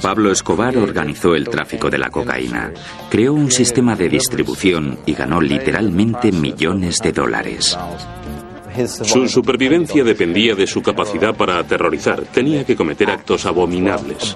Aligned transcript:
Pablo 0.00 0.32
Escobar 0.32 0.74
organizó 0.78 1.34
el 1.34 1.46
tráfico 1.46 1.90
de 1.90 1.98
la 1.98 2.08
cocaína, 2.08 2.72
creó 3.10 3.34
un 3.34 3.50
sistema 3.50 3.94
de 3.94 4.08
distribución 4.08 5.00
y 5.04 5.12
ganó 5.12 5.38
literalmente 5.38 6.32
millones 6.32 6.98
de 7.00 7.12
dólares. 7.12 7.76
Su 8.86 9.28
supervivencia 9.28 10.02
dependía 10.02 10.54
de 10.54 10.66
su 10.66 10.80
capacidad 10.80 11.34
para 11.34 11.58
aterrorizar. 11.58 12.22
Tenía 12.22 12.64
que 12.64 12.74
cometer 12.74 13.10
actos 13.10 13.44
abominables. 13.44 14.34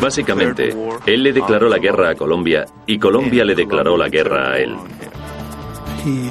Básicamente, 0.00 0.74
él 1.04 1.22
le 1.22 1.32
declaró 1.34 1.68
la 1.68 1.78
guerra 1.78 2.10
a 2.10 2.14
Colombia 2.14 2.64
y 2.86 2.98
Colombia 2.98 3.44
le 3.44 3.54
declaró 3.54 3.98
la 3.98 4.08
guerra 4.08 4.52
a 4.52 4.58
él. 4.58 4.74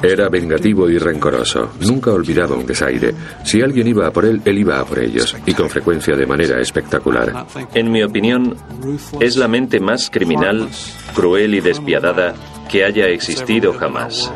Era 0.02 0.28
vengativo 0.28 0.88
y 0.88 0.98
rencoroso. 0.98 1.70
Nunca 1.80 2.12
olvidaba 2.12 2.56
un 2.56 2.66
desaire. 2.66 3.14
Si 3.44 3.60
alguien 3.60 3.88
iba 3.88 4.06
a 4.06 4.10
por 4.10 4.24
él, 4.24 4.40
él 4.44 4.58
iba 4.58 4.80
a 4.80 4.84
por 4.84 4.98
ellos, 4.98 5.36
y 5.46 5.54
con 5.54 5.70
frecuencia 5.70 6.16
de 6.16 6.26
manera 6.26 6.60
espectacular. 6.60 7.46
En 7.74 7.90
mi 7.90 8.02
opinión, 8.02 8.56
es 9.20 9.36
la 9.36 9.48
mente 9.48 9.80
más 9.80 10.10
criminal, 10.10 10.68
cruel 11.14 11.54
y 11.54 11.60
despiadada 11.60 12.34
que 12.70 12.84
haya 12.84 13.06
existido 13.08 13.72
jamás. 13.72 14.30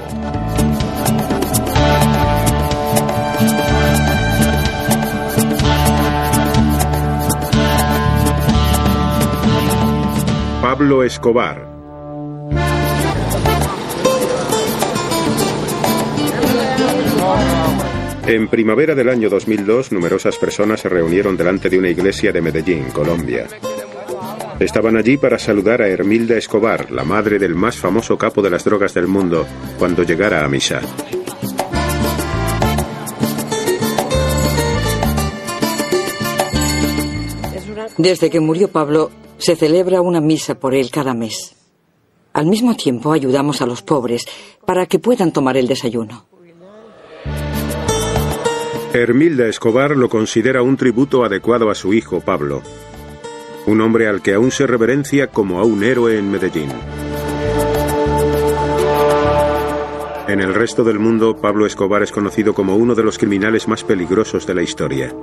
Pablo 10.63 11.05
Escobar. 11.05 11.76
En 18.27 18.49
primavera 18.49 18.97
del 18.97 19.09
año 19.09 19.31
2002, 19.31 19.93
numerosas 19.93 20.37
personas 20.37 20.81
se 20.81 20.89
reunieron 20.89 21.37
delante 21.37 21.71
de 21.71 21.79
una 21.79 21.89
iglesia 21.89 22.33
de 22.33 22.43
Medellín, 22.43 22.91
Colombia. 22.91 23.47
Estaban 24.59 24.97
allí 24.97 25.17
para 25.17 25.39
saludar 25.39 25.81
a 25.81 25.87
Hermilda 25.87 26.37
Escobar, 26.37 26.91
la 26.91 27.05
madre 27.05 27.39
del 27.39 27.55
más 27.55 27.77
famoso 27.77 28.19
capo 28.19 28.43
de 28.43 28.51
las 28.51 28.65
drogas 28.65 28.95
del 28.95 29.07
mundo, 29.07 29.47
cuando 29.79 30.03
llegara 30.03 30.45
a 30.45 30.49
misa. 30.49 30.81
Desde 37.97 38.29
que 38.29 38.41
murió 38.41 38.73
Pablo, 38.73 39.13
se 39.39 39.55
celebra 39.55 40.01
una 40.01 40.21
misa 40.21 40.59
por 40.59 40.75
él 40.75 40.91
cada 40.91 41.15
mes. 41.15 41.55
Al 42.33 42.47
mismo 42.47 42.75
tiempo 42.75 43.13
ayudamos 43.13 43.63
a 43.63 43.67
los 43.67 43.83
pobres 43.83 44.27
para 44.67 44.87
que 44.87 44.99
puedan 44.99 45.33
tomar 45.33 45.57
el 45.57 45.69
desayuno. 45.69 46.27
Hermilda 49.03 49.47
Escobar 49.47 49.97
lo 49.97 50.09
considera 50.09 50.63
un 50.63 50.77
tributo 50.77 51.25
adecuado 51.25 51.71
a 51.71 51.75
su 51.75 51.93
hijo 51.93 52.21
Pablo, 52.21 52.63
un 53.67 53.81
hombre 53.83 54.09
al 54.09 54.23
que 54.23 54.33
aún 54.33 54.51
se 54.51 54.67
reverencia 54.67 55.27
como 55.27 55.61
a 55.61 55.65
un 55.65 55.85
héroe 55.85 56.19
en 56.19 56.31
Medellín. 56.31 56.71
En 60.29 60.41
el 60.41 60.55
resto 60.55 60.83
del 60.83 60.99
mundo, 60.99 61.37
Pablo 61.37 61.67
Escobar 61.67 62.03
es 62.03 62.11
conocido 62.11 62.55
como 62.55 62.75
uno 62.77 62.95
de 62.95 63.03
los 63.03 63.19
criminales 63.19 63.69
más 63.69 63.85
peligrosos 63.85 64.47
de 64.47 64.55
la 64.55 64.63
historia. 64.63 65.15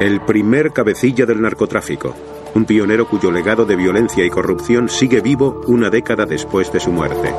El 0.00 0.20
primer 0.20 0.72
cabecilla 0.72 1.26
del 1.26 1.40
narcotráfico, 1.40 2.14
un 2.54 2.64
pionero 2.64 3.06
cuyo 3.06 3.30
legado 3.30 3.64
de 3.64 3.76
violencia 3.76 4.24
y 4.24 4.30
corrupción 4.30 4.88
sigue 4.88 5.20
vivo 5.20 5.62
una 5.68 5.90
década 5.90 6.26
después 6.26 6.72
de 6.72 6.80
su 6.80 6.90
muerte. 6.90 7.32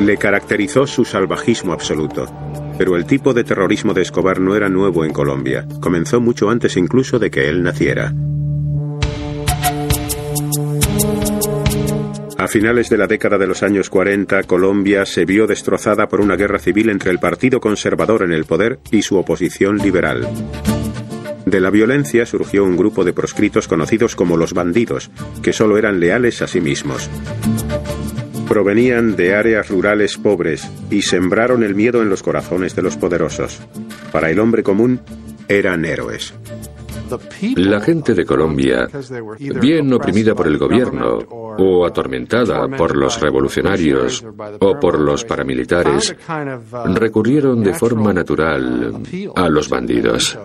Le 0.00 0.16
caracterizó 0.16 0.86
su 0.86 1.04
salvajismo 1.04 1.72
absoluto. 1.72 2.41
Pero 2.78 2.96
el 2.96 3.04
tipo 3.06 3.34
de 3.34 3.44
terrorismo 3.44 3.94
de 3.94 4.02
Escobar 4.02 4.40
no 4.40 4.56
era 4.56 4.68
nuevo 4.68 5.04
en 5.04 5.12
Colombia. 5.12 5.66
Comenzó 5.80 6.20
mucho 6.20 6.50
antes 6.50 6.76
incluso 6.76 7.18
de 7.18 7.30
que 7.30 7.48
él 7.48 7.62
naciera. 7.62 8.12
A 12.42 12.48
finales 12.48 12.90
de 12.90 12.98
la 12.98 13.06
década 13.06 13.38
de 13.38 13.46
los 13.46 13.62
años 13.62 13.88
40, 13.88 14.42
Colombia 14.42 15.06
se 15.06 15.24
vio 15.24 15.46
destrozada 15.46 16.08
por 16.08 16.20
una 16.20 16.34
guerra 16.34 16.58
civil 16.58 16.90
entre 16.90 17.12
el 17.12 17.20
Partido 17.20 17.60
Conservador 17.60 18.24
en 18.24 18.32
el 18.32 18.46
poder 18.46 18.80
y 18.90 19.02
su 19.02 19.16
oposición 19.16 19.78
liberal. 19.78 20.28
De 21.46 21.60
la 21.60 21.70
violencia 21.70 22.26
surgió 22.26 22.64
un 22.64 22.76
grupo 22.76 23.04
de 23.04 23.12
proscritos 23.12 23.68
conocidos 23.68 24.16
como 24.16 24.36
los 24.36 24.54
bandidos, 24.54 25.12
que 25.40 25.52
solo 25.52 25.78
eran 25.78 26.00
leales 26.00 26.42
a 26.42 26.48
sí 26.48 26.60
mismos. 26.60 27.08
Provenían 28.48 29.16
de 29.16 29.34
áreas 29.34 29.68
rurales 29.68 30.18
pobres 30.18 30.68
y 30.90 31.02
sembraron 31.02 31.62
el 31.62 31.74
miedo 31.74 32.02
en 32.02 32.08
los 32.08 32.22
corazones 32.22 32.76
de 32.76 32.82
los 32.82 32.96
poderosos. 32.96 33.60
Para 34.10 34.30
el 34.30 34.38
hombre 34.38 34.62
común, 34.62 35.00
eran 35.48 35.84
héroes. 35.84 36.34
La 37.56 37.80
gente 37.80 38.14
de 38.14 38.24
Colombia, 38.24 38.88
bien 39.60 39.92
oprimida 39.92 40.34
por 40.34 40.46
el 40.46 40.56
gobierno 40.56 41.18
o 41.28 41.84
atormentada 41.84 42.68
por 42.68 42.96
los 42.96 43.20
revolucionarios 43.20 44.24
o 44.60 44.80
por 44.80 44.98
los 44.98 45.24
paramilitares, 45.24 46.16
recurrieron 46.94 47.62
de 47.62 47.74
forma 47.74 48.12
natural 48.12 49.02
a 49.34 49.48
los 49.48 49.68
bandidos. 49.68 50.38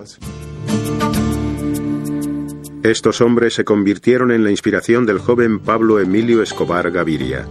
Estos 2.83 3.21
hombres 3.21 3.53
se 3.53 3.65
convirtieron 3.65 4.31
en 4.31 4.43
la 4.43 4.51
inspiración 4.51 5.05
del 5.05 5.19
joven 5.19 5.59
Pablo 5.59 5.99
Emilio 5.99 6.41
Escobar 6.41 6.91
Gaviria. 6.91 7.45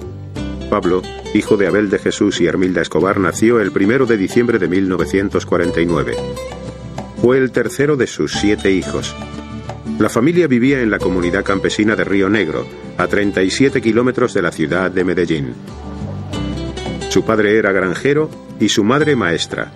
Pablo, 0.67 1.03
hijo 1.35 1.57
de 1.57 1.67
Abel 1.67 1.91
de 1.91 1.99
Jesús 1.99 2.41
y 2.41 2.47
Hermilda 2.47 2.83
Escobar, 2.83 3.19
nació 3.19 3.61
el 3.61 3.71
1 3.71 4.07
de 4.07 4.17
diciembre 4.17 4.59
de 4.59 4.69
1949. 4.69 6.17
Fue 7.21 7.39
el 7.39 7.51
tercero 7.51 7.97
de 7.97 8.07
sus 8.07 8.33
siete 8.33 8.71
hijos. 8.71 9.15
La 9.99 10.09
familia 10.09 10.47
vivía 10.47 10.81
en 10.83 10.91
la 10.91 10.99
comunidad 10.99 11.45
campesina 11.45 11.97
de 11.97 12.05
Río 12.05 12.29
Negro, 12.29 12.67
a 12.99 13.07
37 13.07 13.81
kilómetros 13.81 14.35
de 14.35 14.43
la 14.43 14.53
ciudad 14.53 14.91
de 14.91 15.05
Medellín. 15.05 15.55
Su 17.09 17.25
padre 17.25 17.57
era 17.57 17.73
granjero 17.73 18.29
y 18.61 18.69
su 18.69 18.85
madre 18.85 19.17
maestra. 19.17 19.73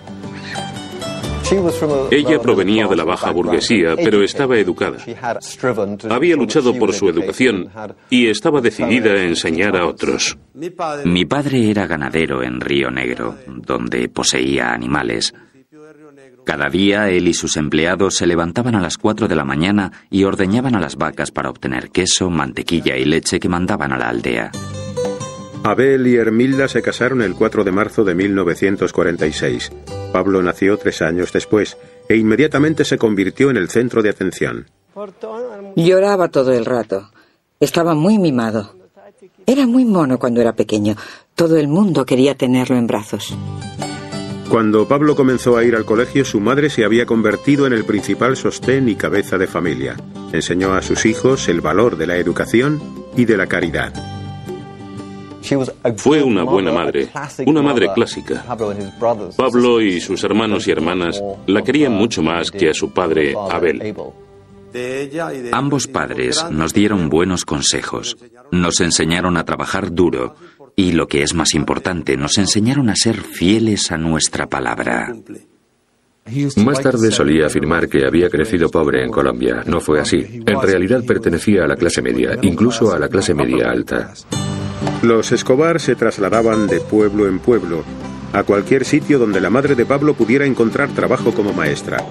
Ella 2.11 2.41
provenía 2.41 2.87
de 2.87 2.97
la 2.97 3.05
baja 3.05 3.31
burguesía, 3.31 3.97
pero 3.97 4.23
estaba 4.23 4.59
educada. 4.59 4.99
Había 6.09 6.37
luchado 6.37 6.75
por 6.75 6.93
su 6.93 7.09
educación 7.09 7.71
y 8.09 8.29
estaba 8.29 8.61
decidida 8.61 9.13
a 9.13 9.23
enseñar 9.23 9.77
a 9.77 9.87
otros. 9.87 10.39
Mi 11.05 11.25
padre 11.25 11.71
era 11.71 11.87
ganadero 11.87 12.43
en 12.43 12.61
Río 12.61 12.91
Negro, 12.91 13.37
donde 13.47 14.09
poseía 14.09 14.73
animales. 14.73 15.35
Cada 16.45 16.69
día 16.69 17.11
él 17.11 17.29
y 17.29 17.35
sus 17.35 17.57
empleados 17.57 18.17
se 18.17 18.27
levantaban 18.27 18.75
a 18.75 18.81
las 18.81 18.97
4 18.99 19.29
de 19.29 19.37
la 19.37 19.45
mañana 19.45 19.93
y 20.11 20.25
ordeñaban 20.25 20.75
a 20.75 20.81
las 20.81 20.97
vacas 20.97 21.31
para 21.31 21.51
obtener 21.51 21.91
queso, 21.91 22.31
mantequilla 22.31 22.97
y 22.97 23.05
leche 23.05 23.39
que 23.39 23.49
mandaban 23.49 23.93
a 23.93 23.99
la 23.99 24.09
aldea. 24.09 24.51
Abel 25.63 26.07
y 26.07 26.17
Hermilda 26.17 26.69
se 26.69 26.81
casaron 26.81 27.21
el 27.21 27.35
4 27.35 27.65
de 27.65 27.73
marzo 27.73 28.03
de 28.03 28.15
1946. 28.15 29.71
Pablo 30.13 30.43
nació 30.43 30.79
tres 30.79 31.03
años 31.03 31.33
después 31.33 31.77
e 32.09 32.17
inmediatamente 32.17 32.85
se 32.85 32.97
convirtió 32.97 33.51
en 33.51 33.57
el 33.57 33.69
centro 33.69 34.03
de 34.03 34.09
atención. 34.09 34.67
Lloraba 35.77 36.29
todo 36.29 36.53
el 36.53 36.65
rato. 36.65 37.11
Estaba 37.61 37.95
muy 37.95 38.19
mimado. 38.19 38.75
Era 39.47 39.67
muy 39.67 39.85
mono 39.85 40.19
cuando 40.19 40.41
era 40.41 40.55
pequeño. 40.55 40.97
Todo 41.35 41.57
el 41.59 41.69
mundo 41.69 42.07
quería 42.07 42.35
tenerlo 42.35 42.77
en 42.77 42.87
brazos. 42.87 43.37
Cuando 44.49 44.89
Pablo 44.89 45.15
comenzó 45.15 45.57
a 45.57 45.65
ir 45.65 45.77
al 45.77 45.85
colegio, 45.85 46.25
su 46.25 46.41
madre 46.41 46.71
se 46.71 46.85
había 46.85 47.07
convertido 47.07 47.67
en 47.67 47.73
el 47.73 47.85
principal 47.85 48.37
sostén 48.37 48.89
y 48.89 48.97
cabeza 48.97 49.39
de 49.39 49.47
familia. 49.47 49.97
Enseñó 50.33 50.73
a 50.73 50.83
sus 50.83 51.07
hijos 51.07 51.49
el 51.49 51.61
valor 51.61 51.97
de 51.97 52.07
la 52.07 52.17
educación 52.17 52.83
y 53.17 53.27
de 53.27 53.37
la 53.37 53.47
caridad. 53.47 54.20
Fue 55.97 56.23
una 56.23 56.45
buena 56.45 56.73
madre, 56.73 57.09
una 57.47 57.63
madre 57.63 57.89
clásica. 57.95 58.45
Pablo 59.37 59.81
y 59.81 60.01
sus 60.01 60.23
hermanos 60.25 60.69
y 60.69 60.71
hermanas 60.71 61.23
la 61.47 61.63
querían 61.63 61.93
mucho 61.93 62.23
más 62.23 62.51
que 62.51 62.71
a 62.71 62.75
su 62.75 62.91
padre 62.93 63.35
Abel. 63.51 63.95
Ambos 65.53 65.87
padres 65.87 66.45
nos 66.51 66.73
dieron 66.73 67.09
buenos 67.09 67.45
consejos, 67.45 68.17
nos 68.53 68.81
enseñaron 68.81 69.37
a 69.37 69.45
trabajar 69.45 69.93
duro 69.93 70.37
y, 70.77 70.93
lo 70.93 71.09
que 71.09 71.23
es 71.23 71.35
más 71.35 71.55
importante, 71.55 72.17
nos 72.17 72.39
enseñaron 72.39 72.89
a 72.89 72.97
ser 72.97 73.17
fieles 73.21 73.91
a 73.91 73.99
nuestra 73.99 74.47
palabra. 74.47 75.13
Más 76.57 76.81
tarde 76.81 77.11
solía 77.11 77.47
afirmar 77.47 77.89
que 77.89 78.07
había 78.07 78.29
crecido 78.29 78.71
pobre 78.71 79.05
en 79.05 79.11
Colombia. 79.11 79.65
No 79.67 79.81
fue 79.81 80.01
así. 80.01 80.43
En 80.47 80.61
realidad 80.63 81.03
pertenecía 81.05 81.65
a 81.65 81.67
la 81.67 81.77
clase 81.77 82.03
media, 82.03 82.39
incluso 82.43 82.93
a 82.93 82.99
la 82.99 83.09
clase 83.09 83.35
media 83.35 83.71
alta. 83.71 84.13
Los 85.03 85.33
Escobar 85.33 85.81
se 85.81 85.97
trasladaban 85.97 86.67
de 86.67 86.79
pueblo 86.79 87.27
en 87.27 87.39
pueblo, 87.39 87.85
a 88.35 88.43
cualquier 88.43 88.85
sitio 88.85 89.19
donde 89.19 89.41
la 89.41 89.49
madre 89.49 89.75
de 89.75 89.87
Pablo 89.87 90.13
pudiera 90.13 90.45
encontrar 90.45 90.91
trabajo 90.91 91.33
como 91.33 91.55
maestra. 91.55 92.05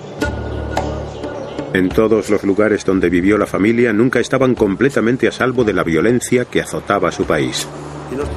En 1.74 1.90
todos 1.90 2.32
los 2.32 2.44
lugares 2.44 2.84
donde 2.84 3.12
vivió 3.12 3.38
la 3.38 3.46
familia 3.46 3.94
nunca 3.94 4.20
estaban 4.20 4.56
completamente 4.56 5.28
a 5.28 5.32
salvo 5.32 5.64
de 5.64 5.74
la 5.74 5.84
violencia 5.84 6.46
que 6.46 6.62
azotaba 6.62 7.12
su 7.12 7.26
país. 7.26 7.68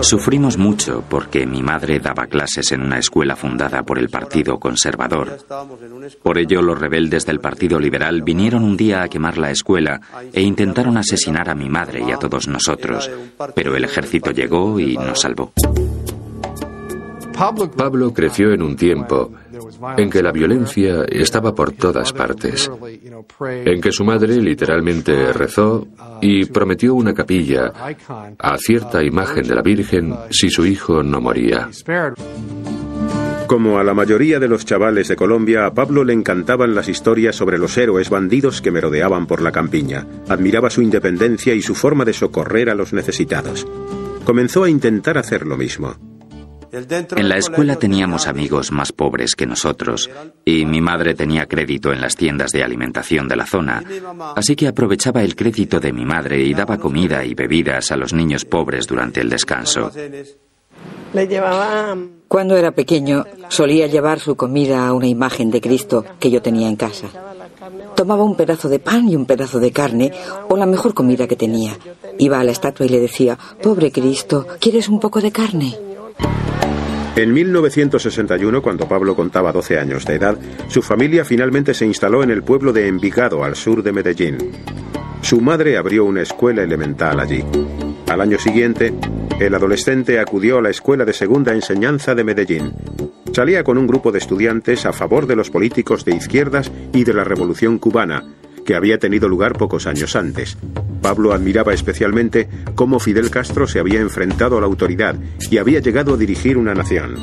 Sufrimos 0.01 0.59
mucho 0.59 1.03
porque 1.09 1.47
mi 1.47 1.63
madre 1.63 1.99
daba 1.99 2.27
clases 2.27 2.73
en 2.73 2.83
una 2.83 2.99
escuela 2.99 3.37
fundada 3.37 3.83
por 3.83 3.99
el 3.99 4.09
Partido 4.09 4.59
Conservador. 4.59 5.39
Por 6.23 6.39
ello, 6.39 6.63
los 6.63 6.79
rebeldes 6.79 7.25
del 7.27 7.41
Partido 7.41 7.79
Liberal 7.79 8.23
vinieron 8.23 8.65
un 8.65 8.77
día 8.77 9.03
a 9.03 9.09
quemar 9.09 9.39
la 9.39 9.51
escuela 9.51 10.01
e 10.33 10.43
intentaron 10.43 10.97
asesinar 10.97 11.49
a 11.49 11.55
mi 11.55 11.69
madre 11.69 12.03
y 12.07 12.11
a 12.13 12.19
todos 12.19 12.49
nosotros, 12.49 13.11
pero 13.55 13.77
el 13.77 13.85
ejército 13.85 14.31
llegó 14.31 14.79
y 14.79 14.97
nos 14.97 15.21
salvó. 15.21 15.53
Pablo 17.77 18.13
creció 18.13 18.53
en 18.53 18.63
un 18.63 18.77
tiempo 18.77 19.33
en 19.97 20.11
que 20.11 20.23
la 20.23 20.33
violencia 20.33 21.05
estaba 21.09 21.55
por 21.55 21.73
todas 21.73 22.13
partes, 22.13 22.71
en 23.41 23.81
que 23.81 23.93
su 23.93 24.05
madre 24.05 24.37
literalmente 24.37 25.33
rezó 25.33 25.87
y 26.21 26.45
prometió 26.47 26.95
una 26.95 27.15
capilla 27.15 27.73
a 28.39 28.59
cierta 28.59 29.03
imagen 29.03 29.47
de 29.47 29.55
la 29.55 29.63
Virgen 29.63 30.15
si 30.31 30.51
su 30.51 30.67
hijo 30.67 31.03
no 31.03 31.21
moría. 31.21 31.69
Como 33.47 33.79
a 33.79 33.85
la 33.85 33.93
mayoría 33.93 34.41
de 34.41 34.49
los 34.49 34.65
chavales 34.65 35.09
de 35.09 35.17
Colombia, 35.17 35.67
a 35.67 35.75
Pablo 35.75 36.05
le 36.05 36.15
encantaban 36.15 36.75
las 36.75 36.89
historias 36.89 37.37
sobre 37.37 37.59
los 37.59 37.77
héroes 37.77 38.09
bandidos 38.09 38.63
que 38.63 38.71
merodeaban 38.71 39.27
por 39.27 39.43
la 39.43 39.53
campiña. 39.53 40.07
Admiraba 40.29 40.71
su 40.71 40.81
independencia 40.81 41.55
y 41.55 41.61
su 41.61 41.75
forma 41.75 42.07
de 42.07 42.15
socorrer 42.15 42.71
a 42.71 42.75
los 42.75 42.95
necesitados. 42.95 43.67
Comenzó 44.25 44.65
a 44.65 44.71
intentar 44.71 45.19
hacer 45.19 45.47
lo 45.47 45.59
mismo. 45.59 46.12
En 46.73 47.29
la 47.29 47.37
escuela 47.37 47.77
teníamos 47.77 48.27
amigos 48.27 48.73
más 48.73 48.93
pobres 48.93 49.37
que 49.37 49.47
nosotros 49.47 50.09
y 50.43 50.65
mi 50.65 50.81
madre 50.81 51.15
tenía 51.15 51.45
crédito 51.45 51.93
en 51.93 52.01
las 52.01 52.17
tiendas 52.17 52.51
de 52.51 52.65
alimentación 52.65 53.29
de 53.29 53.37
la 53.37 53.45
zona, 53.45 53.85
así 54.35 54.57
que 54.57 54.69
aprovechaba 54.69 55.23
el 55.23 55.37
crédito 55.37 55.81
de 55.81 55.93
mi 55.93 56.07
madre 56.07 56.41
y 56.41 56.55
daba 56.55 56.79
comida 56.79 57.27
y 57.27 57.35
bebidas 57.35 57.93
a 57.93 57.97
los 57.97 58.15
niños 58.15 58.47
pobres 58.47 58.87
durante 58.87 59.21
el 59.21 59.29
descanso. 59.29 59.91
Cuando 62.27 62.57
era 62.57 62.71
pequeño, 62.71 63.27
solía 63.49 63.87
llevar 63.87 64.19
su 64.19 64.35
comida 64.35 64.87
a 64.87 64.95
una 64.95 65.09
imagen 65.09 65.51
de 65.51 65.61
Cristo 65.61 66.07
que 66.19 66.31
yo 66.31 66.41
tenía 66.41 66.69
en 66.69 66.77
casa. 66.77 67.09
Tomaba 67.95 68.25
un 68.25 68.35
pedazo 68.35 68.71
de 68.71 68.79
pan 68.79 69.07
y 69.11 69.15
un 69.15 69.27
pedazo 69.27 69.61
de 69.61 69.73
carne, 69.73 70.11
o 70.49 70.57
la 70.57 70.65
mejor 70.65 70.95
comida 70.95 71.29
que 71.29 71.37
tenía. 71.37 71.77
Iba 72.19 72.41
a 72.41 72.45
la 72.45 72.53
estatua 72.53 72.87
y 72.87 72.89
le 72.89 73.01
decía, 73.01 73.39
pobre 73.63 73.93
Cristo, 73.93 74.47
¿quieres 74.59 74.89
un 74.89 75.01
poco 75.01 75.21
de 75.21 75.31
carne? 75.31 75.92
En 77.15 77.33
1961, 77.33 78.63
cuando 78.63 78.89
Pablo 78.89 79.15
contaba 79.15 79.53
12 79.53 79.79
años 79.79 80.07
de 80.07 80.15
edad, 80.15 80.39
su 80.69 80.81
familia 80.81 81.25
finalmente 81.25 81.75
se 81.75 81.85
instaló 81.85 82.23
en 82.23 82.31
el 82.31 82.43
pueblo 82.43 82.73
de 82.73 82.89
Envigado, 82.89 83.45
al 83.45 83.55
sur 83.55 83.83
de 83.83 83.93
Medellín. 83.93 84.39
Su 85.21 85.41
madre 85.41 85.77
abrió 85.77 86.05
una 86.05 86.23
escuela 86.23 86.63
elemental 86.63 87.21
allí. 87.21 87.45
Al 88.09 88.21
año 88.23 88.39
siguiente, 88.39 88.95
el 89.39 89.55
adolescente 89.55 90.19
acudió 90.19 90.59
a 90.59 90.63
la 90.63 90.71
escuela 90.71 91.05
de 91.05 91.13
segunda 91.13 91.53
enseñanza 91.53 92.15
de 92.15 92.25
Medellín. 92.25 92.73
Salía 93.33 93.63
con 93.63 93.79
un 93.79 93.87
grupo 93.87 94.11
de 94.11 94.19
estudiantes 94.19 94.87
a 94.87 94.93
favor 94.93 95.27
de 95.27 95.37
los 95.37 95.51
políticos 95.51 96.05
de 96.05 96.15
izquierdas 96.17 96.73
y 96.93 97.05
de 97.05 97.15
la 97.15 97.25
revolución 97.25 97.79
cubana, 97.79 98.25
que 98.65 98.75
había 98.75 98.99
tenido 98.99 99.29
lugar 99.29 99.53
pocos 99.55 99.87
años 99.87 100.17
antes. 100.17 100.57
Pablo 101.01 101.33
admiraba 101.33 101.75
especialmente 101.75 102.49
cómo 102.75 103.01
Fidel 103.01 103.31
Castro 103.31 103.67
se 103.67 103.81
había 103.81 104.01
enfrentado 104.01 104.57
a 104.57 104.61
la 104.61 104.67
autoridad 104.67 105.17
y 105.51 105.59
había 105.59 105.81
llegado 105.81 106.15
a 106.15 106.17
dirigir 106.17 106.57
una 106.57 106.75
nación. 106.75 107.17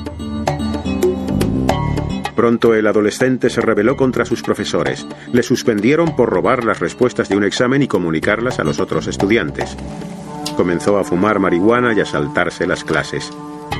Pronto 2.39 2.73
el 2.73 2.87
adolescente 2.87 3.49
se 3.49 3.59
rebeló 3.59 3.97
contra 3.97 4.23
sus 4.23 4.41
profesores. 4.41 5.05
Le 5.33 5.43
suspendieron 5.43 6.15
por 6.15 6.29
robar 6.29 6.63
las 6.63 6.79
respuestas 6.79 7.27
de 7.27 7.35
un 7.35 7.43
examen 7.43 7.81
y 7.81 7.87
comunicarlas 7.89 8.59
a 8.59 8.63
los 8.63 8.79
otros 8.79 9.07
estudiantes. 9.07 9.75
Comenzó 10.55 10.97
a 10.97 11.03
fumar 11.03 11.39
marihuana 11.39 11.93
y 11.93 11.99
a 11.99 12.05
saltarse 12.05 12.65
las 12.65 12.85
clases. 12.85 13.29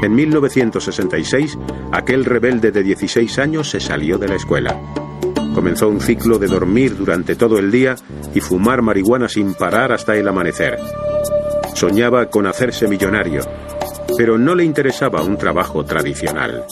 En 0.02 0.14
1966, 0.14 1.58
aquel 1.94 2.26
rebelde 2.26 2.72
de 2.72 2.84
16 2.84 3.40
años 3.40 3.70
se 3.70 3.80
salió 3.80 4.18
de 4.18 4.28
la 4.28 4.36
escuela. 4.36 4.78
Comenzó 5.60 5.90
un 5.90 6.00
ciclo 6.00 6.40
de 6.40 6.48
dormir 6.48 6.96
durante 6.96 7.36
todo 7.36 7.60
el 7.60 7.70
día 7.70 7.96
y 8.34 8.40
fumar 8.40 8.82
marihuana 8.82 9.28
sin 9.28 9.54
parar 9.56 9.92
hasta 9.92 10.16
el 10.16 10.26
amanecer. 10.26 10.80
Soñaba 11.76 12.28
con 12.28 12.48
hacerse 12.48 12.88
millonario, 12.88 13.42
pero 14.18 14.38
no 14.38 14.56
le 14.56 14.64
interesaba 14.64 15.22
un 15.22 15.38
trabajo 15.38 15.84
tradicional. 15.84 16.64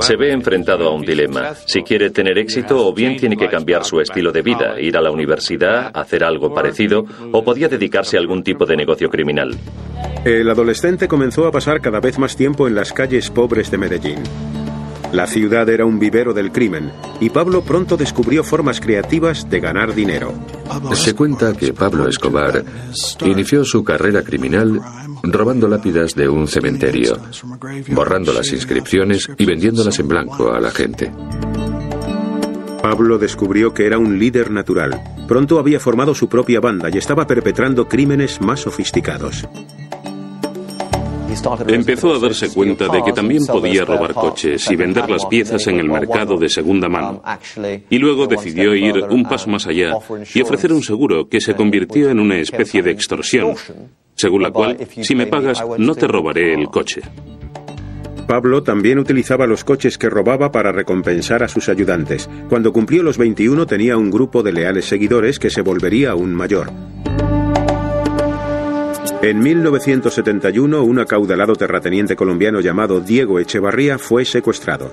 Se 0.00 0.16
ve 0.16 0.32
enfrentado 0.32 0.88
a 0.88 0.92
un 0.92 1.02
dilema. 1.02 1.54
Si 1.64 1.84
quiere 1.84 2.10
tener 2.10 2.38
éxito, 2.38 2.88
o 2.88 2.92
bien 2.92 3.16
tiene 3.16 3.36
que 3.36 3.46
cambiar 3.46 3.84
su 3.84 4.00
estilo 4.00 4.32
de 4.32 4.42
vida, 4.42 4.80
ir 4.80 4.96
a 4.96 5.00
la 5.00 5.12
universidad, 5.12 5.92
hacer 5.94 6.24
algo 6.24 6.52
parecido, 6.52 7.04
o 7.30 7.44
podía 7.44 7.68
dedicarse 7.68 8.16
a 8.16 8.20
algún 8.20 8.42
tipo 8.42 8.66
de 8.66 8.76
negocio 8.76 9.08
criminal. 9.08 9.56
El 10.24 10.50
adolescente 10.50 11.06
comenzó 11.06 11.46
a 11.46 11.52
pasar 11.52 11.80
cada 11.80 12.00
vez 12.00 12.18
más 12.18 12.34
tiempo 12.34 12.66
en 12.66 12.74
las 12.74 12.92
calles 12.92 13.30
pobres 13.30 13.70
de 13.70 13.78
Medellín. 13.78 14.22
La 15.14 15.28
ciudad 15.28 15.68
era 15.68 15.86
un 15.86 16.00
vivero 16.00 16.34
del 16.34 16.50
crimen 16.50 16.90
y 17.20 17.30
Pablo 17.30 17.62
pronto 17.62 17.96
descubrió 17.96 18.42
formas 18.42 18.80
creativas 18.80 19.48
de 19.48 19.60
ganar 19.60 19.94
dinero. 19.94 20.34
Se 20.92 21.14
cuenta 21.14 21.52
que 21.52 21.72
Pablo 21.72 22.08
Escobar 22.08 22.64
inició 23.24 23.64
su 23.64 23.84
carrera 23.84 24.24
criminal 24.24 24.80
robando 25.22 25.68
lápidas 25.68 26.16
de 26.16 26.28
un 26.28 26.48
cementerio, 26.48 27.16
borrando 27.92 28.32
las 28.32 28.52
inscripciones 28.52 29.30
y 29.38 29.44
vendiéndolas 29.44 30.00
en 30.00 30.08
blanco 30.08 30.52
a 30.52 30.58
la 30.58 30.72
gente. 30.72 31.12
Pablo 32.82 33.16
descubrió 33.16 33.72
que 33.72 33.86
era 33.86 33.98
un 33.98 34.18
líder 34.18 34.50
natural. 34.50 35.00
Pronto 35.28 35.60
había 35.60 35.78
formado 35.78 36.16
su 36.16 36.28
propia 36.28 36.58
banda 36.58 36.88
y 36.92 36.98
estaba 36.98 37.24
perpetrando 37.28 37.86
crímenes 37.86 38.40
más 38.40 38.62
sofisticados. 38.62 39.46
Empezó 41.68 42.14
a 42.14 42.18
darse 42.18 42.48
cuenta 42.52 42.88
de 42.88 43.02
que 43.02 43.12
también 43.12 43.44
podía 43.46 43.84
robar 43.84 44.14
coches 44.14 44.70
y 44.70 44.76
vender 44.76 45.08
las 45.10 45.26
piezas 45.26 45.66
en 45.66 45.78
el 45.78 45.88
mercado 45.88 46.36
de 46.36 46.48
segunda 46.48 46.88
mano. 46.88 47.22
Y 47.90 47.98
luego 47.98 48.26
decidió 48.26 48.74
ir 48.74 49.04
un 49.10 49.24
paso 49.24 49.48
más 49.50 49.66
allá 49.66 49.94
y 50.34 50.40
ofrecer 50.40 50.72
un 50.72 50.82
seguro 50.82 51.28
que 51.28 51.40
se 51.40 51.54
convirtió 51.54 52.10
en 52.10 52.20
una 52.20 52.38
especie 52.38 52.82
de 52.82 52.90
extorsión, 52.90 53.54
según 54.14 54.42
la 54.42 54.50
cual, 54.50 54.78
si 55.02 55.14
me 55.14 55.26
pagas, 55.26 55.62
no 55.78 55.94
te 55.94 56.06
robaré 56.06 56.54
el 56.54 56.68
coche. 56.68 57.02
Pablo 58.26 58.62
también 58.62 58.98
utilizaba 58.98 59.46
los 59.46 59.64
coches 59.64 59.98
que 59.98 60.08
robaba 60.08 60.50
para 60.50 60.72
recompensar 60.72 61.42
a 61.42 61.48
sus 61.48 61.68
ayudantes. 61.68 62.28
Cuando 62.48 62.72
cumplió 62.72 63.02
los 63.02 63.18
21 63.18 63.66
tenía 63.66 63.96
un 63.98 64.10
grupo 64.10 64.42
de 64.42 64.52
leales 64.52 64.86
seguidores 64.86 65.38
que 65.38 65.50
se 65.50 65.60
volvería 65.60 66.12
aún 66.12 66.34
mayor. 66.34 66.72
En 69.24 69.38
1971, 69.38 70.82
un 70.82 70.98
acaudalado 70.98 71.56
terrateniente 71.56 72.14
colombiano 72.14 72.60
llamado 72.60 73.00
Diego 73.00 73.38
Echevarría 73.38 73.96
fue 73.96 74.26
secuestrado. 74.26 74.92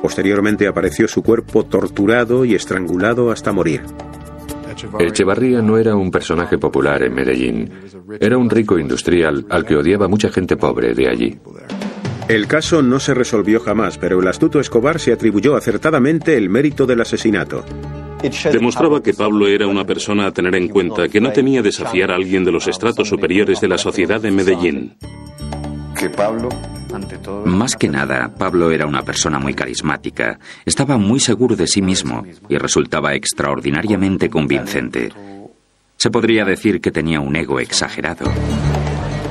Posteriormente 0.00 0.66
apareció 0.66 1.06
su 1.06 1.22
cuerpo 1.22 1.66
torturado 1.66 2.46
y 2.46 2.54
estrangulado 2.54 3.30
hasta 3.30 3.52
morir. 3.52 3.82
Echevarría 4.98 5.60
no 5.60 5.76
era 5.76 5.96
un 5.96 6.10
personaje 6.10 6.56
popular 6.56 7.02
en 7.02 7.12
Medellín. 7.12 7.70
Era 8.18 8.38
un 8.38 8.48
rico 8.48 8.78
industrial 8.78 9.44
al 9.50 9.66
que 9.66 9.76
odiaba 9.76 10.08
mucha 10.08 10.30
gente 10.30 10.56
pobre 10.56 10.94
de 10.94 11.10
allí. 11.10 11.38
El 12.26 12.46
caso 12.46 12.80
no 12.80 12.98
se 12.98 13.12
resolvió 13.12 13.60
jamás, 13.60 13.98
pero 13.98 14.18
el 14.18 14.28
astuto 14.28 14.60
Escobar 14.60 14.98
se 14.98 15.12
atribuyó 15.12 15.56
acertadamente 15.56 16.38
el 16.38 16.48
mérito 16.48 16.86
del 16.86 17.02
asesinato. 17.02 17.66
Demostraba 18.52 19.02
que 19.02 19.14
Pablo 19.14 19.46
era 19.46 19.66
una 19.66 19.84
persona 19.84 20.26
a 20.26 20.32
tener 20.32 20.54
en 20.54 20.68
cuenta, 20.68 21.08
que 21.08 21.20
no 21.20 21.32
temía 21.32 21.62
desafiar 21.62 22.10
a 22.10 22.16
alguien 22.16 22.44
de 22.44 22.52
los 22.52 22.66
estratos 22.66 23.08
superiores 23.08 23.60
de 23.60 23.68
la 23.68 23.78
sociedad 23.78 24.20
de 24.20 24.30
Medellín. 24.30 24.96
Que 25.98 26.10
Pablo 26.10 26.48
más 27.44 27.76
que 27.76 27.88
nada, 27.88 28.32
Pablo 28.36 28.70
era 28.70 28.86
una 28.86 29.02
persona 29.02 29.38
muy 29.38 29.54
carismática, 29.54 30.38
estaba 30.64 30.96
muy 30.96 31.20
seguro 31.20 31.54
de 31.54 31.66
sí 31.66 31.82
mismo 31.82 32.24
y 32.48 32.56
resultaba 32.56 33.14
extraordinariamente 33.14 34.30
convincente. 34.30 35.12
Se 35.96 36.10
podría 36.10 36.44
decir 36.44 36.80
que 36.80 36.90
tenía 36.90 37.20
un 37.20 37.36
ego 37.36 37.60
exagerado. 37.60 38.30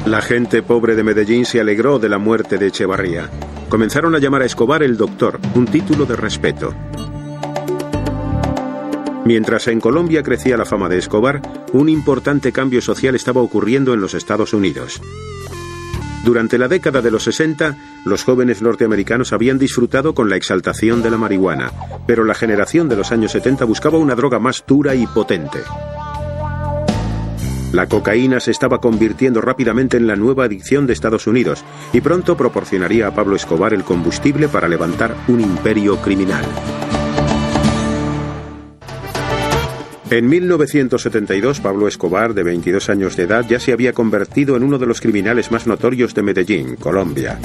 La 0.06 0.22
gente 0.22 0.62
pobre 0.62 0.96
de 0.96 1.04
Medellín 1.04 1.46
se 1.46 1.60
alegró 1.60 2.00
de 2.00 2.10
la 2.10 2.18
muerte 2.18 2.58
de 2.58 2.68
Echevarría. 2.68 3.30
Comenzaron 3.70 4.16
a 4.16 4.20
llamar 4.20 4.44
a 4.44 4.46
Escobar 4.46 4.84
el 4.84 4.96
doctor, 4.96 5.40
un 5.56 5.66
título 5.66 6.06
de 6.06 6.16
respeto. 6.16 6.74
Mientras 9.28 9.68
en 9.68 9.82
Colombia 9.82 10.24
crecía 10.24 10.56
la 10.56 10.64
fama 10.64 10.88
de 10.88 10.98
Escobar, 10.98 11.42
un 11.74 11.90
importante 11.90 12.54
cambio 12.54 12.82
social 12.82 13.14
estaba 13.14 13.42
ocurriendo 13.42 13.94
en 13.94 14.00
los 14.00 14.14
Estados 14.14 14.54
Unidos. 14.54 15.02
Durante 16.24 16.58
la 16.58 16.70
década 16.70 17.02
de 17.02 17.12
los 17.12 17.26
60, 17.26 17.76
los 18.06 18.24
jóvenes 18.24 18.62
norteamericanos 18.62 19.34
habían 19.34 19.60
disfrutado 19.60 20.16
con 20.16 20.30
la 20.30 20.38
exaltación 20.38 21.04
de 21.04 21.12
la 21.12 21.18
marihuana, 21.18 21.74
pero 22.08 22.24
la 22.24 22.36
generación 22.36 22.88
de 22.88 22.96
los 22.96 23.12
años 23.12 23.34
70 23.34 23.66
buscaba 23.66 23.98
una 23.98 24.16
droga 24.16 24.40
más 24.40 24.64
dura 24.66 24.96
y 24.96 25.06
potente. 25.08 25.60
La 27.74 27.88
cocaína 27.88 28.40
se 28.40 28.52
estaba 28.52 28.80
convirtiendo 28.80 29.42
rápidamente 29.42 29.98
en 29.98 30.08
la 30.08 30.16
nueva 30.16 30.46
adicción 30.46 30.88
de 30.88 30.94
Estados 30.94 31.28
Unidos 31.28 31.66
y 31.92 32.00
pronto 32.00 32.38
proporcionaría 32.38 33.08
a 33.08 33.14
Pablo 33.14 33.36
Escobar 33.36 33.74
el 33.74 33.84
combustible 33.84 34.48
para 34.48 34.70
levantar 34.70 35.18
un 35.28 35.42
imperio 35.42 35.98
criminal. 35.98 36.46
En 40.10 40.30
1972, 40.30 41.60
Pablo 41.60 41.86
Escobar, 41.86 42.34
de 42.34 42.44
22 42.44 42.90
años 42.90 43.18
de 43.18 43.24
edad, 43.24 43.46
ya 43.48 43.60
se 43.60 43.74
había 43.74 43.92
convertido 43.92 44.56
en 44.56 44.64
uno 44.64 44.78
de 44.78 44.86
los 44.86 45.02
criminales 45.02 45.52
más 45.52 45.68
notorios 45.68 46.14
de 46.14 46.24
Medellín, 46.24 46.78
Colombia. 46.78 47.38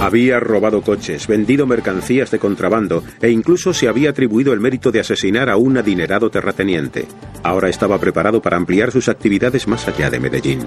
Había 0.00 0.40
robado 0.40 0.80
coches, 0.80 1.26
vendido 1.26 1.66
mercancías 1.66 2.30
de 2.30 2.38
contrabando 2.38 3.04
e 3.20 3.28
incluso 3.28 3.74
se 3.74 3.88
había 3.88 4.10
atribuido 4.10 4.54
el 4.54 4.60
mérito 4.60 4.90
de 4.90 5.00
asesinar 5.00 5.50
a 5.50 5.58
un 5.58 5.76
adinerado 5.76 6.30
terrateniente. 6.30 7.06
Ahora 7.42 7.68
estaba 7.68 7.98
preparado 7.98 8.40
para 8.40 8.56
ampliar 8.56 8.90
sus 8.90 9.10
actividades 9.10 9.68
más 9.68 9.86
allá 9.86 10.08
de 10.08 10.20
Medellín. 10.20 10.60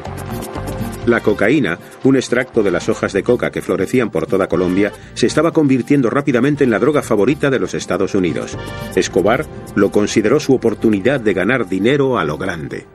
La 1.05 1.19
cocaína, 1.21 1.79
un 2.03 2.15
extracto 2.15 2.61
de 2.61 2.69
las 2.69 2.87
hojas 2.87 3.11
de 3.13 3.23
coca 3.23 3.49
que 3.49 3.61
florecían 3.61 4.11
por 4.11 4.27
toda 4.27 4.47
Colombia, 4.47 4.91
se 5.15 5.25
estaba 5.25 5.51
convirtiendo 5.51 6.09
rápidamente 6.11 6.63
en 6.63 6.69
la 6.69 6.79
droga 6.79 7.01
favorita 7.01 7.49
de 7.49 7.59
los 7.59 7.73
Estados 7.73 8.13
Unidos. 8.13 8.55
Escobar 8.95 9.45
lo 9.75 9.91
consideró 9.91 10.39
su 10.39 10.53
oportunidad 10.53 11.19
de 11.19 11.33
ganar 11.33 11.67
dinero 11.67 12.19
a 12.19 12.23
lo 12.23 12.37
grande. 12.37 12.85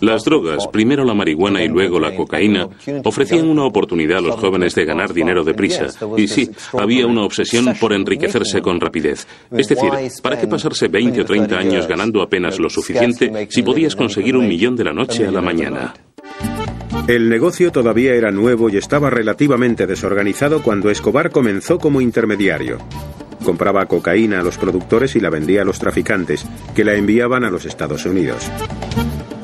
Las 0.00 0.24
drogas, 0.24 0.68
primero 0.68 1.04
la 1.04 1.12
marihuana 1.12 1.62
y 1.62 1.68
luego 1.68 1.98
la 1.98 2.14
cocaína, 2.14 2.68
ofrecían 3.04 3.48
una 3.48 3.64
oportunidad 3.64 4.18
a 4.18 4.22
los 4.22 4.36
jóvenes 4.36 4.74
de 4.74 4.84
ganar 4.84 5.12
dinero 5.12 5.42
deprisa. 5.42 5.88
Y 6.16 6.28
sí, 6.28 6.48
había 6.72 7.06
una 7.06 7.24
obsesión 7.24 7.74
por 7.80 7.92
enriquecerse 7.92 8.62
con 8.62 8.80
rapidez. 8.80 9.26
Es 9.50 9.68
decir, 9.68 9.90
¿para 10.22 10.38
qué 10.38 10.46
pasarse 10.46 10.88
20 10.88 11.22
o 11.22 11.24
30 11.24 11.58
años 11.58 11.88
ganando 11.88 12.22
apenas 12.22 12.60
lo 12.60 12.70
suficiente 12.70 13.48
si 13.50 13.62
podías 13.62 13.96
conseguir 13.96 14.36
un 14.36 14.46
millón 14.46 14.76
de 14.76 14.84
la 14.84 14.92
noche 14.92 15.26
a 15.26 15.32
la 15.32 15.42
mañana? 15.42 15.94
El 17.06 17.28
negocio 17.28 17.70
todavía 17.70 18.14
era 18.14 18.30
nuevo 18.30 18.70
y 18.70 18.78
estaba 18.78 19.10
relativamente 19.10 19.86
desorganizado 19.86 20.62
cuando 20.62 20.90
Escobar 20.90 21.30
comenzó 21.30 21.78
como 21.78 22.00
intermediario. 22.00 22.78
Compraba 23.44 23.84
cocaína 23.84 24.40
a 24.40 24.42
los 24.42 24.56
productores 24.56 25.14
y 25.14 25.20
la 25.20 25.28
vendía 25.28 25.62
a 25.62 25.64
los 25.66 25.78
traficantes, 25.78 26.46
que 26.74 26.82
la 26.82 26.94
enviaban 26.94 27.44
a 27.44 27.50
los 27.50 27.66
Estados 27.66 28.06
Unidos. 28.06 28.50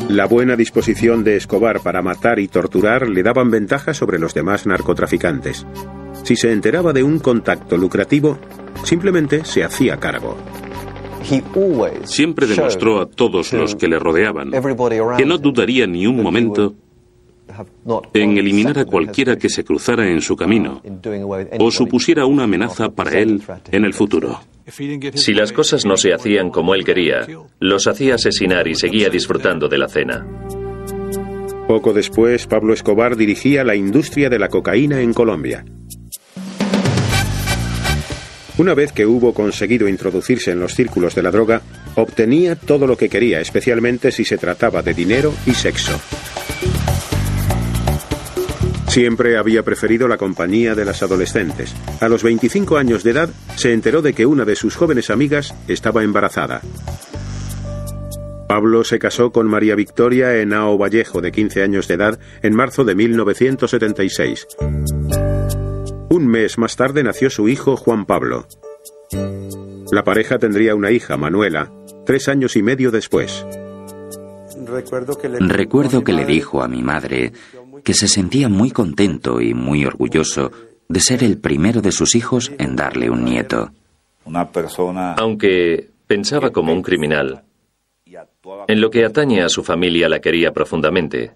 La 0.08 0.26
buena 0.26 0.56
disposición 0.56 1.22
de 1.22 1.36
Escobar 1.36 1.80
para 1.80 2.00
matar 2.00 2.38
y 2.38 2.48
torturar 2.48 3.08
le 3.08 3.22
daban 3.22 3.50
ventaja 3.50 3.92
sobre 3.92 4.18
los 4.18 4.32
demás 4.32 4.66
narcotraficantes. 4.66 5.66
Si 6.22 6.36
se 6.36 6.52
enteraba 6.52 6.94
de 6.94 7.02
un 7.02 7.18
contacto 7.18 7.76
lucrativo, 7.76 8.38
simplemente 8.84 9.44
se 9.44 9.64
hacía 9.64 9.98
cargo. 9.98 10.38
Siempre 12.04 12.46
demostró 12.46 13.00
a 13.00 13.06
todos 13.06 13.52
los 13.52 13.76
que 13.76 13.86
le 13.86 13.98
rodeaban 13.98 14.50
que 14.50 15.26
no 15.26 15.38
dudaría 15.38 15.86
ni 15.86 16.06
un 16.06 16.22
momento 16.22 16.74
en 18.14 18.38
eliminar 18.38 18.78
a 18.78 18.84
cualquiera 18.84 19.36
que 19.36 19.48
se 19.48 19.64
cruzara 19.64 20.08
en 20.08 20.20
su 20.20 20.36
camino 20.36 20.82
o 21.58 21.70
supusiera 21.70 22.26
una 22.26 22.44
amenaza 22.44 22.90
para 22.90 23.18
él 23.18 23.42
en 23.70 23.84
el 23.84 23.94
futuro. 23.94 24.40
Si 25.14 25.34
las 25.34 25.52
cosas 25.52 25.84
no 25.84 25.96
se 25.96 26.12
hacían 26.12 26.50
como 26.50 26.74
él 26.74 26.84
quería, 26.84 27.26
los 27.58 27.86
hacía 27.86 28.14
asesinar 28.14 28.68
y 28.68 28.74
seguía 28.74 29.08
disfrutando 29.08 29.68
de 29.68 29.78
la 29.78 29.88
cena. 29.88 30.26
Poco 31.66 31.92
después, 31.92 32.46
Pablo 32.46 32.74
Escobar 32.74 33.16
dirigía 33.16 33.64
la 33.64 33.76
industria 33.76 34.28
de 34.28 34.38
la 34.38 34.48
cocaína 34.48 35.00
en 35.00 35.12
Colombia. 35.12 35.64
Una 38.58 38.74
vez 38.74 38.92
que 38.92 39.06
hubo 39.06 39.32
conseguido 39.32 39.88
introducirse 39.88 40.50
en 40.50 40.60
los 40.60 40.74
círculos 40.74 41.14
de 41.14 41.22
la 41.22 41.30
droga, 41.30 41.62
obtenía 41.94 42.56
todo 42.56 42.86
lo 42.86 42.96
que 42.96 43.08
quería, 43.08 43.40
especialmente 43.40 44.12
si 44.12 44.24
se 44.24 44.36
trataba 44.36 44.82
de 44.82 44.92
dinero 44.92 45.32
y 45.46 45.54
sexo. 45.54 45.98
Siempre 48.90 49.36
había 49.36 49.62
preferido 49.62 50.08
la 50.08 50.16
compañía 50.16 50.74
de 50.74 50.84
las 50.84 51.00
adolescentes. 51.04 51.72
A 52.00 52.08
los 52.08 52.24
25 52.24 52.76
años 52.76 53.04
de 53.04 53.12
edad 53.12 53.30
se 53.54 53.72
enteró 53.72 54.02
de 54.02 54.14
que 54.14 54.26
una 54.26 54.44
de 54.44 54.56
sus 54.56 54.74
jóvenes 54.74 55.10
amigas 55.10 55.54
estaba 55.68 56.02
embarazada. 56.02 56.60
Pablo 58.48 58.82
se 58.82 58.98
casó 58.98 59.30
con 59.30 59.46
María 59.46 59.76
Victoria 59.76 60.36
Henao 60.36 60.76
Vallejo, 60.76 61.20
de 61.20 61.30
15 61.30 61.62
años 61.62 61.86
de 61.86 61.94
edad, 61.94 62.18
en 62.42 62.56
marzo 62.56 62.82
de 62.82 62.96
1976. 62.96 64.48
Un 66.08 66.26
mes 66.26 66.58
más 66.58 66.74
tarde 66.74 67.04
nació 67.04 67.30
su 67.30 67.48
hijo 67.48 67.76
Juan 67.76 68.06
Pablo. 68.06 68.48
La 69.92 70.02
pareja 70.02 70.40
tendría 70.40 70.74
una 70.74 70.90
hija, 70.90 71.16
Manuela, 71.16 71.70
tres 72.04 72.26
años 72.26 72.56
y 72.56 72.64
medio 72.64 72.90
después. 72.90 73.46
Recuerdo 74.66 76.02
que 76.02 76.12
le 76.12 76.26
dijo 76.26 76.60
a 76.60 76.66
mi 76.66 76.82
madre 76.82 77.32
que 77.84 77.94
se 77.94 78.08
sentía 78.08 78.48
muy 78.48 78.70
contento 78.70 79.40
y 79.40 79.54
muy 79.54 79.84
orgulloso 79.84 80.50
de 80.88 81.00
ser 81.00 81.22
el 81.22 81.38
primero 81.38 81.80
de 81.80 81.92
sus 81.92 82.14
hijos 82.14 82.52
en 82.58 82.76
darle 82.76 83.10
un 83.10 83.24
nieto. 83.24 83.70
Aunque 85.16 85.90
pensaba 86.06 86.50
como 86.50 86.72
un 86.72 86.82
criminal, 86.82 87.44
en 88.66 88.80
lo 88.80 88.90
que 88.90 89.04
atañe 89.04 89.42
a 89.42 89.48
su 89.48 89.62
familia 89.62 90.08
la 90.08 90.20
quería 90.20 90.52
profundamente. 90.52 91.32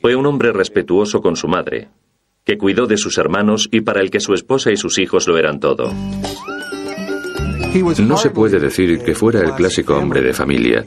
Fue 0.00 0.14
un 0.14 0.26
hombre 0.26 0.52
respetuoso 0.52 1.20
con 1.20 1.36
su 1.36 1.48
madre, 1.48 1.88
que 2.44 2.58
cuidó 2.58 2.86
de 2.86 2.96
sus 2.96 3.18
hermanos 3.18 3.68
y 3.72 3.80
para 3.80 4.00
el 4.00 4.10
que 4.10 4.20
su 4.20 4.34
esposa 4.34 4.70
y 4.70 4.76
sus 4.76 4.98
hijos 4.98 5.26
lo 5.26 5.36
eran 5.36 5.58
todo. 5.58 5.92
No 8.02 8.16
se 8.16 8.30
puede 8.30 8.58
decir 8.58 9.00
que 9.00 9.14
fuera 9.14 9.40
el 9.40 9.52
clásico 9.52 9.96
hombre 9.96 10.22
de 10.22 10.32
familia, 10.32 10.84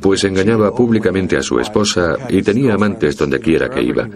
pues 0.00 0.24
engañaba 0.24 0.74
públicamente 0.74 1.36
a 1.36 1.42
su 1.42 1.58
esposa 1.58 2.16
y 2.28 2.42
tenía 2.42 2.74
amantes 2.74 3.16
donde 3.16 3.40
quiera 3.40 3.68
que 3.68 3.82
iba. 3.82 4.08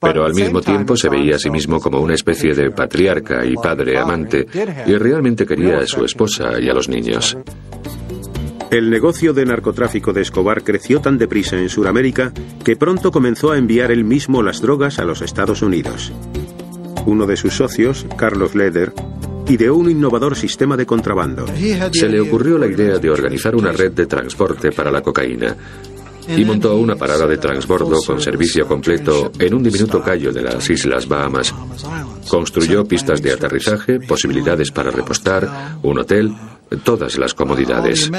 Pero 0.00 0.24
al 0.24 0.34
mismo 0.34 0.60
tiempo 0.60 0.96
se 0.96 1.08
veía 1.08 1.36
a 1.36 1.38
sí 1.38 1.50
mismo 1.50 1.78
como 1.80 2.00
una 2.00 2.14
especie 2.14 2.54
de 2.54 2.70
patriarca 2.70 3.44
y 3.44 3.54
padre 3.54 3.98
amante, 3.98 4.46
y 4.86 4.94
realmente 4.96 5.46
quería 5.46 5.78
a 5.78 5.86
su 5.86 6.04
esposa 6.04 6.60
y 6.60 6.68
a 6.68 6.74
los 6.74 6.88
niños. 6.88 7.36
El 8.72 8.88
negocio 8.88 9.34
de 9.34 9.44
narcotráfico 9.44 10.14
de 10.14 10.22
Escobar 10.22 10.64
creció 10.64 11.00
tan 11.02 11.18
deprisa 11.18 11.58
en 11.58 11.68
Sudamérica 11.68 12.32
que 12.64 12.74
pronto 12.74 13.12
comenzó 13.12 13.52
a 13.52 13.58
enviar 13.58 13.92
él 13.92 14.02
mismo 14.02 14.42
las 14.42 14.62
drogas 14.62 14.98
a 14.98 15.04
los 15.04 15.20
Estados 15.20 15.60
Unidos. 15.60 16.10
Uno 17.04 17.26
de 17.26 17.36
sus 17.36 17.54
socios, 17.54 18.06
Carlos 18.16 18.54
Leder, 18.54 18.94
ideó 19.48 19.76
un 19.76 19.90
innovador 19.90 20.36
sistema 20.36 20.76
de 20.76 20.86
contrabando. 20.86 21.46
Se 21.92 22.08
le 22.08 22.20
ocurrió 22.20 22.58
la 22.58 22.66
idea 22.66 22.98
de 22.98 23.10
organizar 23.10 23.54
una 23.56 23.72
red 23.72 23.92
de 23.92 24.06
transporte 24.06 24.72
para 24.72 24.90
la 24.90 25.02
cocaína 25.02 25.56
y 26.28 26.44
montó 26.44 26.76
una 26.76 26.94
parada 26.94 27.26
de 27.26 27.38
transbordo 27.38 28.00
con 28.06 28.20
servicio 28.20 28.66
completo 28.66 29.32
en 29.38 29.54
un 29.54 29.62
diminuto 29.62 30.00
callo 30.02 30.32
de 30.32 30.42
las 30.42 30.68
Islas 30.70 31.08
Bahamas. 31.08 31.54
Construyó 32.28 32.84
pistas 32.84 33.20
de 33.22 33.32
aterrizaje, 33.32 34.00
posibilidades 34.00 34.70
para 34.70 34.90
repostar, 34.90 35.78
un 35.82 35.98
hotel, 35.98 36.32
todas 36.84 37.18
las 37.18 37.34
comodidades. 37.34 38.10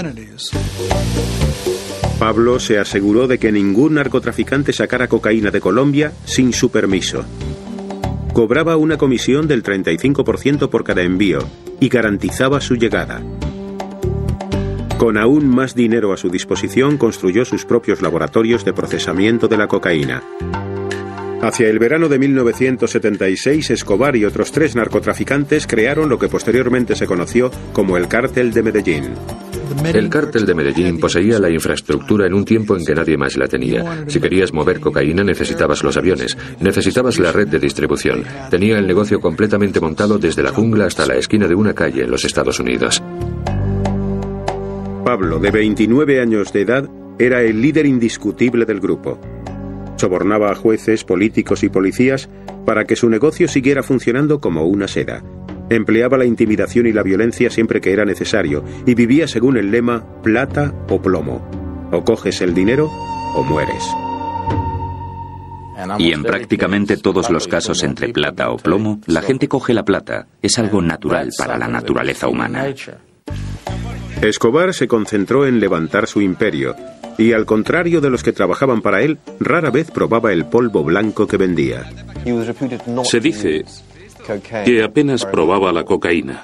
Pablo 2.19 2.59
se 2.59 2.77
aseguró 2.77 3.27
de 3.27 3.37
que 3.37 3.51
ningún 3.51 3.95
narcotraficante 3.95 4.71
sacara 4.71 5.07
cocaína 5.07 5.51
de 5.51 5.61
Colombia 5.61 6.13
sin 6.25 6.53
su 6.53 6.69
permiso 6.69 7.25
cobraba 8.33 8.77
una 8.77 8.97
comisión 8.97 9.47
del 9.47 9.63
35% 9.63 10.69
por 10.69 10.83
cada 10.83 11.03
envío 11.03 11.39
y 11.79 11.87
garantizaba 11.89 12.59
su 12.59 12.75
llegada. 12.75 13.21
Con 14.97 15.17
aún 15.17 15.47
más 15.47 15.75
dinero 15.75 16.13
a 16.13 16.17
su 16.17 16.29
disposición, 16.29 16.97
construyó 16.97 17.45
sus 17.45 17.65
propios 17.65 18.01
laboratorios 18.01 18.65
de 18.65 18.73
procesamiento 18.73 19.47
de 19.47 19.57
la 19.57 19.67
cocaína. 19.67 20.23
Hacia 21.41 21.67
el 21.67 21.77
verano 21.77 22.07
de 22.07 22.19
1976, 22.19 23.69
Escobar 23.69 24.15
y 24.15 24.23
otros 24.23 24.51
tres 24.53 24.75
narcotraficantes 24.75 25.67
crearon 25.67 26.07
lo 26.07 26.17
que 26.17 26.29
posteriormente 26.29 26.95
se 26.95 27.05
conoció 27.05 27.51
como 27.73 27.97
el 27.97 28.07
Cártel 28.07 28.53
de 28.53 28.63
Medellín. 28.63 29.13
El 29.93 30.09
cártel 30.09 30.45
de 30.45 30.55
Medellín 30.55 30.99
poseía 30.99 31.39
la 31.39 31.49
infraestructura 31.49 32.25
en 32.27 32.33
un 32.33 32.45
tiempo 32.45 32.75
en 32.75 32.85
que 32.85 32.93
nadie 32.93 33.17
más 33.17 33.37
la 33.37 33.47
tenía. 33.47 34.05
Si 34.07 34.19
querías 34.19 34.53
mover 34.53 34.79
cocaína 34.79 35.23
necesitabas 35.23 35.83
los 35.83 35.97
aviones, 35.97 36.37
necesitabas 36.59 37.19
la 37.19 37.31
red 37.31 37.47
de 37.47 37.59
distribución. 37.59 38.23
Tenía 38.49 38.77
el 38.77 38.87
negocio 38.87 39.19
completamente 39.19 39.79
montado 39.79 40.17
desde 40.17 40.43
la 40.43 40.51
jungla 40.51 40.85
hasta 40.85 41.05
la 41.05 41.15
esquina 41.15 41.47
de 41.47 41.55
una 41.55 41.73
calle 41.73 42.03
en 42.03 42.11
los 42.11 42.25
Estados 42.25 42.59
Unidos. 42.59 43.01
Pablo, 45.03 45.39
de 45.39 45.51
29 45.51 46.21
años 46.21 46.53
de 46.53 46.61
edad, 46.61 46.89
era 47.19 47.41
el 47.41 47.61
líder 47.61 47.85
indiscutible 47.85 48.65
del 48.65 48.79
grupo. 48.79 49.19
Sobornaba 49.97 50.51
a 50.51 50.55
jueces, 50.55 51.03
políticos 51.03 51.63
y 51.63 51.69
policías 51.69 52.29
para 52.65 52.85
que 52.85 52.95
su 52.95 53.09
negocio 53.09 53.47
siguiera 53.47 53.83
funcionando 53.83 54.39
como 54.39 54.65
una 54.65 54.87
seda. 54.87 55.23
Empleaba 55.69 56.17
la 56.17 56.25
intimidación 56.25 56.87
y 56.87 56.93
la 56.93 57.03
violencia 57.03 57.49
siempre 57.49 57.81
que 57.81 57.93
era 57.93 58.05
necesario 58.05 58.63
y 58.85 58.95
vivía 58.95 59.27
según 59.27 59.57
el 59.57 59.71
lema 59.71 60.03
plata 60.21 60.73
o 60.89 61.01
plomo. 61.01 61.41
O 61.91 62.03
coges 62.03 62.41
el 62.41 62.53
dinero 62.53 62.89
o 63.35 63.43
mueres. 63.43 63.83
Y 65.97 66.11
en 66.11 66.23
prácticamente 66.23 66.97
todos 66.97 67.29
los 67.29 67.47
casos 67.47 67.83
entre 67.83 68.09
plata 68.09 68.49
o 68.51 68.57
plomo, 68.57 68.99
la 69.05 69.21
gente 69.21 69.47
coge 69.47 69.73
la 69.73 69.83
plata. 69.83 70.27
Es 70.41 70.59
algo 70.59 70.81
natural 70.81 71.29
para 71.37 71.57
la 71.57 71.67
naturaleza 71.67 72.27
humana. 72.27 72.65
Escobar 74.21 74.73
se 74.73 74.87
concentró 74.87 75.45
en 75.45 75.59
levantar 75.59 76.07
su 76.07 76.21
imperio 76.21 76.75
y 77.17 77.33
al 77.33 77.45
contrario 77.45 78.01
de 78.01 78.09
los 78.09 78.23
que 78.23 78.31
trabajaban 78.31 78.81
para 78.81 79.01
él, 79.01 79.19
rara 79.39 79.69
vez 79.69 79.91
probaba 79.91 80.31
el 80.31 80.45
polvo 80.45 80.83
blanco 80.83 81.27
que 81.27 81.37
vendía. 81.37 81.89
Se 83.03 83.19
dice 83.19 83.65
que 84.65 84.83
apenas 84.83 85.25
probaba 85.25 85.71
la 85.71 85.83
cocaína. 85.83 86.43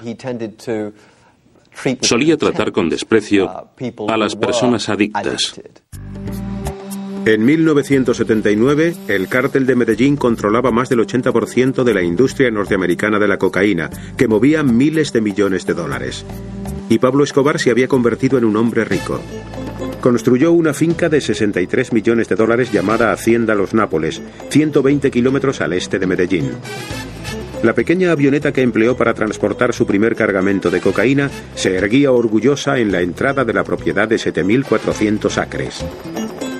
solía 2.01 2.37
tratar 2.37 2.71
con 2.71 2.89
desprecio 2.89 3.49
a 4.07 4.17
las 4.17 4.35
personas 4.35 4.89
adictas. 4.89 5.59
En 7.25 7.45
1979, 7.45 8.95
el 9.07 9.27
cártel 9.27 9.65
de 9.65 9.75
Medellín 9.75 10.15
controlaba 10.15 10.71
más 10.71 10.89
del 10.89 10.99
80% 10.99 11.83
de 11.83 11.93
la 11.93 12.01
industria 12.01 12.49
norteamericana 12.49 13.19
de 13.19 13.27
la 13.27 13.37
cocaína, 13.37 13.89
que 14.17 14.27
movía 14.27 14.63
miles 14.63 15.11
de 15.11 15.21
millones 15.21 15.65
de 15.65 15.73
dólares. 15.73 16.25
Y 16.89 16.97
Pablo 16.97 17.23
Escobar 17.23 17.59
se 17.59 17.71
había 17.71 17.87
convertido 17.87 18.37
en 18.37 18.45
un 18.45 18.55
hombre 18.55 18.85
rico. 18.85 19.19
Construyó 20.01 20.53
una 20.53 20.73
finca 20.73 21.09
de 21.09 21.19
63 21.19 21.91
millones 21.93 22.29
de 22.29 22.35
dólares 22.35 22.71
llamada 22.71 23.11
Hacienda 23.11 23.53
Los 23.53 23.73
Nápoles, 23.73 24.21
120 24.49 25.11
kilómetros 25.11 25.59
al 25.61 25.73
este 25.73 25.99
de 25.99 26.07
Medellín. 26.07 26.51
La 27.63 27.73
pequeña 27.73 28.11
avioneta 28.11 28.53
que 28.53 28.61
empleó 28.61 28.95
para 28.95 29.13
transportar 29.13 29.73
su 29.73 29.85
primer 29.85 30.15
cargamento 30.15 30.71
de 30.71 30.79
cocaína 30.79 31.29
se 31.55 31.75
erguía 31.75 32.11
orgullosa 32.11 32.79
en 32.79 32.91
la 32.91 33.01
entrada 33.01 33.43
de 33.43 33.53
la 33.53 33.65
propiedad 33.65 34.07
de 34.07 34.15
7.400 34.15 35.37
acres. 35.37 35.83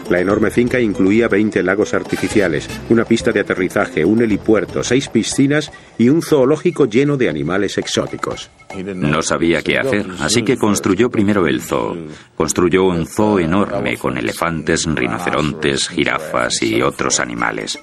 La 0.10 0.20
enorme 0.20 0.50
finca 0.50 0.80
incluía 0.80 1.28
20 1.28 1.62
lagos 1.62 1.94
artificiales, 1.94 2.68
una 2.90 3.06
pista 3.06 3.32
de 3.32 3.42
aterrizaje, 3.42 4.04
un 4.04 4.22
helipuerto, 4.22 4.84
seis 4.84 5.08
piscinas 5.08 5.72
y 6.00 6.10
un 6.10 6.24
zoológico 6.24 6.86
lleno 6.88 7.16
de 7.16 7.30
animales 7.30 7.78
exóticos. 7.78 8.50
No 8.96 9.22
sabía 9.22 9.62
qué 9.62 9.78
hacer, 9.78 10.08
así 10.20 10.44
que 10.44 10.58
construyó 10.58 11.12
primero 11.12 11.46
el 11.46 11.62
zoo. 11.62 11.96
Construyó 12.36 12.86
un 12.86 13.06
zoo 13.06 13.40
enorme 13.40 13.98
con 13.98 14.18
elefantes, 14.18 14.86
rinocerontes, 14.86 15.88
jirafas 15.88 16.62
y 16.64 16.82
otros 16.82 17.20
animales. 17.20 17.80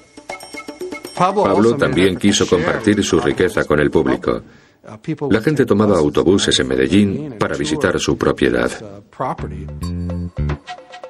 Pablo 1.17 1.75
también 1.75 2.17
quiso 2.17 2.47
compartir 2.47 3.03
su 3.03 3.19
riqueza 3.19 3.65
con 3.65 3.79
el 3.79 3.89
público. 3.89 4.41
La 5.29 5.41
gente 5.41 5.65
tomaba 5.65 5.97
autobuses 5.97 6.59
en 6.59 6.67
Medellín 6.67 7.35
para 7.37 7.57
visitar 7.57 7.99
su 7.99 8.17
propiedad. 8.17 8.71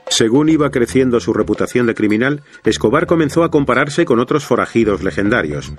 Según 0.10 0.50
iba 0.50 0.72
creciendo 0.72 1.20
su 1.20 1.34
reputación 1.34 1.86
de 1.86 1.94
criminal, 1.94 2.42
Escobar 2.64 3.06
comenzó 3.06 3.44
a 3.44 3.52
compararse 3.52 4.06
con 4.06 4.20
otros 4.20 4.46
forajidos 4.46 5.04
legendarios. 5.04 5.74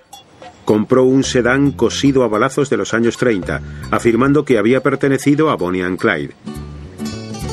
Compró 0.64 1.04
un 1.04 1.24
sedán 1.24 1.72
cosido 1.72 2.22
a 2.22 2.28
balazos 2.28 2.68
de 2.68 2.76
los 2.76 2.92
años 2.92 3.16
30, 3.16 3.62
afirmando 3.90 4.44
que 4.44 4.58
había 4.58 4.82
pertenecido 4.82 5.50
a 5.50 5.56
Bonnie 5.56 5.82
and 5.82 5.98
Clyde. 5.98 6.34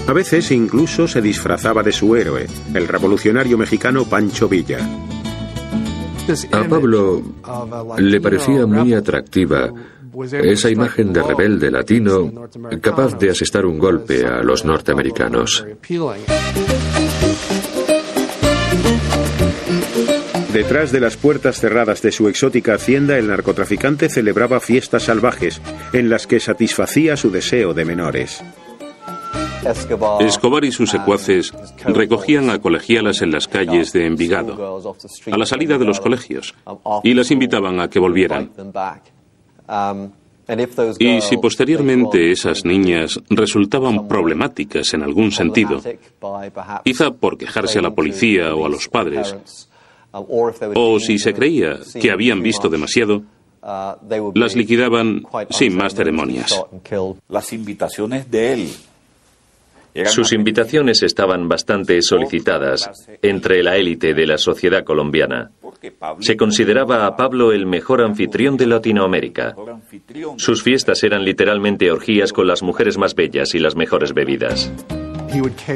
A 0.07 0.13
veces 0.13 0.51
incluso 0.51 1.07
se 1.07 1.21
disfrazaba 1.21 1.81
de 1.81 1.93
su 1.93 2.15
héroe, 2.15 2.45
el 2.73 2.87
revolucionario 2.87 3.57
mexicano 3.57 4.03
Pancho 4.05 4.47
Villa. 4.47 4.79
A 6.51 6.63
Pablo 6.63 7.21
le 7.97 8.21
parecía 8.21 8.65
muy 8.65 8.93
atractiva 8.93 9.71
esa 10.43 10.69
imagen 10.69 11.11
de 11.13 11.21
rebelde 11.21 11.69
latino 11.69 12.31
capaz 12.81 13.17
de 13.19 13.29
asestar 13.29 13.65
un 13.65 13.77
golpe 13.77 14.25
a 14.25 14.41
los 14.41 14.65
norteamericanos. 14.65 15.65
Detrás 20.53 20.91
de 20.93 21.01
las 21.01 21.17
puertas 21.17 21.59
cerradas 21.59 22.01
de 22.01 22.13
su 22.13 22.29
exótica 22.29 22.75
hacienda, 22.75 23.17
el 23.17 23.27
narcotraficante 23.27 24.07
celebraba 24.07 24.61
fiestas 24.61 25.03
salvajes 25.03 25.61
en 25.91 26.09
las 26.09 26.27
que 26.27 26.39
satisfacía 26.39 27.17
su 27.17 27.29
deseo 27.29 27.73
de 27.73 27.83
menores. 27.83 28.41
Escobar 30.19 30.65
y 30.65 30.71
sus 30.71 30.89
secuaces 30.89 31.53
recogían 31.85 32.49
a 32.49 32.59
colegialas 32.59 33.21
en 33.21 33.31
las 33.31 33.47
calles 33.47 33.91
de 33.93 34.05
Envigado, 34.05 34.81
a 35.31 35.37
la 35.37 35.45
salida 35.45 35.77
de 35.77 35.85
los 35.85 35.99
colegios, 35.99 36.53
y 37.03 37.13
las 37.13 37.31
invitaban 37.31 37.79
a 37.79 37.89
que 37.89 37.99
volvieran. 37.99 38.51
Y 40.99 41.21
si 41.21 41.37
posteriormente 41.37 42.31
esas 42.31 42.65
niñas 42.65 43.19
resultaban 43.29 44.07
problemáticas 44.07 44.93
en 44.93 45.01
algún 45.01 45.31
sentido, 45.31 45.81
quizá 46.83 47.11
por 47.11 47.37
quejarse 47.37 47.79
a 47.79 47.81
la 47.81 47.91
policía 47.91 48.53
o 48.53 48.65
a 48.65 48.69
los 48.69 48.87
padres, 48.87 49.35
o 50.11 50.99
si 50.99 51.17
se 51.17 51.33
creía 51.33 51.79
que 51.99 52.11
habían 52.11 52.41
visto 52.41 52.69
demasiado, 52.69 53.23
las 54.35 54.55
liquidaban 54.55 55.23
sin 55.49 55.75
más 55.75 55.95
ceremonias. 55.95 56.63
Las 57.27 57.51
invitaciones 57.51 58.29
de 58.29 58.53
él 58.53 58.69
sus 60.05 60.33
invitaciones 60.33 61.03
estaban 61.03 61.47
bastante 61.47 62.01
solicitadas 62.01 62.89
entre 63.21 63.63
la 63.63 63.77
élite 63.77 64.13
de 64.13 64.27
la 64.27 64.37
sociedad 64.37 64.83
colombiana. 64.83 65.51
Se 66.19 66.35
consideraba 66.35 67.05
a 67.05 67.15
Pablo 67.15 67.51
el 67.51 67.65
mejor 67.65 68.01
anfitrión 68.01 68.57
de 68.57 68.67
Latinoamérica. 68.67 69.55
Sus 70.37 70.63
fiestas 70.63 71.03
eran 71.03 71.23
literalmente 71.23 71.91
orgías 71.91 72.33
con 72.33 72.47
las 72.47 72.63
mujeres 72.63 72.97
más 72.97 73.15
bellas 73.15 73.55
y 73.55 73.59
las 73.59 73.75
mejores 73.75 74.13
bebidas. 74.13 74.71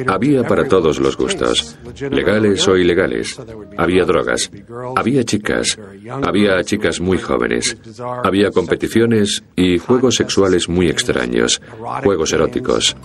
Había 0.08 0.44
para 0.44 0.68
todos 0.68 1.00
los 1.00 1.18
gustos, 1.18 1.78
legales 2.12 2.68
o 2.68 2.78
ilegales. 2.78 3.40
Había 3.78 4.06
drogas, 4.06 4.52
había 4.96 5.24
chicas, 5.24 5.78
había 6.24 6.64
chicas 6.64 7.02
muy 7.02 7.18
jóvenes, 7.18 7.78
había 8.24 8.52
competiciones 8.52 9.44
y 9.56 9.78
juegos 9.78 10.16
sexuales 10.16 10.70
muy 10.70 10.88
extraños, 10.88 11.62
juegos 12.04 12.32
eróticos. 12.32 12.96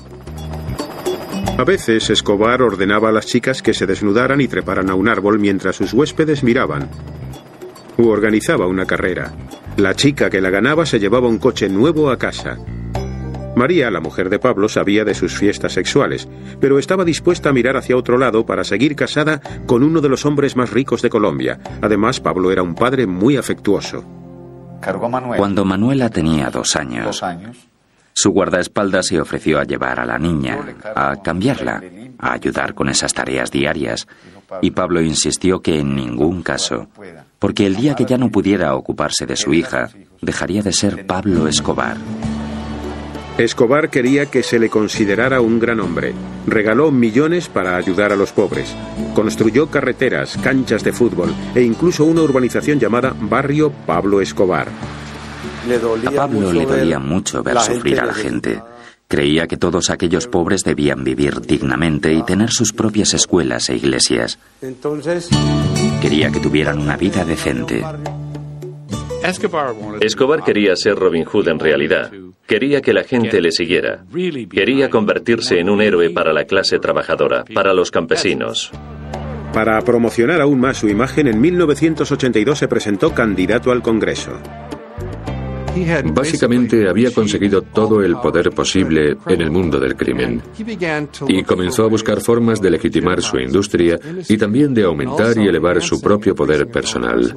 A 1.56 1.62
veces 1.62 2.10
Escobar 2.10 2.62
ordenaba 2.62 3.10
a 3.10 3.12
las 3.12 3.26
chicas 3.26 3.62
que 3.62 3.74
se 3.74 3.86
desnudaran 3.86 4.40
y 4.40 4.48
treparan 4.48 4.90
a 4.90 4.96
un 4.96 5.08
árbol 5.08 5.38
mientras 5.38 5.76
sus 5.76 5.92
huéspedes 5.92 6.42
miraban. 6.42 6.88
U 7.96 8.08
organizaba 8.08 8.66
una 8.66 8.86
carrera. 8.86 9.32
La 9.76 9.94
chica 9.94 10.30
que 10.30 10.40
la 10.40 10.50
ganaba 10.50 10.84
se 10.84 10.98
llevaba 10.98 11.28
un 11.28 11.38
coche 11.38 11.68
nuevo 11.68 12.10
a 12.10 12.18
casa. 12.18 12.58
María, 13.54 13.88
la 13.92 14.00
mujer 14.00 14.30
de 14.30 14.40
Pablo, 14.40 14.68
sabía 14.68 15.04
de 15.04 15.14
sus 15.14 15.38
fiestas 15.38 15.72
sexuales, 15.72 16.28
pero 16.60 16.80
estaba 16.80 17.04
dispuesta 17.04 17.50
a 17.50 17.52
mirar 17.52 17.76
hacia 17.76 17.96
otro 17.96 18.18
lado 18.18 18.44
para 18.44 18.64
seguir 18.64 18.96
casada 18.96 19.40
con 19.66 19.84
uno 19.84 20.00
de 20.00 20.08
los 20.08 20.26
hombres 20.26 20.56
más 20.56 20.72
ricos 20.72 21.02
de 21.02 21.10
Colombia. 21.10 21.60
Además, 21.80 22.18
Pablo 22.18 22.50
era 22.50 22.64
un 22.64 22.74
padre 22.74 23.06
muy 23.06 23.36
afectuoso. 23.36 24.04
Cuando 25.36 25.64
Manuela 25.64 26.10
tenía 26.10 26.50
dos 26.50 26.74
años, 26.74 27.22
su 28.14 28.30
guardaespaldas 28.30 29.08
se 29.08 29.20
ofreció 29.20 29.58
a 29.58 29.64
llevar 29.64 29.98
a 29.98 30.06
la 30.06 30.18
niña, 30.18 30.58
a 30.94 31.16
cambiarla, 31.22 31.82
a 32.18 32.32
ayudar 32.32 32.74
con 32.74 32.88
esas 32.88 33.12
tareas 33.12 33.50
diarias, 33.50 34.06
y 34.62 34.70
Pablo 34.70 35.02
insistió 35.02 35.60
que 35.60 35.80
en 35.80 35.96
ningún 35.96 36.42
caso, 36.42 36.88
porque 37.38 37.66
el 37.66 37.76
día 37.76 37.94
que 37.94 38.04
ya 38.04 38.16
no 38.16 38.30
pudiera 38.30 38.74
ocuparse 38.74 39.26
de 39.26 39.36
su 39.36 39.52
hija, 39.52 39.90
dejaría 40.22 40.62
de 40.62 40.72
ser 40.72 41.06
Pablo 41.06 41.48
Escobar. 41.48 41.96
Escobar 43.36 43.90
quería 43.90 44.26
que 44.26 44.44
se 44.44 44.60
le 44.60 44.70
considerara 44.70 45.40
un 45.40 45.58
gran 45.58 45.80
hombre. 45.80 46.14
Regaló 46.46 46.92
millones 46.92 47.48
para 47.48 47.76
ayudar 47.76 48.12
a 48.12 48.16
los 48.16 48.30
pobres. 48.30 48.76
Construyó 49.12 49.68
carreteras, 49.68 50.38
canchas 50.40 50.84
de 50.84 50.92
fútbol 50.92 51.34
e 51.52 51.62
incluso 51.62 52.04
una 52.04 52.22
urbanización 52.22 52.78
llamada 52.78 53.12
Barrio 53.18 53.72
Pablo 53.86 54.20
Escobar. 54.20 54.68
A 56.06 56.10
Pablo 56.10 56.52
le 56.52 56.66
dolía 56.66 56.98
mucho 56.98 57.42
ver 57.42 57.58
sufrir 57.60 58.00
a 58.00 58.06
la 58.06 58.14
gente. 58.14 58.60
Creía 59.08 59.46
que 59.46 59.56
todos 59.56 59.90
aquellos 59.90 60.26
pobres 60.26 60.64
debían 60.64 61.04
vivir 61.04 61.40
dignamente 61.40 62.12
y 62.12 62.22
tener 62.22 62.50
sus 62.50 62.72
propias 62.72 63.14
escuelas 63.14 63.68
e 63.70 63.76
iglesias. 63.76 64.38
Quería 66.02 66.30
que 66.30 66.40
tuvieran 66.40 66.78
una 66.78 66.96
vida 66.96 67.24
decente. 67.24 67.84
Escobar 70.00 70.44
quería 70.44 70.76
ser 70.76 70.96
Robin 70.96 71.24
Hood 71.24 71.48
en 71.48 71.58
realidad. 71.58 72.10
Quería 72.46 72.82
que 72.82 72.92
la 72.92 73.04
gente 73.04 73.40
le 73.40 73.52
siguiera. 73.52 74.04
Quería 74.50 74.90
convertirse 74.90 75.60
en 75.60 75.70
un 75.70 75.80
héroe 75.80 76.10
para 76.10 76.32
la 76.32 76.44
clase 76.44 76.78
trabajadora, 76.78 77.44
para 77.54 77.72
los 77.72 77.90
campesinos. 77.90 78.70
Para 79.54 79.80
promocionar 79.82 80.40
aún 80.40 80.60
más 80.60 80.78
su 80.78 80.88
imagen, 80.88 81.28
en 81.28 81.40
1982 81.40 82.58
se 82.58 82.68
presentó 82.68 83.14
candidato 83.14 83.70
al 83.70 83.82
Congreso. 83.82 84.32
Básicamente 86.12 86.88
había 86.88 87.12
conseguido 87.12 87.62
todo 87.62 88.02
el 88.02 88.16
poder 88.16 88.50
posible 88.50 89.16
en 89.26 89.40
el 89.40 89.50
mundo 89.50 89.80
del 89.80 89.96
crimen 89.96 90.42
y 91.28 91.42
comenzó 91.42 91.84
a 91.84 91.88
buscar 91.88 92.20
formas 92.20 92.60
de 92.60 92.70
legitimar 92.70 93.22
su 93.22 93.38
industria 93.38 93.98
y 94.28 94.36
también 94.36 94.74
de 94.74 94.84
aumentar 94.84 95.36
y 95.36 95.48
elevar 95.48 95.82
su 95.82 96.00
propio 96.00 96.34
poder 96.34 96.68
personal. 96.68 97.36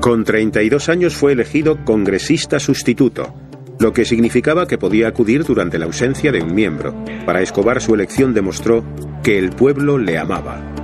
Con 0.00 0.24
32 0.24 0.88
años 0.88 1.14
fue 1.14 1.32
elegido 1.32 1.84
congresista 1.84 2.60
sustituto, 2.60 3.34
lo 3.78 3.92
que 3.92 4.04
significaba 4.04 4.66
que 4.66 4.78
podía 4.78 5.08
acudir 5.08 5.44
durante 5.44 5.78
la 5.78 5.86
ausencia 5.86 6.32
de 6.32 6.42
un 6.42 6.54
miembro. 6.54 6.94
Para 7.26 7.42
Escobar 7.42 7.80
su 7.80 7.94
elección 7.94 8.32
demostró 8.32 8.84
que 9.22 9.38
el 9.38 9.50
pueblo 9.50 9.98
le 9.98 10.18
amaba. 10.18 10.77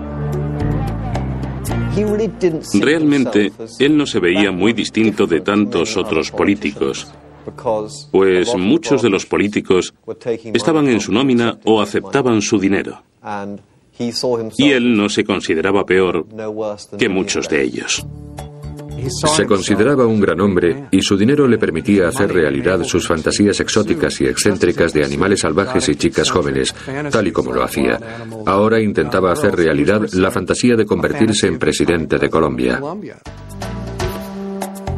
Realmente, 2.80 3.52
él 3.78 3.96
no 3.96 4.06
se 4.06 4.18
veía 4.18 4.50
muy 4.50 4.72
distinto 4.72 5.26
de 5.26 5.40
tantos 5.40 5.96
otros 5.96 6.30
políticos, 6.30 7.06
pues 8.10 8.54
muchos 8.56 9.02
de 9.02 9.10
los 9.10 9.26
políticos 9.26 9.94
estaban 10.52 10.88
en 10.88 11.00
su 11.00 11.12
nómina 11.12 11.58
o 11.64 11.80
aceptaban 11.80 12.42
su 12.42 12.58
dinero. 12.58 13.02
Y 14.58 14.70
él 14.72 14.96
no 14.96 15.08
se 15.08 15.24
consideraba 15.24 15.84
peor 15.84 16.26
que 16.98 17.08
muchos 17.08 17.48
de 17.48 17.62
ellos. 17.62 18.04
Se 19.08 19.46
consideraba 19.46 20.06
un 20.06 20.20
gran 20.20 20.40
hombre 20.40 20.86
y 20.90 21.02
su 21.02 21.16
dinero 21.16 21.46
le 21.46 21.58
permitía 21.58 22.08
hacer 22.08 22.32
realidad 22.32 22.82
sus 22.84 23.06
fantasías 23.06 23.60
exóticas 23.60 24.20
y 24.20 24.26
excéntricas 24.26 24.92
de 24.92 25.04
animales 25.04 25.40
salvajes 25.40 25.88
y 25.88 25.96
chicas 25.96 26.30
jóvenes, 26.30 26.74
tal 27.10 27.26
y 27.26 27.32
como 27.32 27.52
lo 27.52 27.62
hacía. 27.62 27.98
Ahora 28.46 28.80
intentaba 28.80 29.32
hacer 29.32 29.56
realidad 29.56 30.02
la 30.12 30.30
fantasía 30.30 30.76
de 30.76 30.86
convertirse 30.86 31.46
en 31.46 31.58
presidente 31.58 32.18
de 32.18 32.30
Colombia. 32.30 32.80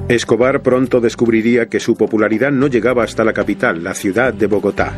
Escobar 0.09 0.62
pronto 0.62 1.01
descubriría 1.01 1.69
que 1.69 1.81
su 1.81 1.97
popularidad 1.97 2.53
no 2.53 2.69
llegaba 2.69 3.03
hasta 3.03 3.25
la 3.25 3.33
capital, 3.33 3.83
la 3.83 3.92
ciudad 3.92 4.33
de 4.33 4.47
Bogotá. 4.47 4.95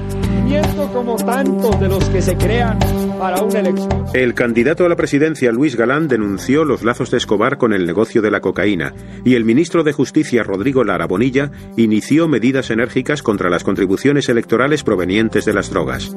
Como 0.92 1.16
tantos 1.16 1.78
de 1.80 1.88
los 1.88 2.08
que 2.08 2.22
se 2.22 2.36
crean 2.36 2.78
para 3.18 3.42
una 3.42 3.60
elección. 3.60 4.06
El 4.14 4.34
candidato 4.34 4.84
a 4.84 4.88
la 4.88 4.96
presidencia 4.96 5.52
Luis 5.52 5.76
Galán 5.76 6.08
denunció 6.08 6.64
los 6.64 6.82
lazos 6.82 7.10
de 7.10 7.18
Escobar 7.18 7.58
con 7.58 7.72
el 7.72 7.86
negocio 7.86 8.22
de 8.22 8.30
la 8.30 8.40
cocaína 8.40 8.94
y 9.24 9.34
el 9.34 9.44
ministro 9.44 9.84
de 9.84 9.92
Justicia 9.92 10.42
Rodrigo 10.42 10.82
Lara 10.84 11.06
Bonilla 11.06 11.50
inició 11.76 12.26
medidas 12.26 12.70
enérgicas 12.70 13.22
contra 13.22 13.50
las 13.50 13.64
contribuciones 13.64 14.28
electorales 14.28 14.82
provenientes 14.82 15.44
de 15.44 15.52
las 15.52 15.70
drogas. 15.70 16.16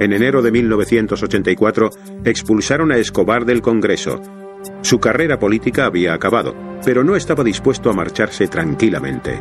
En 0.00 0.12
enero 0.12 0.40
de 0.40 0.52
1984 0.52 1.90
expulsaron 2.24 2.92
a 2.92 2.98
Escobar 2.98 3.44
del 3.44 3.60
Congreso 3.60 4.20
su 4.82 4.98
carrera 4.98 5.38
política 5.38 5.86
había 5.86 6.14
acabado, 6.14 6.54
pero 6.84 7.04
no 7.04 7.16
estaba 7.16 7.44
dispuesto 7.44 7.90
a 7.90 7.92
marcharse 7.92 8.48
tranquilamente. 8.48 9.40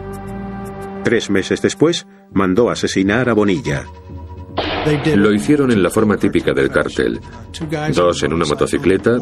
Tres 1.04 1.30
meses 1.30 1.62
después, 1.62 2.08
mandó 2.32 2.70
asesinar 2.70 3.30
a 3.30 3.34
Bonilla. 3.34 3.86
Lo 5.16 5.34
hicieron 5.34 5.72
en 5.72 5.82
la 5.82 5.90
forma 5.90 6.18
típica 6.18 6.54
del 6.54 6.70
cártel. 6.70 7.20
Dos 7.94 8.24
en 8.24 8.34
una 8.34 8.46
motocicleta, 8.46 9.18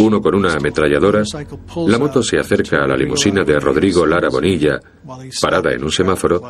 uno 0.00 0.20
con 0.20 0.34
una 0.34 0.54
ametralladora. 0.54 1.22
La 1.86 1.98
moto 1.98 2.22
se 2.22 2.38
acerca 2.38 2.84
a 2.84 2.86
la 2.86 2.96
limusina 2.96 3.42
de 3.42 3.58
Rodrigo 3.58 4.04
Lara 4.04 4.28
Bonilla, 4.28 4.78
parada 5.40 5.72
en 5.72 5.84
un 5.84 5.90
semáforo, 5.90 6.42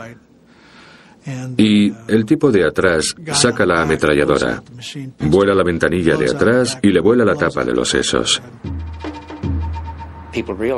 y 1.56 1.92
el 2.08 2.24
tipo 2.24 2.50
de 2.50 2.64
atrás 2.64 3.14
saca 3.32 3.66
la 3.66 3.82
ametralladora, 3.82 4.62
vuela 5.20 5.54
la 5.54 5.64
ventanilla 5.64 6.16
de 6.16 6.30
atrás 6.30 6.78
y 6.82 6.88
le 6.88 7.00
vuela 7.00 7.24
la 7.24 7.34
tapa 7.34 7.64
de 7.64 7.72
los 7.72 7.88
sesos. 7.88 8.40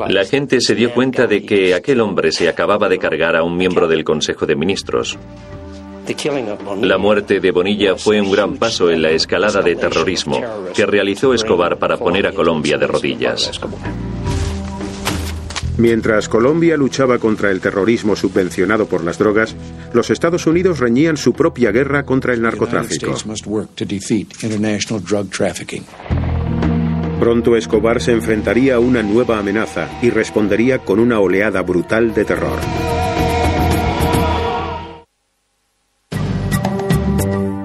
La 0.09 0.25
gente 0.25 0.61
se 0.61 0.75
dio 0.75 0.95
cuenta 0.95 1.27
de 1.27 1.45
que 1.45 1.75
aquel 1.75 2.01
hombre 2.01 2.31
se 2.31 2.49
acababa 2.49 2.89
de 2.89 2.99
cargar 2.99 3.35
a 3.35 3.43
un 3.43 3.57
miembro 3.57 3.89
del 3.89 4.05
Consejo 4.05 4.47
de 4.47 4.55
Ministros. 4.55 5.19
La 6.83 6.99
muerte 6.99 7.41
de 7.41 7.51
Bonilla 7.51 7.97
fue 7.97 8.21
un 8.21 8.31
gran 8.31 8.57
paso 8.57 8.91
en 8.91 9.03
la 9.03 9.11
escalada 9.11 9.63
de 9.63 9.77
terrorismo 9.77 10.41
que 10.75 10.87
realizó 10.87 11.35
Escobar 11.35 11.79
para 11.79 11.97
poner 11.97 12.27
a 12.27 12.33
Colombia 12.33 12.79
de 12.79 12.87
rodillas. 12.87 13.51
Mientras 15.79 16.29
Colombia 16.29 16.77
luchaba 16.77 17.19
contra 17.19 17.53
el 17.53 17.61
terrorismo 17.61 18.17
subvencionado 18.17 18.87
por 18.87 19.05
las 19.05 19.17
drogas, 19.17 19.55
los 19.93 20.11
Estados 20.11 20.47
Unidos 20.47 20.81
reñían 20.81 21.17
su 21.17 21.33
propia 21.35 21.71
guerra 21.71 22.05
contra 22.05 22.35
el 22.35 22.43
narcotráfico. 22.43 23.15
Pronto 27.21 27.57
Escobar 27.57 28.01
se 28.01 28.13
enfrentaría 28.13 28.77
a 28.77 28.79
una 28.81 29.03
nueva 29.03 29.39
amenaza 29.39 29.89
y 30.03 30.11
respondería 30.11 30.81
con 30.81 30.99
una 30.99 31.21
oleada 31.21 31.63
brutal 31.63 32.13
de 32.13 32.25
terror. 32.25 32.59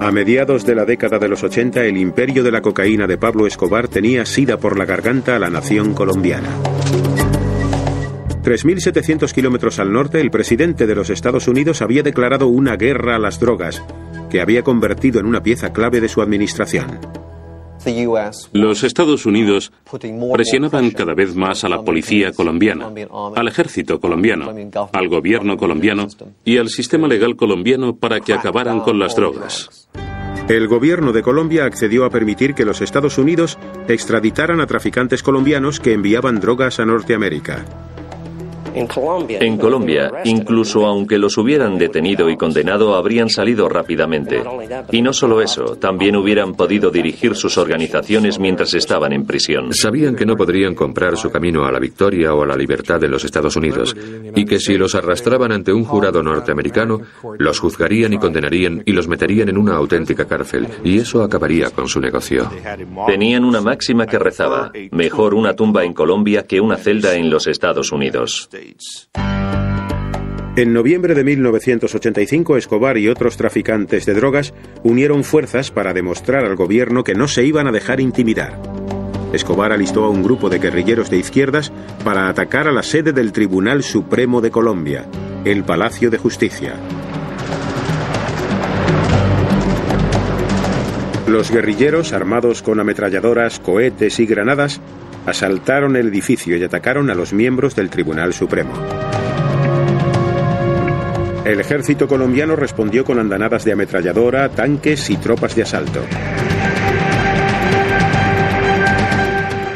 A 0.04 0.12
mediados 0.12 0.66
de 0.66 0.74
la 0.74 0.84
década 0.84 1.18
de 1.18 1.30
los 1.30 1.42
80, 1.42 1.82
el 1.86 1.96
imperio 1.96 2.44
de 2.44 2.52
la 2.52 2.60
cocaína 2.60 3.06
de 3.06 3.16
Pablo 3.16 3.46
Escobar 3.46 3.88
tenía 3.88 4.26
sida 4.26 4.58
por 4.58 4.78
la 4.78 4.84
garganta 4.84 5.34
a 5.34 5.38
la 5.38 5.48
nación 5.48 5.94
colombiana. 5.94 6.50
3.700 8.42 9.32
kilómetros 9.32 9.78
al 9.78 9.90
norte, 9.90 10.20
el 10.20 10.30
presidente 10.30 10.86
de 10.86 10.94
los 10.94 11.08
Estados 11.08 11.48
Unidos 11.48 11.80
había 11.80 12.02
declarado 12.02 12.48
una 12.48 12.76
guerra 12.76 13.16
a 13.16 13.18
las 13.18 13.40
drogas, 13.40 13.82
que 14.28 14.42
había 14.42 14.62
convertido 14.62 15.20
en 15.20 15.24
una 15.24 15.42
pieza 15.42 15.72
clave 15.72 16.02
de 16.02 16.08
su 16.10 16.20
administración. 16.20 16.98
Los 18.52 18.84
Estados 18.84 19.26
Unidos 19.26 19.72
presionaban 20.32 20.90
cada 20.90 21.14
vez 21.14 21.34
más 21.34 21.64
a 21.64 21.68
la 21.68 21.82
policía 21.82 22.32
colombiana, 22.32 22.90
al 23.34 23.48
ejército 23.48 24.00
colombiano, 24.00 24.52
al 24.92 25.08
gobierno 25.08 25.56
colombiano 25.56 26.08
y 26.44 26.58
al 26.58 26.68
sistema 26.68 27.08
legal 27.08 27.36
colombiano 27.36 27.96
para 27.96 28.20
que 28.20 28.32
acabaran 28.32 28.80
con 28.80 28.98
las 28.98 29.14
drogas. 29.14 29.88
El 30.48 30.68
gobierno 30.68 31.12
de 31.12 31.22
Colombia 31.22 31.64
accedió 31.64 32.04
a 32.04 32.10
permitir 32.10 32.54
que 32.54 32.66
los 32.66 32.82
Estados 32.82 33.16
Unidos 33.16 33.58
extraditaran 33.88 34.60
a 34.60 34.66
traficantes 34.66 35.22
colombianos 35.22 35.80
que 35.80 35.94
enviaban 35.94 36.38
drogas 36.38 36.80
a 36.80 36.84
Norteamérica. 36.84 37.64
En 38.74 39.56
Colombia, 39.56 40.10
incluso 40.24 40.86
aunque 40.86 41.18
los 41.18 41.38
hubieran 41.38 41.78
detenido 41.78 42.28
y 42.28 42.36
condenado, 42.36 42.94
habrían 42.94 43.28
salido 43.28 43.68
rápidamente. 43.68 44.42
Y 44.90 45.02
no 45.02 45.12
solo 45.12 45.40
eso, 45.40 45.76
también 45.76 46.16
hubieran 46.16 46.54
podido 46.54 46.90
dirigir 46.90 47.36
sus 47.36 47.56
organizaciones 47.58 48.38
mientras 48.38 48.74
estaban 48.74 49.12
en 49.12 49.24
prisión. 49.24 49.72
Sabían 49.72 50.16
que 50.16 50.26
no 50.26 50.36
podrían 50.36 50.74
comprar 50.74 51.16
su 51.16 51.30
camino 51.30 51.64
a 51.64 51.72
la 51.72 51.78
victoria 51.78 52.34
o 52.34 52.42
a 52.42 52.46
la 52.46 52.56
libertad 52.56 53.00
de 53.00 53.08
los 53.08 53.24
Estados 53.24 53.56
Unidos, 53.56 53.94
y 54.34 54.44
que 54.44 54.58
si 54.58 54.76
los 54.76 54.94
arrastraban 54.94 55.52
ante 55.52 55.72
un 55.72 55.84
jurado 55.84 56.22
norteamericano, 56.22 57.00
los 57.38 57.60
juzgarían 57.60 58.12
y 58.12 58.18
condenarían 58.18 58.82
y 58.84 58.92
los 58.92 59.08
meterían 59.08 59.48
en 59.48 59.58
una 59.58 59.76
auténtica 59.76 60.24
cárcel, 60.26 60.66
y 60.82 60.98
eso 60.98 61.22
acabaría 61.22 61.70
con 61.70 61.88
su 61.88 62.00
negocio. 62.00 62.50
Tenían 63.06 63.44
una 63.44 63.60
máxima 63.60 64.06
que 64.06 64.18
rezaba, 64.18 64.72
mejor 64.90 65.34
una 65.34 65.54
tumba 65.54 65.84
en 65.84 65.92
Colombia 65.92 66.44
que 66.46 66.60
una 66.60 66.76
celda 66.76 67.14
en 67.14 67.30
los 67.30 67.46
Estados 67.46 67.92
Unidos. 67.92 68.48
En 70.56 70.72
noviembre 70.72 71.14
de 71.14 71.24
1985, 71.24 72.56
Escobar 72.56 72.96
y 72.96 73.08
otros 73.08 73.36
traficantes 73.36 74.06
de 74.06 74.14
drogas 74.14 74.54
unieron 74.84 75.24
fuerzas 75.24 75.72
para 75.72 75.92
demostrar 75.92 76.44
al 76.44 76.54
gobierno 76.54 77.02
que 77.02 77.14
no 77.14 77.26
se 77.26 77.44
iban 77.44 77.66
a 77.66 77.72
dejar 77.72 78.00
intimidar. 78.00 78.60
Escobar 79.32 79.72
alistó 79.72 80.04
a 80.04 80.10
un 80.10 80.22
grupo 80.22 80.48
de 80.48 80.60
guerrilleros 80.60 81.10
de 81.10 81.16
izquierdas 81.16 81.72
para 82.04 82.28
atacar 82.28 82.68
a 82.68 82.72
la 82.72 82.84
sede 82.84 83.12
del 83.12 83.32
Tribunal 83.32 83.82
Supremo 83.82 84.40
de 84.40 84.52
Colombia, 84.52 85.06
el 85.44 85.64
Palacio 85.64 86.08
de 86.08 86.18
Justicia. 86.18 86.74
Los 91.26 91.50
guerrilleros, 91.50 92.12
armados 92.12 92.62
con 92.62 92.78
ametralladoras, 92.78 93.58
cohetes 93.58 94.20
y 94.20 94.26
granadas, 94.26 94.80
asaltaron 95.26 95.96
el 95.96 96.08
edificio 96.08 96.56
y 96.56 96.62
atacaron 96.62 97.10
a 97.10 97.14
los 97.14 97.32
miembros 97.32 97.74
del 97.74 97.90
Tribunal 97.90 98.32
Supremo. 98.32 98.72
El 101.44 101.60
ejército 101.60 102.08
colombiano 102.08 102.56
respondió 102.56 103.04
con 103.04 103.18
andanadas 103.18 103.64
de 103.64 103.72
ametralladora, 103.72 104.48
tanques 104.48 105.10
y 105.10 105.16
tropas 105.18 105.54
de 105.54 105.62
asalto. 105.62 106.00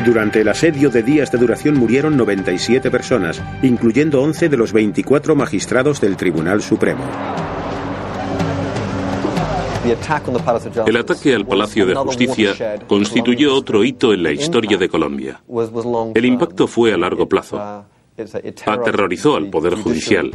Durante 0.04 0.40
el 0.40 0.48
asedio 0.48 0.88
de 0.88 1.02
días 1.02 1.30
de 1.30 1.36
duración 1.36 1.74
murieron 1.76 2.16
97 2.16 2.90
personas, 2.90 3.42
incluyendo 3.62 4.22
11 4.22 4.48
de 4.48 4.56
los 4.56 4.72
24 4.72 5.36
magistrados 5.36 6.00
del 6.00 6.16
Tribunal 6.16 6.62
Supremo. 6.62 7.04
El 10.86 10.96
ataque 10.96 11.34
al 11.34 11.46
Palacio 11.46 11.86
de 11.86 11.94
Justicia 11.94 12.78
constituyó 12.86 13.54
otro 13.54 13.84
hito 13.84 14.12
en 14.12 14.22
la 14.22 14.32
historia 14.32 14.76
de 14.76 14.88
Colombia. 14.88 15.40
El 16.14 16.24
impacto 16.24 16.66
fue 16.66 16.92
a 16.92 16.98
largo 16.98 17.28
plazo. 17.28 17.58
Aterrorizó 18.66 19.36
al 19.36 19.48
Poder 19.48 19.76
Judicial. 19.76 20.30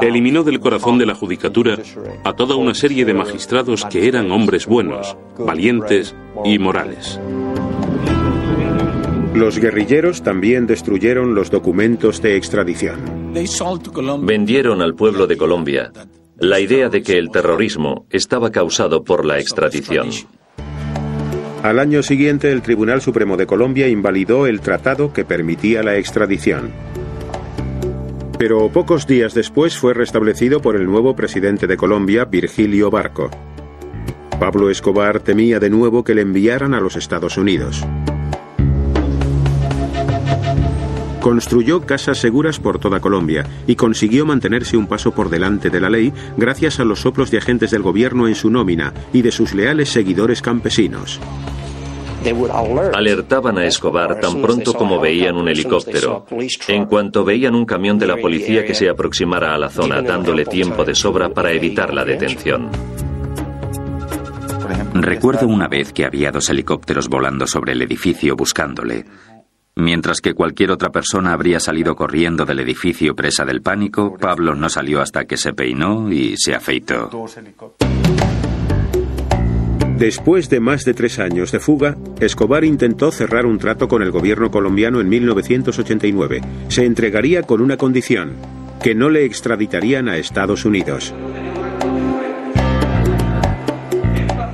Eliminó 0.00 0.42
del 0.42 0.58
corazón 0.58 0.98
de 0.98 1.06
la 1.06 1.14
judicatura 1.14 1.78
a 2.24 2.32
toda 2.32 2.56
una 2.56 2.74
serie 2.74 3.04
de 3.04 3.14
magistrados 3.14 3.84
que 3.84 4.08
eran 4.08 4.32
hombres 4.32 4.66
buenos, 4.66 5.16
valientes 5.38 6.16
y 6.44 6.58
morales. 6.58 7.20
Los 9.34 9.58
guerrilleros 9.58 10.22
también 10.22 10.66
destruyeron 10.66 11.34
los 11.34 11.50
documentos 11.50 12.20
de 12.20 12.36
extradición. 12.36 13.32
Vendieron 14.22 14.82
al 14.82 14.94
pueblo 14.94 15.26
de 15.26 15.36
Colombia 15.36 15.92
la 16.42 16.58
idea 16.58 16.88
de 16.88 17.04
que 17.04 17.18
el 17.18 17.30
terrorismo 17.30 18.04
estaba 18.10 18.50
causado 18.50 19.04
por 19.04 19.24
la 19.24 19.38
extradición. 19.38 20.08
Al 21.62 21.78
año 21.78 22.02
siguiente, 22.02 22.50
el 22.50 22.62
Tribunal 22.62 23.00
Supremo 23.00 23.36
de 23.36 23.46
Colombia 23.46 23.86
invalidó 23.86 24.48
el 24.48 24.60
tratado 24.60 25.12
que 25.12 25.24
permitía 25.24 25.84
la 25.84 25.96
extradición. 25.98 26.72
Pero 28.40 28.68
pocos 28.70 29.06
días 29.06 29.34
después 29.34 29.78
fue 29.78 29.94
restablecido 29.94 30.60
por 30.60 30.74
el 30.74 30.84
nuevo 30.84 31.14
presidente 31.14 31.68
de 31.68 31.76
Colombia, 31.76 32.24
Virgilio 32.24 32.90
Barco. 32.90 33.30
Pablo 34.40 34.68
Escobar 34.68 35.20
temía 35.20 35.60
de 35.60 35.70
nuevo 35.70 36.02
que 36.02 36.16
le 36.16 36.22
enviaran 36.22 36.74
a 36.74 36.80
los 36.80 36.96
Estados 36.96 37.36
Unidos. 37.36 37.86
Construyó 41.22 41.82
casas 41.82 42.18
seguras 42.18 42.58
por 42.58 42.80
toda 42.80 42.98
Colombia 42.98 43.46
y 43.68 43.76
consiguió 43.76 44.26
mantenerse 44.26 44.76
un 44.76 44.88
paso 44.88 45.12
por 45.12 45.30
delante 45.30 45.70
de 45.70 45.80
la 45.80 45.88
ley 45.88 46.12
gracias 46.36 46.80
a 46.80 46.84
los 46.84 47.02
soplos 47.02 47.30
de 47.30 47.38
agentes 47.38 47.70
del 47.70 47.82
gobierno 47.82 48.26
en 48.26 48.34
su 48.34 48.50
nómina 48.50 48.92
y 49.12 49.22
de 49.22 49.30
sus 49.30 49.54
leales 49.54 49.88
seguidores 49.88 50.42
campesinos. 50.42 51.20
Alertaban 52.92 53.58
a 53.58 53.66
Escobar 53.66 54.18
tan 54.20 54.42
pronto 54.42 54.74
como 54.74 55.00
veían 55.00 55.36
un 55.36 55.48
helicóptero, 55.48 56.26
en 56.66 56.86
cuanto 56.86 57.24
veían 57.24 57.54
un 57.54 57.66
camión 57.66 58.00
de 58.00 58.08
la 58.08 58.16
policía 58.16 58.64
que 58.64 58.74
se 58.74 58.88
aproximara 58.88 59.54
a 59.54 59.58
la 59.58 59.70
zona, 59.70 60.02
dándole 60.02 60.44
tiempo 60.44 60.84
de 60.84 60.96
sobra 60.96 61.28
para 61.28 61.52
evitar 61.52 61.94
la 61.94 62.04
detención. 62.04 62.68
Recuerdo 64.94 65.46
una 65.46 65.68
vez 65.68 65.92
que 65.92 66.04
había 66.04 66.30
dos 66.30 66.50
helicópteros 66.50 67.08
volando 67.08 67.46
sobre 67.46 67.72
el 67.72 67.82
edificio 67.82 68.36
buscándole. 68.36 69.04
Mientras 69.74 70.20
que 70.20 70.34
cualquier 70.34 70.70
otra 70.70 70.90
persona 70.90 71.32
habría 71.32 71.58
salido 71.58 71.96
corriendo 71.96 72.44
del 72.44 72.60
edificio 72.60 73.16
presa 73.16 73.46
del 73.46 73.62
pánico, 73.62 74.18
Pablo 74.18 74.54
no 74.54 74.68
salió 74.68 75.00
hasta 75.00 75.24
que 75.24 75.38
se 75.38 75.54
peinó 75.54 76.12
y 76.12 76.36
se 76.36 76.54
afeitó. 76.54 77.10
Después 79.96 80.50
de 80.50 80.60
más 80.60 80.84
de 80.84 80.92
tres 80.92 81.18
años 81.18 81.52
de 81.52 81.60
fuga, 81.60 81.96
Escobar 82.20 82.64
intentó 82.64 83.10
cerrar 83.12 83.46
un 83.46 83.58
trato 83.58 83.88
con 83.88 84.02
el 84.02 84.10
gobierno 84.10 84.50
colombiano 84.50 85.00
en 85.00 85.08
1989. 85.08 86.42
Se 86.68 86.84
entregaría 86.84 87.42
con 87.42 87.62
una 87.62 87.76
condición, 87.78 88.32
que 88.82 88.94
no 88.94 89.08
le 89.08 89.24
extraditarían 89.24 90.08
a 90.08 90.18
Estados 90.18 90.64
Unidos. 90.66 91.14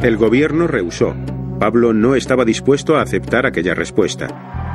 El 0.03 0.17
gobierno 0.17 0.69
rehusó. 0.69 1.17
Pablo 1.59 1.93
no 1.93 2.15
estaba 2.15 2.45
dispuesto 2.45 2.97
a 2.97 3.03
aceptar 3.03 3.47
aquella 3.47 3.75
respuesta. 3.75 4.68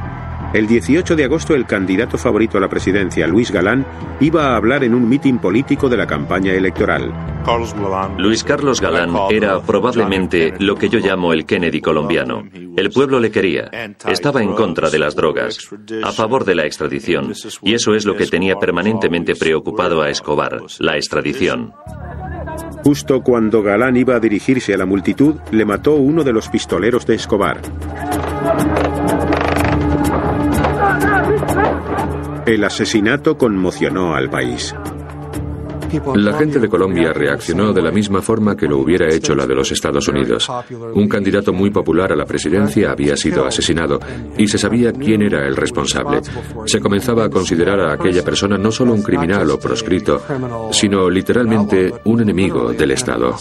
El 0.53 0.67
18 0.67 1.15
de 1.15 1.23
agosto 1.23 1.55
el 1.55 1.65
candidato 1.65 2.15
favorito 2.15 2.59
a 2.59 2.61
la 2.61 2.69
presidencia, 2.69 3.25
Luis 3.25 3.49
Galán, 3.49 3.83
iba 4.19 4.49
a 4.49 4.55
hablar 4.55 4.83
en 4.83 4.93
un 4.93 5.09
mitin 5.09 5.39
político 5.39 5.89
de 5.89 5.97
la 5.97 6.05
campaña 6.05 6.53
electoral. 6.53 7.11
Luis 8.19 8.43
Carlos 8.43 8.79
Galán 8.79 9.11
era 9.31 9.59
probablemente 9.61 10.53
lo 10.59 10.75
que 10.75 10.89
yo 10.89 10.99
llamo 10.99 11.33
el 11.33 11.45
Kennedy 11.45 11.81
colombiano. 11.81 12.43
El 12.77 12.91
pueblo 12.91 13.19
le 13.19 13.31
quería. 13.31 13.71
Estaba 14.07 14.43
en 14.43 14.53
contra 14.53 14.91
de 14.91 14.99
las 14.99 15.15
drogas, 15.15 15.57
a 16.03 16.11
favor 16.11 16.45
de 16.45 16.53
la 16.53 16.67
extradición. 16.67 17.33
Y 17.63 17.73
eso 17.73 17.95
es 17.95 18.05
lo 18.05 18.15
que 18.15 18.27
tenía 18.27 18.55
permanentemente 18.55 19.35
preocupado 19.35 20.03
a 20.03 20.09
Escobar, 20.11 20.61
la 20.77 20.97
extradición. 20.97 21.73
Justo 22.83 23.21
cuando 23.21 23.63
Galán 23.63 23.97
iba 23.97 24.15
a 24.15 24.19
dirigirse 24.19 24.75
a 24.75 24.77
la 24.77 24.85
multitud, 24.85 25.35
le 25.51 25.65
mató 25.65 25.95
uno 25.95 26.23
de 26.23 26.33
los 26.33 26.47
pistoleros 26.47 27.07
de 27.07 27.15
Escobar. 27.15 27.59
El 32.45 32.63
asesinato 32.63 33.37
conmocionó 33.37 34.15
al 34.15 34.29
país. 34.29 34.75
La 36.15 36.37
gente 36.37 36.59
de 36.59 36.67
Colombia 36.67 37.13
reaccionó 37.13 37.71
de 37.71 37.81
la 37.81 37.91
misma 37.91 38.21
forma 38.21 38.57
que 38.57 38.67
lo 38.67 38.79
hubiera 38.79 39.07
hecho 39.07 39.35
la 39.35 39.45
de 39.45 39.55
los 39.55 39.71
Estados 39.71 40.07
Unidos. 40.07 40.49
Un 40.93 41.07
candidato 41.07 41.53
muy 41.53 41.69
popular 41.69 42.11
a 42.11 42.15
la 42.15 42.25
presidencia 42.25 42.91
había 42.91 43.15
sido 43.15 43.45
asesinado 43.45 43.99
y 44.37 44.47
se 44.47 44.57
sabía 44.57 44.91
quién 44.91 45.21
era 45.21 45.47
el 45.47 45.55
responsable. 45.55 46.21
Se 46.65 46.79
comenzaba 46.79 47.25
a 47.25 47.29
considerar 47.29 47.79
a 47.79 47.93
aquella 47.93 48.23
persona 48.23 48.57
no 48.57 48.71
solo 48.71 48.93
un 48.93 49.03
criminal 49.03 49.49
o 49.51 49.59
proscrito, 49.59 50.21
sino 50.71 51.09
literalmente 51.09 51.93
un 52.05 52.21
enemigo 52.21 52.73
del 52.73 52.91
Estado. 52.91 53.35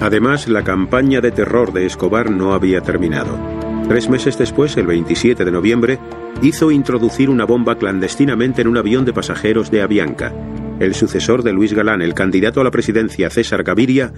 Además, 0.00 0.48
la 0.48 0.64
campaña 0.64 1.20
de 1.20 1.30
terror 1.30 1.72
de 1.72 1.86
Escobar 1.86 2.30
no 2.30 2.52
había 2.52 2.80
terminado. 2.80 3.61
Tres 3.92 4.08
meses 4.08 4.38
después, 4.38 4.74
el 4.78 4.86
27 4.86 5.44
de 5.44 5.52
noviembre, 5.52 5.98
hizo 6.40 6.70
introducir 6.70 7.28
una 7.28 7.44
bomba 7.44 7.76
clandestinamente 7.76 8.62
en 8.62 8.68
un 8.68 8.78
avión 8.78 9.04
de 9.04 9.12
pasajeros 9.12 9.70
de 9.70 9.82
Avianca. 9.82 10.32
El 10.80 10.94
sucesor 10.94 11.42
de 11.42 11.52
Luis 11.52 11.74
Galán, 11.74 12.00
el 12.00 12.14
candidato 12.14 12.62
a 12.62 12.64
la 12.64 12.70
presidencia 12.70 13.28
César 13.28 13.64
Gaviria, 13.64 14.10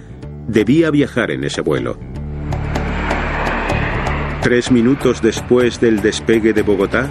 debía 0.47 0.91
viajar 0.91 1.29
en 1.29 1.43
ese 1.43 1.59
vuelo. 1.59 1.99
Tres 4.41 4.71
minutos 4.71 5.21
después 5.21 5.81
del 5.81 6.01
despegue 6.01 6.53
de 6.53 6.61
Bogotá, 6.61 7.09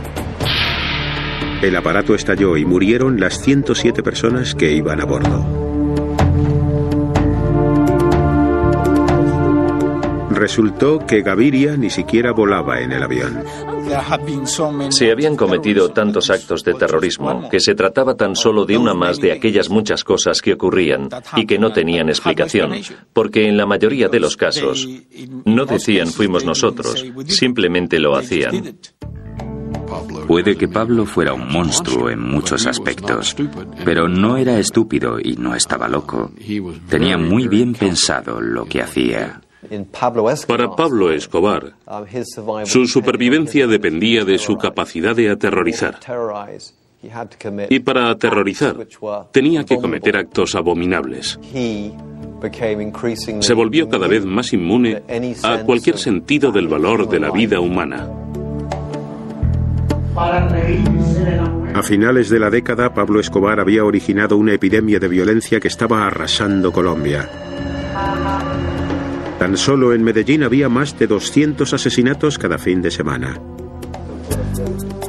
el 1.60 1.76
aparato 1.76 2.14
estalló 2.14 2.56
y 2.56 2.64
murieron 2.64 3.20
las 3.20 3.42
107 3.42 4.02
personas 4.02 4.54
que 4.54 4.72
iban 4.72 5.02
a 5.02 5.04
bordo. 5.04 5.63
Resultó 10.44 10.98
que 10.98 11.22
Gaviria 11.22 11.74
ni 11.74 11.88
siquiera 11.88 12.32
volaba 12.32 12.78
en 12.78 12.92
el 12.92 13.02
avión. 13.02 13.42
Se 14.90 15.10
habían 15.10 15.36
cometido 15.36 15.88
tantos 15.88 16.28
actos 16.28 16.62
de 16.62 16.74
terrorismo 16.74 17.48
que 17.48 17.60
se 17.60 17.74
trataba 17.74 18.14
tan 18.14 18.36
solo 18.36 18.66
de 18.66 18.76
una 18.76 18.92
más 18.92 19.18
de 19.18 19.32
aquellas 19.32 19.70
muchas 19.70 20.04
cosas 20.04 20.42
que 20.42 20.52
ocurrían 20.52 21.08
y 21.36 21.46
que 21.46 21.58
no 21.58 21.72
tenían 21.72 22.10
explicación, 22.10 22.74
porque 23.14 23.48
en 23.48 23.56
la 23.56 23.64
mayoría 23.64 24.08
de 24.08 24.20
los 24.20 24.36
casos 24.36 24.86
no 25.46 25.64
decían 25.64 26.08
fuimos 26.08 26.44
nosotros, 26.44 27.06
simplemente 27.26 27.98
lo 27.98 28.14
hacían. 28.14 28.76
Puede 30.26 30.56
que 30.58 30.68
Pablo 30.68 31.06
fuera 31.06 31.32
un 31.32 31.50
monstruo 31.50 32.10
en 32.10 32.20
muchos 32.20 32.66
aspectos, 32.66 33.34
pero 33.82 34.08
no 34.08 34.36
era 34.36 34.58
estúpido 34.58 35.18
y 35.18 35.36
no 35.36 35.54
estaba 35.54 35.88
loco. 35.88 36.32
Tenía 36.90 37.16
muy 37.16 37.48
bien 37.48 37.72
pensado 37.72 38.42
lo 38.42 38.66
que 38.66 38.82
hacía. 38.82 39.40
Para 40.46 40.70
Pablo 40.74 41.10
Escobar, 41.12 41.74
su 42.64 42.86
supervivencia 42.86 43.66
dependía 43.66 44.24
de 44.24 44.38
su 44.38 44.56
capacidad 44.56 45.14
de 45.14 45.30
aterrorizar. 45.30 45.98
Y 47.68 47.80
para 47.80 48.10
aterrorizar, 48.10 48.76
tenía 49.30 49.64
que 49.64 49.76
cometer 49.76 50.16
actos 50.16 50.54
abominables. 50.54 51.38
Se 53.40 53.54
volvió 53.54 53.88
cada 53.88 54.06
vez 54.06 54.24
más 54.24 54.52
inmune 54.52 55.02
a 55.42 55.58
cualquier 55.64 55.98
sentido 55.98 56.52
del 56.52 56.68
valor 56.68 57.08
de 57.08 57.20
la 57.20 57.30
vida 57.30 57.60
humana. 57.60 58.08
A 61.74 61.82
finales 61.82 62.30
de 62.30 62.38
la 62.38 62.50
década, 62.50 62.94
Pablo 62.94 63.18
Escobar 63.18 63.58
había 63.58 63.84
originado 63.84 64.36
una 64.36 64.52
epidemia 64.52 65.00
de 65.00 65.08
violencia 65.08 65.58
que 65.58 65.68
estaba 65.68 66.06
arrasando 66.06 66.70
Colombia. 66.70 67.28
Tan 69.44 69.58
solo 69.58 69.92
en 69.92 70.02
Medellín 70.02 70.42
había 70.42 70.70
más 70.70 70.98
de 70.98 71.06
200 71.06 71.74
asesinatos 71.74 72.38
cada 72.38 72.56
fin 72.56 72.80
de 72.80 72.90
semana. 72.90 73.38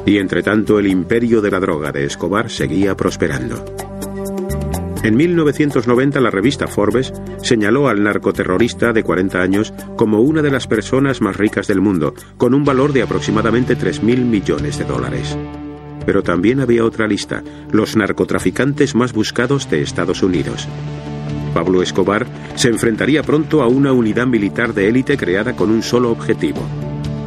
Y 0.04 0.18
entre 0.18 0.42
tanto 0.42 0.78
el 0.78 0.88
imperio 0.88 1.40
de 1.40 1.50
la 1.50 1.58
droga 1.58 1.90
de 1.90 2.04
Escobar 2.04 2.50
seguía 2.50 2.94
prosperando. 2.94 3.64
En 5.02 5.16
1990 5.16 6.20
la 6.20 6.28
revista 6.28 6.66
Forbes 6.66 7.14
señaló 7.42 7.88
al 7.88 8.02
narcoterrorista 8.02 8.92
de 8.92 9.02
40 9.02 9.40
años 9.40 9.72
como 9.96 10.20
una 10.20 10.42
de 10.42 10.50
las 10.50 10.66
personas 10.66 11.22
más 11.22 11.38
ricas 11.38 11.66
del 11.66 11.80
mundo, 11.80 12.12
con 12.36 12.52
un 12.52 12.62
valor 12.62 12.92
de 12.92 13.04
aproximadamente 13.04 13.74
3.000 13.74 14.18
millones 14.22 14.76
de 14.76 14.84
dólares. 14.84 15.34
Pero 16.04 16.22
también 16.22 16.60
había 16.60 16.84
otra 16.84 17.08
lista, 17.08 17.42
los 17.72 17.96
narcotraficantes 17.96 18.94
más 18.94 19.14
buscados 19.14 19.70
de 19.70 19.80
Estados 19.80 20.22
Unidos. 20.22 20.68
Pablo 21.56 21.80
Escobar 21.80 22.26
se 22.54 22.68
enfrentaría 22.68 23.22
pronto 23.22 23.62
a 23.62 23.66
una 23.66 23.90
unidad 23.90 24.26
militar 24.26 24.74
de 24.74 24.90
élite 24.90 25.16
creada 25.16 25.56
con 25.56 25.70
un 25.70 25.82
solo 25.82 26.10
objetivo, 26.10 26.60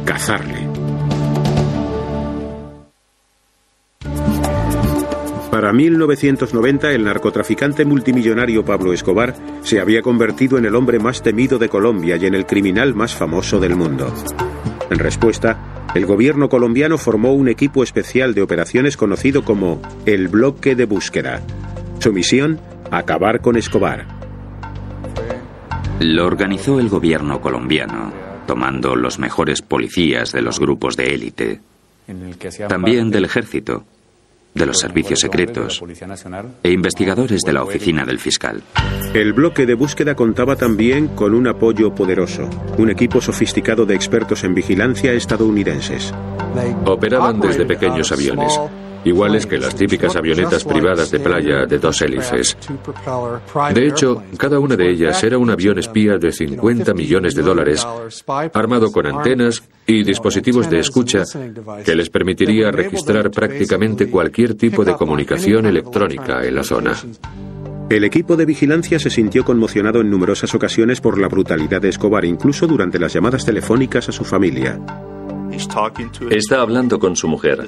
cazarle. 0.04 0.68
Para 5.50 5.72
1990, 5.72 6.92
el 6.92 7.02
narcotraficante 7.02 7.84
multimillonario 7.84 8.64
Pablo 8.64 8.92
Escobar 8.92 9.34
se 9.62 9.80
había 9.80 10.00
convertido 10.00 10.58
en 10.58 10.64
el 10.64 10.76
hombre 10.76 11.00
más 11.00 11.24
temido 11.24 11.58
de 11.58 11.68
Colombia 11.68 12.14
y 12.14 12.26
en 12.26 12.36
el 12.36 12.46
criminal 12.46 12.94
más 12.94 13.16
famoso 13.16 13.58
del 13.58 13.74
mundo. 13.74 14.14
En 14.90 15.00
respuesta, 15.00 15.88
el 15.96 16.06
gobierno 16.06 16.48
colombiano 16.48 16.98
formó 16.98 17.32
un 17.32 17.48
equipo 17.48 17.82
especial 17.82 18.32
de 18.34 18.42
operaciones 18.42 18.96
conocido 18.96 19.42
como 19.42 19.82
el 20.06 20.28
Bloque 20.28 20.76
de 20.76 20.84
Búsqueda. 20.84 21.42
Su 21.98 22.12
misión, 22.12 22.60
acabar 22.92 23.40
con 23.40 23.56
Escobar. 23.56 24.19
Lo 26.00 26.26
organizó 26.26 26.80
el 26.80 26.88
gobierno 26.88 27.42
colombiano, 27.42 28.10
tomando 28.46 28.96
los 28.96 29.18
mejores 29.18 29.60
policías 29.60 30.32
de 30.32 30.40
los 30.40 30.58
grupos 30.58 30.96
de 30.96 31.04
élite, 31.14 31.60
también 32.68 33.10
del 33.10 33.26
ejército, 33.26 33.84
de 34.54 34.64
los 34.64 34.78
servicios 34.78 35.20
secretos 35.20 35.82
e 36.62 36.72
investigadores 36.72 37.42
de 37.42 37.52
la 37.52 37.62
oficina 37.62 38.06
del 38.06 38.18
fiscal. 38.18 38.62
El 39.12 39.34
bloque 39.34 39.66
de 39.66 39.74
búsqueda 39.74 40.14
contaba 40.14 40.56
también 40.56 41.08
con 41.08 41.34
un 41.34 41.46
apoyo 41.46 41.94
poderoso, 41.94 42.48
un 42.78 42.88
equipo 42.88 43.20
sofisticado 43.20 43.84
de 43.84 43.94
expertos 43.94 44.42
en 44.42 44.54
vigilancia 44.54 45.12
estadounidenses. 45.12 46.14
Operaban 46.86 47.40
desde 47.40 47.66
pequeños 47.66 48.10
aviones 48.10 48.58
iguales 49.04 49.46
que 49.46 49.58
las 49.58 49.74
típicas 49.74 50.16
avionetas 50.16 50.64
privadas 50.64 51.10
de 51.10 51.20
playa 51.20 51.66
de 51.66 51.78
dos 51.78 52.00
hélices. 52.02 52.56
De 53.74 53.86
hecho, 53.86 54.22
cada 54.36 54.58
una 54.58 54.76
de 54.76 54.90
ellas 54.90 55.22
era 55.22 55.38
un 55.38 55.50
avión 55.50 55.78
espía 55.78 56.18
de 56.18 56.32
50 56.32 56.94
millones 56.94 57.34
de 57.34 57.42
dólares, 57.42 57.86
armado 58.54 58.90
con 58.92 59.06
antenas 59.06 59.62
y 59.86 60.02
dispositivos 60.04 60.68
de 60.70 60.80
escucha 60.80 61.24
que 61.84 61.94
les 61.94 62.10
permitiría 62.10 62.70
registrar 62.70 63.30
prácticamente 63.30 64.10
cualquier 64.10 64.54
tipo 64.54 64.84
de 64.84 64.94
comunicación 64.94 65.66
electrónica 65.66 66.44
en 66.44 66.54
la 66.54 66.64
zona. 66.64 66.96
El 67.90 68.04
equipo 68.04 68.36
de 68.36 68.46
vigilancia 68.46 69.00
se 69.00 69.10
sintió 69.10 69.44
conmocionado 69.44 70.00
en 70.00 70.10
numerosas 70.10 70.54
ocasiones 70.54 71.00
por 71.00 71.18
la 71.18 71.26
brutalidad 71.26 71.82
de 71.82 71.88
Escobar, 71.88 72.24
incluso 72.24 72.68
durante 72.68 73.00
las 73.00 73.12
llamadas 73.12 73.44
telefónicas 73.44 74.08
a 74.08 74.12
su 74.12 74.24
familia. 74.24 74.78
Está 76.30 76.60
hablando 76.60 76.98
con 76.98 77.16
su 77.16 77.28
mujer. 77.28 77.66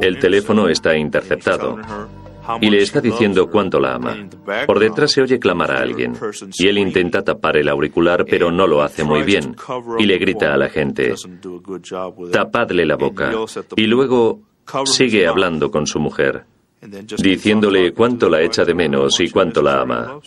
El 0.00 0.18
teléfono 0.18 0.68
está 0.68 0.96
interceptado 0.96 1.78
y 2.60 2.70
le 2.70 2.78
está 2.78 3.00
diciendo 3.00 3.48
cuánto 3.48 3.78
la 3.78 3.94
ama. 3.94 4.16
Por 4.66 4.78
detrás 4.78 5.12
se 5.12 5.22
oye 5.22 5.38
clamar 5.38 5.70
a 5.70 5.80
alguien 5.80 6.14
y 6.58 6.66
él 6.66 6.78
intenta 6.78 7.22
tapar 7.22 7.56
el 7.56 7.68
auricular 7.68 8.24
pero 8.28 8.50
no 8.50 8.66
lo 8.66 8.82
hace 8.82 9.04
muy 9.04 9.22
bien 9.22 9.56
y 9.98 10.06
le 10.06 10.18
grita 10.18 10.52
a 10.52 10.56
la 10.56 10.68
gente, 10.68 11.14
tapadle 12.32 12.84
la 12.84 12.96
boca 12.96 13.32
y 13.76 13.86
luego 13.86 14.40
sigue 14.84 15.26
hablando 15.26 15.70
con 15.70 15.86
su 15.86 16.00
mujer, 16.00 16.44
diciéndole 17.18 17.92
cuánto 17.92 18.28
la 18.28 18.42
echa 18.42 18.64
de 18.64 18.74
menos 18.74 19.20
y 19.20 19.30
cuánto 19.30 19.62
la 19.62 19.80
ama. 19.80 20.20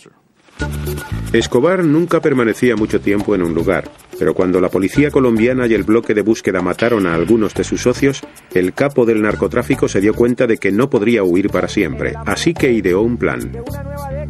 Escobar 1.32 1.84
nunca 1.84 2.20
permanecía 2.20 2.76
mucho 2.76 3.00
tiempo 3.00 3.34
en 3.34 3.42
un 3.42 3.52
lugar, 3.52 3.90
pero 4.18 4.32
cuando 4.32 4.60
la 4.60 4.70
policía 4.70 5.10
colombiana 5.10 5.66
y 5.66 5.74
el 5.74 5.82
bloque 5.82 6.14
de 6.14 6.22
búsqueda 6.22 6.62
mataron 6.62 7.06
a 7.06 7.14
algunos 7.14 7.52
de 7.54 7.64
sus 7.64 7.82
socios, 7.82 8.22
el 8.54 8.72
capo 8.72 9.04
del 9.04 9.20
narcotráfico 9.20 9.88
se 9.88 10.00
dio 10.00 10.14
cuenta 10.14 10.46
de 10.46 10.56
que 10.56 10.72
no 10.72 10.88
podría 10.88 11.22
huir 11.24 11.50
para 11.50 11.68
siempre, 11.68 12.14
así 12.24 12.54
que 12.54 12.72
ideó 12.72 13.02
un 13.02 13.18
plan. 13.18 13.52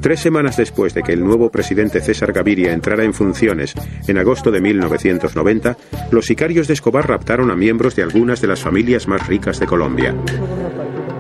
Tres 0.01 0.21
semanas 0.21 0.57
después 0.57 0.95
de 0.95 1.03
que 1.03 1.13
el 1.13 1.25
nuevo 1.25 1.51
presidente 1.51 2.01
César 2.01 2.33
Gaviria 2.33 2.73
entrara 2.73 3.05
en 3.05 3.15
funciones, 3.15 3.75
en 4.09 4.19
agosto 4.19 4.51
de 4.51 4.61
1990, 4.61 5.77
los 6.11 6.27
sicarios 6.27 6.67
de 6.67 6.75
Escobar 6.75 7.09
raptaron 7.09 7.51
a 7.51 7.57
miembros 7.57 7.95
de 7.95 8.03
algunas 8.03 8.41
de 8.41 8.49
las 8.49 8.61
familias 8.61 9.07
más 9.07 9.27
ricas 9.29 9.61
de 9.61 9.67
Colombia. 9.67 10.15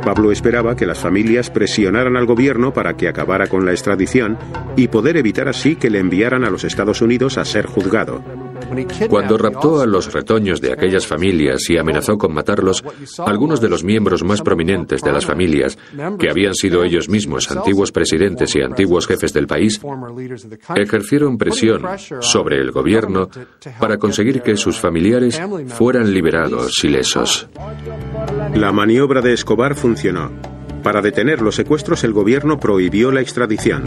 Pablo 0.06 0.30
esperaba 0.30 0.76
que 0.76 0.86
las 0.86 1.00
familias 1.00 1.50
presionaran 1.50 2.16
al 2.16 2.26
gobierno 2.26 2.72
para 2.72 2.96
que 2.96 3.08
acabara 3.08 3.48
con 3.48 3.66
la 3.66 3.72
extradición 3.72 4.38
y 4.76 4.86
poder 4.86 5.16
evitar 5.16 5.48
así 5.48 5.74
que 5.74 5.90
le 5.90 5.98
enviaran 5.98 6.44
a 6.44 6.50
los 6.50 6.62
Estados 6.62 7.02
Unidos 7.02 7.38
a 7.38 7.44
ser 7.44 7.66
juzgado. 7.66 8.45
Cuando 9.08 9.38
raptó 9.38 9.80
a 9.80 9.86
los 9.86 10.12
retoños 10.12 10.60
de 10.60 10.72
aquellas 10.72 11.06
familias 11.06 11.68
y 11.68 11.78
amenazó 11.78 12.18
con 12.18 12.34
matarlos, 12.34 12.84
algunos 13.24 13.60
de 13.60 13.68
los 13.68 13.84
miembros 13.84 14.22
más 14.22 14.42
prominentes 14.42 15.02
de 15.02 15.12
las 15.12 15.26
familias, 15.26 15.78
que 16.18 16.30
habían 16.30 16.54
sido 16.54 16.84
ellos 16.84 17.08
mismos 17.08 17.50
antiguos 17.50 17.92
presidentes 17.92 18.54
y 18.56 18.62
antiguos 18.62 19.06
jefes 19.06 19.32
del 19.32 19.46
país, 19.46 19.80
ejercieron 20.74 21.38
presión 21.38 21.82
sobre 22.20 22.60
el 22.60 22.70
gobierno 22.70 23.28
para 23.78 23.98
conseguir 23.98 24.42
que 24.42 24.56
sus 24.56 24.78
familiares 24.78 25.40
fueran 25.68 26.12
liberados 26.12 26.82
ilesos. 26.84 27.48
La 28.54 28.72
maniobra 28.72 29.20
de 29.20 29.32
Escobar 29.32 29.74
funcionó. 29.74 30.30
Para 30.82 31.02
detener 31.02 31.42
los 31.42 31.56
secuestros 31.56 32.04
el 32.04 32.12
gobierno 32.12 32.60
prohibió 32.60 33.10
la 33.10 33.20
extradición. 33.20 33.82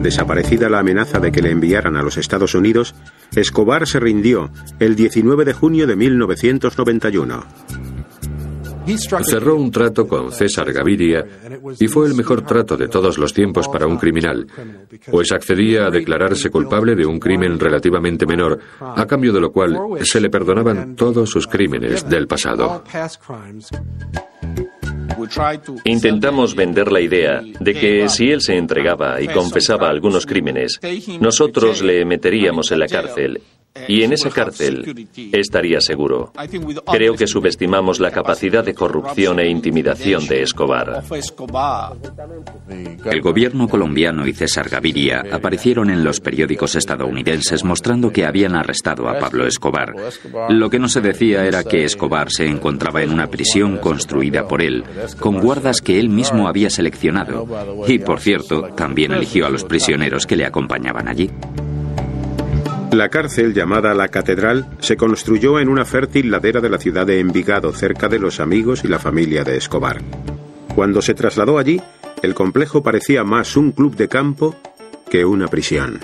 Desaparecida 0.00 0.68
la 0.68 0.80
amenaza 0.80 1.18
de 1.18 1.32
que 1.32 1.42
le 1.42 1.50
enviaran 1.50 1.96
a 1.96 2.02
los 2.02 2.16
Estados 2.16 2.54
Unidos, 2.54 2.94
Escobar 3.36 3.86
se 3.86 4.00
rindió 4.00 4.50
el 4.78 4.94
19 4.94 5.44
de 5.44 5.52
junio 5.52 5.86
de 5.86 5.96
1991. 5.96 7.44
Cerró 9.22 9.56
un 9.56 9.70
trato 9.70 10.06
con 10.06 10.30
César 10.30 10.70
Gaviria 10.72 11.24
y 11.80 11.88
fue 11.88 12.06
el 12.06 12.14
mejor 12.14 12.42
trato 12.42 12.76
de 12.76 12.88
todos 12.88 13.16
los 13.16 13.32
tiempos 13.32 13.66
para 13.68 13.86
un 13.86 13.96
criminal, 13.96 14.46
pues 15.10 15.32
accedía 15.32 15.86
a 15.86 15.90
declararse 15.90 16.50
culpable 16.50 16.94
de 16.94 17.06
un 17.06 17.18
crimen 17.18 17.58
relativamente 17.58 18.26
menor, 18.26 18.58
a 18.80 19.06
cambio 19.06 19.32
de 19.32 19.40
lo 19.40 19.50
cual 19.50 19.78
se 20.02 20.20
le 20.20 20.28
perdonaban 20.28 20.96
todos 20.96 21.30
sus 21.30 21.46
crímenes 21.46 22.08
del 22.08 22.26
pasado. 22.26 22.84
Intentamos 25.84 26.54
vender 26.54 26.90
la 26.92 27.00
idea 27.00 27.42
de 27.60 27.74
que 27.74 28.08
si 28.08 28.30
él 28.30 28.40
se 28.40 28.56
entregaba 28.56 29.20
y 29.20 29.28
confesaba 29.28 29.88
algunos 29.88 30.26
crímenes, 30.26 30.80
nosotros 31.20 31.82
le 31.82 32.04
meteríamos 32.04 32.70
en 32.72 32.78
la 32.78 32.86
cárcel 32.86 33.40
y 33.88 34.02
en 34.04 34.12
esa 34.12 34.30
cárcel 34.30 35.08
estaría 35.32 35.80
seguro. 35.80 36.32
Creo 36.92 37.14
que 37.14 37.26
subestimamos 37.26 37.98
la 37.98 38.12
capacidad 38.12 38.64
de 38.64 38.72
corrupción 38.72 39.40
e 39.40 39.48
intimidación 39.48 40.26
de 40.28 40.42
Escobar. 40.42 41.02
El 43.04 43.20
gobierno 43.20 43.68
colombiano 43.68 44.28
y 44.28 44.32
César 44.32 44.68
Gaviria 44.68 45.24
aparecieron 45.32 45.90
en 45.90 46.04
los 46.04 46.20
periódicos 46.20 46.76
estadounidenses 46.76 47.64
mostrando 47.64 48.12
que 48.12 48.24
habían 48.24 48.54
arrestado 48.54 49.08
a 49.08 49.18
Pablo 49.18 49.44
Escobar. 49.44 49.92
Lo 50.50 50.70
que 50.70 50.78
no 50.78 50.88
se 50.88 51.00
decía 51.00 51.44
era 51.44 51.64
que 51.64 51.84
Escobar 51.84 52.30
se 52.30 52.46
encontraba 52.46 53.02
en 53.02 53.12
una 53.12 53.26
prisión 53.26 53.78
construida 53.78 54.46
por 54.46 54.62
él, 54.62 54.84
con 55.18 55.40
guardas 55.40 55.80
que 55.80 55.98
él 55.98 56.10
mismo 56.10 56.46
había 56.46 56.70
seleccionado. 56.70 57.46
Y, 57.88 57.98
por 57.98 58.20
cierto, 58.20 58.68
también 58.76 59.12
eligió 59.12 59.46
a 59.46 59.50
los 59.50 59.64
prisioneros 59.64 60.26
que 60.26 60.36
le 60.36 60.46
acompañaban 60.46 61.08
allí. 61.08 61.28
La 62.94 63.08
cárcel, 63.08 63.52
llamada 63.52 63.92
La 63.92 64.06
Catedral, 64.06 64.68
se 64.78 64.96
construyó 64.96 65.58
en 65.58 65.68
una 65.68 65.84
fértil 65.84 66.30
ladera 66.30 66.60
de 66.60 66.70
la 66.70 66.78
ciudad 66.78 67.04
de 67.04 67.18
Envigado, 67.18 67.72
cerca 67.72 68.08
de 68.08 68.20
los 68.20 68.38
amigos 68.38 68.84
y 68.84 68.88
la 68.88 69.00
familia 69.00 69.42
de 69.42 69.56
Escobar. 69.56 70.00
Cuando 70.76 71.02
se 71.02 71.12
trasladó 71.12 71.58
allí, 71.58 71.80
el 72.22 72.34
complejo 72.34 72.84
parecía 72.84 73.24
más 73.24 73.56
un 73.56 73.72
club 73.72 73.96
de 73.96 74.06
campo 74.06 74.54
que 75.10 75.24
una 75.24 75.48
prisión. 75.48 75.98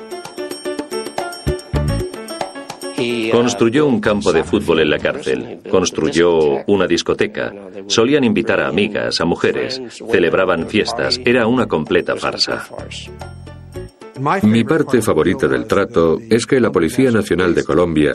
Construyó 3.31 3.87
un 3.87 4.00
campo 4.00 4.33
de 4.33 4.42
fútbol 4.42 4.81
en 4.81 4.90
la 4.90 4.98
cárcel, 4.98 5.61
construyó 5.70 6.64
una 6.66 6.88
discoteca, 6.88 7.55
solían 7.87 8.24
invitar 8.24 8.61
a 8.61 8.66
amigas, 8.66 9.20
a 9.20 9.24
mujeres, 9.24 9.81
celebraban 10.11 10.66
fiestas, 10.66 11.20
era 11.24 11.46
una 11.46 11.68
completa 11.68 12.16
farsa. 12.16 12.66
Mi 14.42 14.64
parte 14.64 15.00
favorita 15.00 15.48
del 15.48 15.66
trato 15.66 16.18
es 16.28 16.46
que 16.46 16.61
la 16.61 16.70
Policía 16.70 17.11
Nacional 17.11 17.54
de 17.54 17.64
Colombia, 17.64 18.12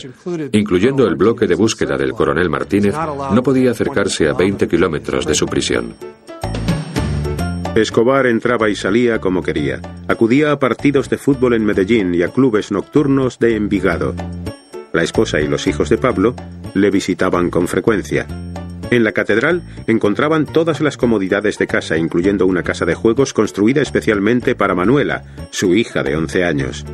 incluyendo 0.52 1.08
el 1.08 1.16
bloque 1.16 1.48
de 1.48 1.56
búsqueda 1.56 1.98
del 1.98 2.12
coronel 2.12 2.50
Martínez, 2.50 2.96
no 3.32 3.42
podía 3.42 3.72
acercarse 3.72 4.30
a 4.30 4.34
20 4.34 4.68
kilómetros 4.68 5.26
de 5.26 5.36
su 5.36 5.46
prisión. 5.46 5.96
Escobar 7.76 8.28
entraba 8.28 8.70
y 8.70 8.76
salía 8.76 9.20
como 9.20 9.42
quería. 9.42 9.82
Acudía 10.08 10.52
a 10.52 10.60
partidos 10.60 11.10
de 11.10 11.18
fútbol 11.18 11.56
en 11.56 11.66
Medellín 11.66 12.16
y 12.16 12.24
a 12.24 12.30
clubes 12.30 12.72
nocturnos 12.72 13.38
de 13.40 13.56
Envigado. 13.56 14.16
La 14.94 15.04
esposa 15.04 15.42
y 15.42 15.48
los 15.48 15.68
hijos 15.68 15.90
de 15.90 15.98
Pablo 15.98 16.36
le 16.74 16.90
visitaban 16.90 17.50
con 17.50 17.68
frecuencia. 17.68 18.28
En 18.92 19.04
la 19.04 19.12
catedral 19.12 19.64
encontraban 19.88 20.46
todas 20.46 20.82
las 20.82 20.98
comodidades 20.98 21.58
de 21.58 21.68
casa, 21.68 21.98
incluyendo 21.98 22.46
una 22.46 22.64
casa 22.64 22.86
de 22.86 22.96
juegos 22.96 23.34
construida 23.34 23.82
especialmente 23.82 24.56
para 24.56 24.76
Manuela, 24.76 25.24
su 25.52 25.76
hija 25.76 26.04
de 26.04 26.16
11 26.16 26.44
años. 26.44 26.86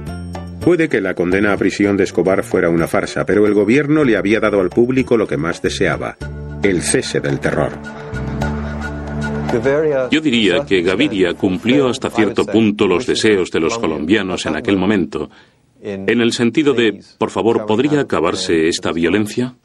Puede 0.61 0.89
que 0.89 1.01
la 1.01 1.15
condena 1.15 1.53
a 1.53 1.57
prisión 1.57 1.97
de 1.97 2.03
Escobar 2.03 2.43
fuera 2.43 2.69
una 2.69 2.87
farsa, 2.87 3.25
pero 3.25 3.47
el 3.47 3.53
gobierno 3.53 4.03
le 4.03 4.15
había 4.15 4.39
dado 4.39 4.61
al 4.61 4.69
público 4.69 5.17
lo 5.17 5.27
que 5.27 5.37
más 5.37 5.61
deseaba, 5.61 6.17
el 6.63 6.81
cese 6.81 7.19
del 7.19 7.39
terror. 7.39 7.71
Yo 10.11 10.21
diría 10.21 10.63
que 10.65 10.81
Gaviria 10.81 11.33
cumplió 11.33 11.89
hasta 11.89 12.09
cierto 12.09 12.45
punto 12.45 12.87
los 12.87 13.05
deseos 13.05 13.51
de 13.51 13.59
los 13.59 13.77
colombianos 13.77 14.45
en 14.45 14.55
aquel 14.55 14.77
momento, 14.77 15.29
en 15.81 16.21
el 16.21 16.31
sentido 16.31 16.73
de, 16.73 17.01
por 17.17 17.31
favor, 17.31 17.65
¿podría 17.65 18.01
acabarse 18.01 18.67
esta 18.67 18.91
violencia? 18.91 19.55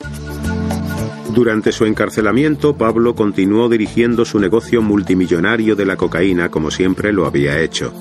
Durante 1.37 1.70
su 1.70 1.85
encarcelamiento, 1.85 2.79
Pablo 2.79 3.14
continuó 3.14 3.68
dirigiendo 3.68 4.25
su 4.25 4.38
negocio 4.40 4.81
multimillonario 4.81 5.77
de 5.77 5.85
la 5.85 5.94
cocaína 5.94 6.51
como 6.51 6.70
siempre 6.70 7.12
lo 7.12 7.27
había 7.27 7.61
hecho, 7.61 7.92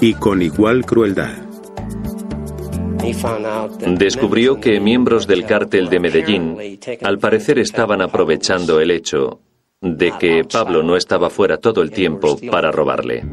y 0.00 0.14
con 0.14 0.42
igual 0.42 0.84
crueldad. 0.84 1.34
Descubrió 3.96 4.58
que 4.58 4.80
miembros 4.80 5.28
del 5.28 5.46
cártel 5.46 5.88
de 5.88 6.00
Medellín 6.00 6.80
al 7.04 7.20
parecer 7.20 7.60
estaban 7.60 8.02
aprovechando 8.02 8.80
el 8.80 8.90
hecho 8.90 9.38
de 9.80 10.12
que 10.18 10.42
Pablo 10.42 10.82
no 10.82 10.96
estaba 10.96 11.30
fuera 11.30 11.58
todo 11.58 11.80
el 11.80 11.92
tiempo 11.92 12.40
para 12.50 12.72
robarle. 12.72 13.24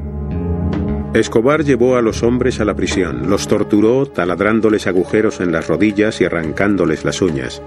Escobar 1.16 1.64
llevó 1.64 1.96
a 1.96 2.04
los 2.04 2.22
hombres 2.22 2.60
a 2.60 2.66
la 2.66 2.76
prisión, 2.76 3.28
los 3.28 3.48
torturó 3.48 4.06
taladrándoles 4.06 4.86
agujeros 4.86 5.40
en 5.40 5.52
las 5.52 5.68
rodillas 5.68 6.22
y 6.22 6.26
arrancándoles 6.26 7.04
las 7.06 7.24
uñas 7.24 7.64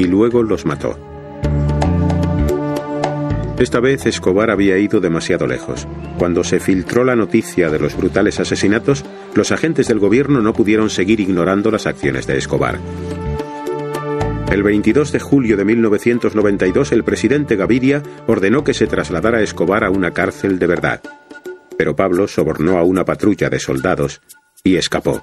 y 0.00 0.06
luego 0.06 0.42
los 0.42 0.64
mató. 0.64 0.98
Esta 3.58 3.80
vez 3.80 4.06
Escobar 4.06 4.50
había 4.50 4.78
ido 4.78 4.98
demasiado 5.00 5.46
lejos. 5.46 5.86
Cuando 6.18 6.42
se 6.42 6.58
filtró 6.58 7.04
la 7.04 7.14
noticia 7.14 7.68
de 7.68 7.78
los 7.78 7.94
brutales 7.94 8.40
asesinatos, 8.40 9.04
los 9.34 9.52
agentes 9.52 9.88
del 9.88 9.98
gobierno 9.98 10.40
no 10.40 10.54
pudieron 10.54 10.88
seguir 10.88 11.20
ignorando 11.20 11.70
las 11.70 11.86
acciones 11.86 12.26
de 12.26 12.38
Escobar. 12.38 12.78
El 14.50 14.62
22 14.62 15.12
de 15.12 15.20
julio 15.20 15.58
de 15.58 15.66
1992, 15.66 16.92
el 16.92 17.04
presidente 17.04 17.56
Gaviria 17.56 18.02
ordenó 18.26 18.64
que 18.64 18.72
se 18.72 18.86
trasladara 18.86 19.42
Escobar 19.42 19.84
a 19.84 19.90
una 19.90 20.12
cárcel 20.12 20.58
de 20.58 20.66
verdad. 20.66 21.02
Pero 21.76 21.94
Pablo 21.94 22.26
sobornó 22.26 22.78
a 22.78 22.84
una 22.84 23.04
patrulla 23.04 23.50
de 23.50 23.58
soldados 23.58 24.22
y 24.64 24.76
escapó. 24.76 25.22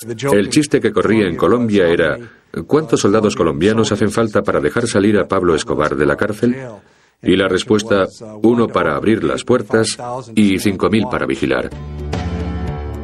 El 0.00 0.48
chiste 0.48 0.80
que 0.80 0.92
corría 0.92 1.26
en 1.26 1.34
Colombia 1.34 1.88
era, 1.88 2.16
¿cuántos 2.68 3.00
soldados 3.00 3.34
colombianos 3.34 3.90
hacen 3.90 4.12
falta 4.12 4.42
para 4.42 4.60
dejar 4.60 4.86
salir 4.86 5.18
a 5.18 5.26
Pablo 5.26 5.56
Escobar 5.56 5.96
de 5.96 6.06
la 6.06 6.16
cárcel? 6.16 6.56
Y 7.20 7.34
la 7.34 7.48
respuesta, 7.48 8.06
uno 8.42 8.68
para 8.68 8.94
abrir 8.94 9.24
las 9.24 9.42
puertas 9.42 9.98
y 10.36 10.60
cinco 10.60 10.88
mil 10.88 11.06
para 11.10 11.26
vigilar. 11.26 11.70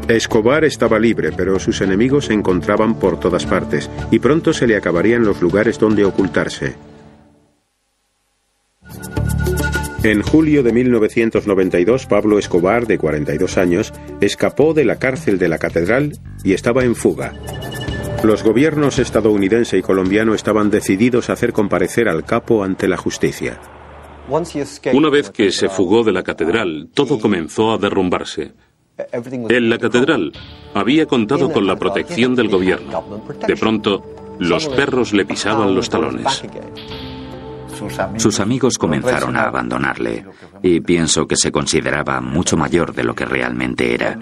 Escobar 0.07 0.65
estaba 0.65 1.01
libre, 1.01 1.33
pero 1.37 1.59
sus 1.59 1.81
enemigos 1.81 2.27
se 2.27 2.35
encontraban 2.35 2.97
por 3.01 3.19
todas 3.19 3.45
partes, 3.45 3.91
y 4.13 4.21
pronto 4.21 4.53
se 4.53 4.69
le 4.69 4.77
acabarían 4.77 5.25
los 5.25 5.43
lugares 5.43 5.81
donde 5.81 6.05
ocultarse. 6.05 6.77
En 10.05 10.21
julio 10.21 10.63
de 10.63 10.71
1992, 10.71 12.05
Pablo 12.05 12.39
Escobar, 12.39 12.87
de 12.87 12.99
42 12.99 13.57
años, 13.57 13.91
escapó 14.21 14.75
de 14.75 14.85
la 14.85 14.99
cárcel 14.99 15.39
de 15.39 15.49
la 15.49 15.57
catedral 15.57 16.19
y 16.45 16.53
estaba 16.53 16.85
en 16.85 16.95
fuga. 16.95 17.33
Los 18.23 18.43
gobiernos 18.43 18.99
estadounidense 18.99 19.79
y 19.79 19.83
colombiano 19.83 20.35
estaban 20.35 20.69
decididos 20.69 21.31
a 21.31 21.33
hacer 21.33 21.55
comparecer 21.55 22.11
al 22.11 22.23
capo 22.23 22.63
ante 22.65 22.87
la 22.87 22.99
justicia. 22.99 23.59
Una 24.93 25.09
vez 25.09 25.31
que 25.31 25.51
se 25.51 25.71
fugó 25.71 26.05
de 26.05 26.13
la 26.13 26.23
catedral, 26.23 26.91
todo 26.93 27.19
comenzó 27.19 27.73
a 27.73 27.79
derrumbarse. 27.79 28.53
En 29.49 29.71
la 29.71 29.79
catedral 29.79 30.33
había 30.75 31.07
contado 31.07 31.51
con 31.51 31.67
la 31.67 31.77
protección 31.77 32.35
del 32.35 32.51
gobierno. 32.51 33.23
De 33.49 33.57
pronto, 33.57 34.05
los 34.39 34.69
perros 34.69 35.15
le 35.15 35.25
pisaban 35.25 35.75
los 35.75 35.89
talones. 35.89 36.45
Sus 38.17 38.41
amigos 38.41 38.79
comenzaron 38.79 39.37
a 39.37 39.45
abandonarle 39.45 40.25
y 40.63 40.81
pienso 40.81 41.27
que 41.27 41.37
se 41.37 41.53
consideraba 41.53 42.21
mucho 42.21 42.57
mayor 42.57 42.95
de 42.95 43.05
lo 43.05 43.15
que 43.15 43.25
realmente 43.25 43.95
era. 43.95 44.19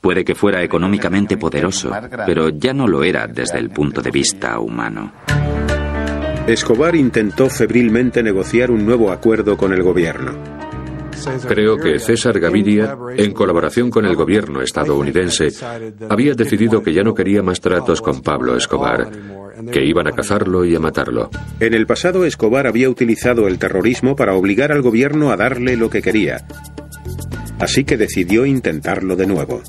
Puede 0.00 0.24
que 0.24 0.34
fuera 0.34 0.62
económicamente 0.62 1.36
poderoso, 1.36 1.90
pero 2.24 2.48
ya 2.48 2.72
no 2.72 2.88
lo 2.88 3.04
era 3.04 3.26
desde 3.26 3.58
el 3.58 3.70
punto 3.70 4.00
de 4.00 4.10
vista 4.10 4.58
humano. 4.58 5.12
Escobar 6.46 6.96
intentó 6.96 7.50
febrilmente 7.50 8.22
negociar 8.22 8.70
un 8.70 8.84
nuevo 8.84 9.12
acuerdo 9.12 9.56
con 9.56 9.72
el 9.72 9.82
gobierno. 9.82 10.32
Creo 11.46 11.76
que 11.76 11.98
César 11.98 12.40
Gaviria, 12.40 12.96
en 13.14 13.32
colaboración 13.32 13.90
con 13.90 14.06
el 14.06 14.16
gobierno 14.16 14.62
estadounidense, 14.62 15.48
había 16.08 16.34
decidido 16.34 16.82
que 16.82 16.94
ya 16.94 17.02
no 17.02 17.14
quería 17.14 17.42
más 17.42 17.60
tratos 17.60 18.00
con 18.00 18.22
Pablo 18.22 18.56
Escobar 18.56 19.10
que 19.72 19.84
iban 19.84 20.06
a 20.06 20.12
cazarlo 20.12 20.64
y 20.64 20.74
a 20.74 20.80
matarlo. 20.80 21.30
En 21.58 21.74
el 21.74 21.86
pasado, 21.86 22.24
Escobar 22.24 22.66
había 22.66 22.88
utilizado 22.88 23.48
el 23.48 23.58
terrorismo 23.58 24.16
para 24.16 24.34
obligar 24.34 24.72
al 24.72 24.82
gobierno 24.82 25.30
a 25.30 25.36
darle 25.36 25.76
lo 25.76 25.90
que 25.90 26.02
quería. 26.02 26.46
Así 27.58 27.84
que 27.84 27.96
decidió 27.96 28.46
intentarlo 28.46 29.16
de 29.16 29.26
nuevo. 29.26 29.62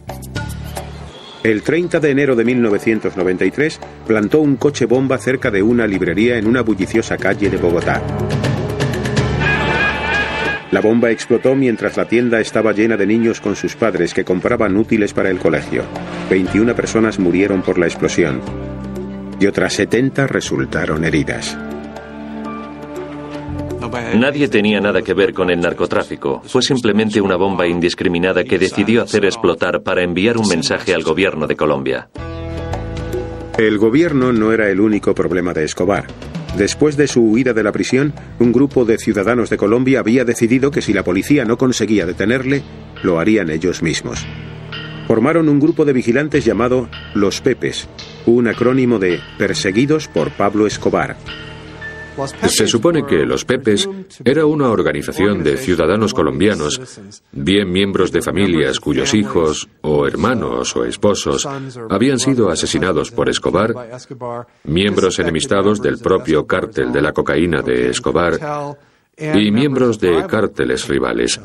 El 1.43 1.63
30 1.63 1.99
de 1.99 2.11
enero 2.11 2.35
de 2.35 2.45
1993 2.45 3.79
plantó 4.05 4.41
un 4.41 4.57
coche 4.57 4.85
bomba 4.85 5.17
cerca 5.17 5.49
de 5.49 5.63
una 5.63 5.87
librería 5.87 6.37
en 6.37 6.47
una 6.47 6.61
bulliciosa 6.61 7.17
calle 7.17 7.49
de 7.49 7.57
Bogotá. 7.57 8.01
La 10.71 10.79
bomba 10.79 11.11
explotó 11.11 11.53
mientras 11.55 11.97
la 11.97 12.07
tienda 12.07 12.39
estaba 12.39 12.71
llena 12.71 12.95
de 12.95 13.05
niños 13.05 13.41
con 13.41 13.55
sus 13.55 13.75
padres 13.75 14.13
que 14.13 14.23
compraban 14.23 14.77
útiles 14.77 15.13
para 15.13 15.29
el 15.29 15.39
colegio. 15.39 15.83
21 16.29 16.75
personas 16.75 17.19
murieron 17.19 17.61
por 17.61 17.77
la 17.77 17.87
explosión 17.87 18.39
y 19.41 19.47
otras 19.47 19.73
70 19.73 20.27
resultaron 20.27 21.03
heridas. 21.03 21.57
Nadie 24.15 24.47
tenía 24.47 24.79
nada 24.79 25.01
que 25.01 25.15
ver 25.15 25.33
con 25.33 25.49
el 25.49 25.59
narcotráfico. 25.59 26.41
Fue 26.45 26.61
simplemente 26.61 27.19
una 27.19 27.35
bomba 27.35 27.65
indiscriminada 27.67 28.43
que 28.43 28.59
decidió 28.59 29.01
hacer 29.01 29.25
explotar 29.25 29.81
para 29.81 30.03
enviar 30.03 30.37
un 30.37 30.47
mensaje 30.47 30.93
al 30.93 31.01
gobierno 31.01 31.47
de 31.47 31.55
Colombia. 31.55 32.09
El 33.57 33.79
gobierno 33.79 34.31
no 34.31 34.53
era 34.53 34.69
el 34.69 34.79
único 34.79 35.15
problema 35.15 35.53
de 35.53 35.65
Escobar. 35.65 36.05
Después 36.55 36.95
de 36.95 37.07
su 37.07 37.23
huida 37.23 37.53
de 37.53 37.63
la 37.63 37.71
prisión, 37.71 38.13
un 38.39 38.51
grupo 38.51 38.85
de 38.85 38.97
ciudadanos 38.97 39.49
de 39.49 39.57
Colombia 39.57 40.01
había 40.01 40.23
decidido 40.23 40.69
que 40.69 40.81
si 40.81 40.93
la 40.93 41.03
policía 41.03 41.45
no 41.45 41.57
conseguía 41.57 42.05
detenerle, 42.05 42.61
lo 43.01 43.19
harían 43.19 43.49
ellos 43.49 43.81
mismos 43.81 44.25
formaron 45.11 45.49
un 45.49 45.59
grupo 45.59 45.83
de 45.83 45.91
vigilantes 45.91 46.45
llamado 46.45 46.87
Los 47.15 47.41
Pepes, 47.41 47.89
un 48.27 48.47
acrónimo 48.47 48.97
de 48.97 49.19
Perseguidos 49.37 50.07
por 50.07 50.31
Pablo 50.31 50.65
Escobar. 50.65 51.17
Se 52.47 52.65
supone 52.65 53.05
que 53.05 53.25
los 53.25 53.43
Pepes 53.43 53.89
era 54.23 54.45
una 54.45 54.69
organización 54.69 55.43
de 55.43 55.57
ciudadanos 55.57 56.13
colombianos, 56.13 56.79
bien 57.33 57.69
miembros 57.69 58.13
de 58.13 58.21
familias 58.21 58.79
cuyos 58.79 59.13
hijos 59.13 59.67
o 59.81 60.07
hermanos 60.07 60.77
o 60.77 60.85
esposos 60.85 61.45
habían 61.89 62.17
sido 62.17 62.49
asesinados 62.49 63.11
por 63.11 63.27
Escobar, 63.27 63.73
miembros 64.63 65.19
enemistados 65.19 65.81
del 65.81 65.97
propio 65.97 66.47
cártel 66.47 66.93
de 66.93 67.01
la 67.01 67.11
cocaína 67.11 67.61
de 67.61 67.89
Escobar 67.89 68.39
y 69.17 69.51
miembros 69.51 69.99
de 69.99 70.25
cárteles 70.25 70.87
rivales. 70.87 71.37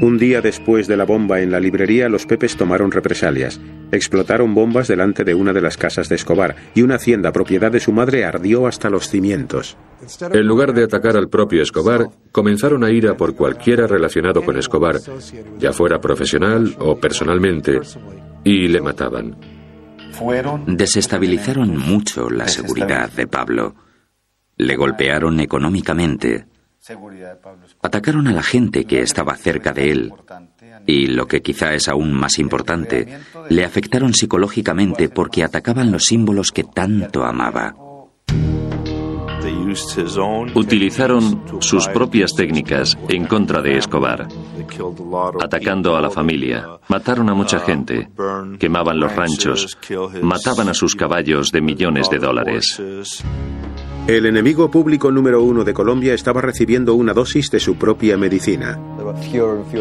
Un 0.00 0.16
día 0.16 0.40
después 0.40 0.86
de 0.86 0.96
la 0.96 1.04
bomba 1.04 1.40
en 1.40 1.50
la 1.50 1.58
librería, 1.58 2.08
los 2.08 2.24
Pepes 2.24 2.56
tomaron 2.56 2.92
represalias. 2.92 3.60
Explotaron 3.90 4.54
bombas 4.54 4.86
delante 4.86 5.24
de 5.24 5.34
una 5.34 5.52
de 5.52 5.60
las 5.60 5.76
casas 5.76 6.08
de 6.08 6.14
Escobar 6.14 6.54
y 6.74 6.82
una 6.82 6.96
hacienda 6.96 7.32
propiedad 7.32 7.72
de 7.72 7.80
su 7.80 7.90
madre 7.90 8.24
ardió 8.24 8.68
hasta 8.68 8.90
los 8.90 9.08
cimientos. 9.08 9.76
En 10.32 10.46
lugar 10.46 10.72
de 10.72 10.84
atacar 10.84 11.16
al 11.16 11.28
propio 11.28 11.62
Escobar, 11.62 12.10
comenzaron 12.30 12.84
a 12.84 12.92
ir 12.92 13.08
a 13.08 13.16
por 13.16 13.34
cualquiera 13.34 13.88
relacionado 13.88 14.44
con 14.44 14.56
Escobar, 14.56 15.00
ya 15.58 15.72
fuera 15.72 16.00
profesional 16.00 16.76
o 16.78 16.96
personalmente, 16.96 17.80
y 18.44 18.68
le 18.68 18.80
mataban. 18.80 19.36
Desestabilizaron 20.66 21.76
mucho 21.76 22.30
la 22.30 22.46
seguridad 22.46 23.10
de 23.10 23.26
Pablo. 23.26 23.74
Le 24.56 24.76
golpearon 24.76 25.40
económicamente 25.40 26.46
Atacaron 27.82 28.28
a 28.28 28.32
la 28.32 28.42
gente 28.42 28.84
que 28.84 29.00
estaba 29.00 29.36
cerca 29.36 29.72
de 29.72 29.90
él 29.90 30.12
y, 30.86 31.06
lo 31.06 31.26
que 31.26 31.42
quizá 31.42 31.74
es 31.74 31.88
aún 31.88 32.12
más 32.14 32.38
importante, 32.38 33.18
le 33.50 33.64
afectaron 33.64 34.14
psicológicamente 34.14 35.08
porque 35.08 35.44
atacaban 35.44 35.92
los 35.92 36.04
símbolos 36.04 36.50
que 36.50 36.64
tanto 36.64 37.24
amaba. 37.24 37.74
Utilizaron 40.54 41.60
sus 41.60 41.88
propias 41.88 42.34
técnicas 42.34 42.96
en 43.08 43.26
contra 43.26 43.60
de 43.60 43.76
Escobar, 43.76 44.26
atacando 45.40 45.96
a 45.96 46.00
la 46.00 46.10
familia, 46.10 46.66
mataron 46.88 47.28
a 47.28 47.34
mucha 47.34 47.60
gente, 47.60 48.08
quemaban 48.58 48.98
los 48.98 49.14
ranchos, 49.14 49.76
mataban 50.22 50.68
a 50.70 50.74
sus 50.74 50.94
caballos 50.94 51.52
de 51.52 51.60
millones 51.60 52.08
de 52.08 52.18
dólares. 52.18 52.80
El 54.08 54.24
enemigo 54.24 54.70
público 54.70 55.10
número 55.12 55.42
uno 55.42 55.64
de 55.64 55.74
Colombia 55.74 56.14
estaba 56.14 56.40
recibiendo 56.40 56.94
una 56.94 57.12
dosis 57.12 57.50
de 57.50 57.60
su 57.60 57.76
propia 57.76 58.16
medicina. 58.16 58.80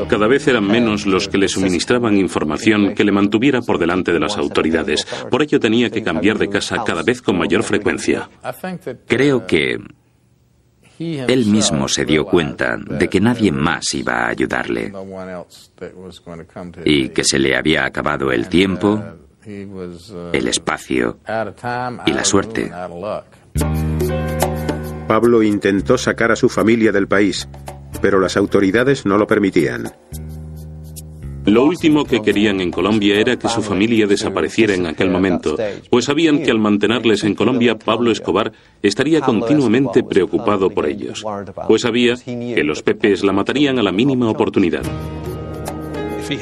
Cada 0.10 0.28
vez 0.28 0.50
eran 0.50 0.68
menos 0.68 1.06
los 1.06 1.30
que 1.30 1.38
le 1.38 1.48
suministraban 1.48 2.18
información 2.18 2.94
que 2.94 3.06
le 3.06 3.14
mantuviera 3.14 3.62
por 3.62 3.80
delante 3.80 4.12
de 4.12 4.20
las 4.20 4.36
autoridades. 4.38 5.06
Por 5.32 5.44
ello 5.44 5.62
tenía 5.62 5.90
que 5.90 6.04
cambiar 6.04 6.38
de 6.38 6.50
casa 6.50 6.84
cada 6.86 7.04
vez 7.04 7.22
con 7.22 7.38
mayor 7.38 7.64
frecuencia. 7.64 8.30
Creo 9.08 9.48
que 9.48 9.78
él 11.00 11.46
mismo 11.46 11.88
se 11.88 12.04
dio 12.04 12.26
cuenta 12.26 12.76
de 12.76 13.08
que 13.08 13.22
nadie 13.22 13.54
más 13.54 13.94
iba 13.94 14.26
a 14.26 14.28
ayudarle 14.28 14.92
y 16.84 17.10
que 17.10 17.24
se 17.24 17.40
le 17.40 17.56
había 17.56 17.86
acabado 17.86 18.30
el 18.34 18.50
tiempo, 18.50 19.02
el 19.46 20.48
espacio 20.50 21.18
y 22.06 22.12
la 22.12 22.26
suerte. 22.26 22.70
Pablo 25.08 25.42
intentó 25.42 25.98
sacar 25.98 26.32
a 26.32 26.36
su 26.36 26.50
familia 26.50 26.92
del 26.92 27.08
país, 27.08 27.48
pero 28.02 28.20
las 28.20 28.38
autoridades 28.38 29.06
no 29.06 29.18
lo 29.18 29.26
permitían. 29.26 29.92
Lo 31.46 31.64
último 31.64 32.04
que 32.04 32.22
querían 32.22 32.60
en 32.60 32.72
Colombia 32.72 33.16
era 33.18 33.40
que 33.40 33.48
su 33.48 33.62
familia 33.62 34.06
desapareciera 34.06 34.74
en 34.74 34.86
aquel 34.86 35.10
momento, 35.10 35.56
pues 35.90 36.04
sabían 36.04 36.44
que 36.44 36.52
al 36.52 36.60
mantenerles 36.60 37.24
en 37.24 37.36
Colombia, 37.36 37.80
Pablo 37.80 38.12
Escobar 38.12 38.52
estaría 38.84 39.22
continuamente 39.22 40.04
preocupado 40.04 40.70
por 40.70 40.86
ellos, 40.88 41.24
pues 41.68 41.84
sabía 41.84 42.16
que 42.16 42.64
los 42.66 42.84
pepes 42.84 43.24
la 43.24 43.32
matarían 43.32 43.80
a 43.80 43.84
la 43.84 43.94
mínima 43.94 44.30
oportunidad. 44.30 44.84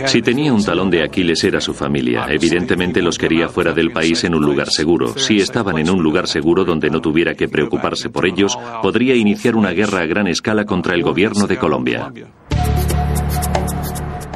Si 0.06 0.22
tenía 0.22 0.54
un 0.54 0.64
talón 0.64 0.90
de 0.90 1.04
Aquiles 1.04 1.44
era 1.44 1.62
su 1.62 1.74
familia. 1.74 2.26
Evidentemente 2.30 3.02
los 3.02 3.18
quería 3.18 3.50
fuera 3.50 3.74
del 3.74 3.92
país 3.92 4.24
en 4.24 4.34
un 4.34 4.44
lugar 4.44 4.70
seguro. 4.70 5.18
Si 5.18 5.38
estaban 5.38 5.78
en 5.78 5.90
un 5.90 6.02
lugar 6.02 6.28
seguro 6.28 6.66
donde 6.66 6.90
no 6.90 7.02
tuviera 7.02 7.36
que 7.36 7.48
preocuparse 7.48 8.10
por 8.10 8.26
ellos, 8.26 8.58
podría 8.82 9.16
iniciar 9.16 9.56
una 9.56 9.72
guerra 9.72 10.02
a 10.02 10.06
gran 10.06 10.28
escala 10.28 10.66
contra 10.66 10.96
el 10.96 11.04
gobierno 11.04 11.48
de 11.48 11.58
Colombia. 11.58 12.12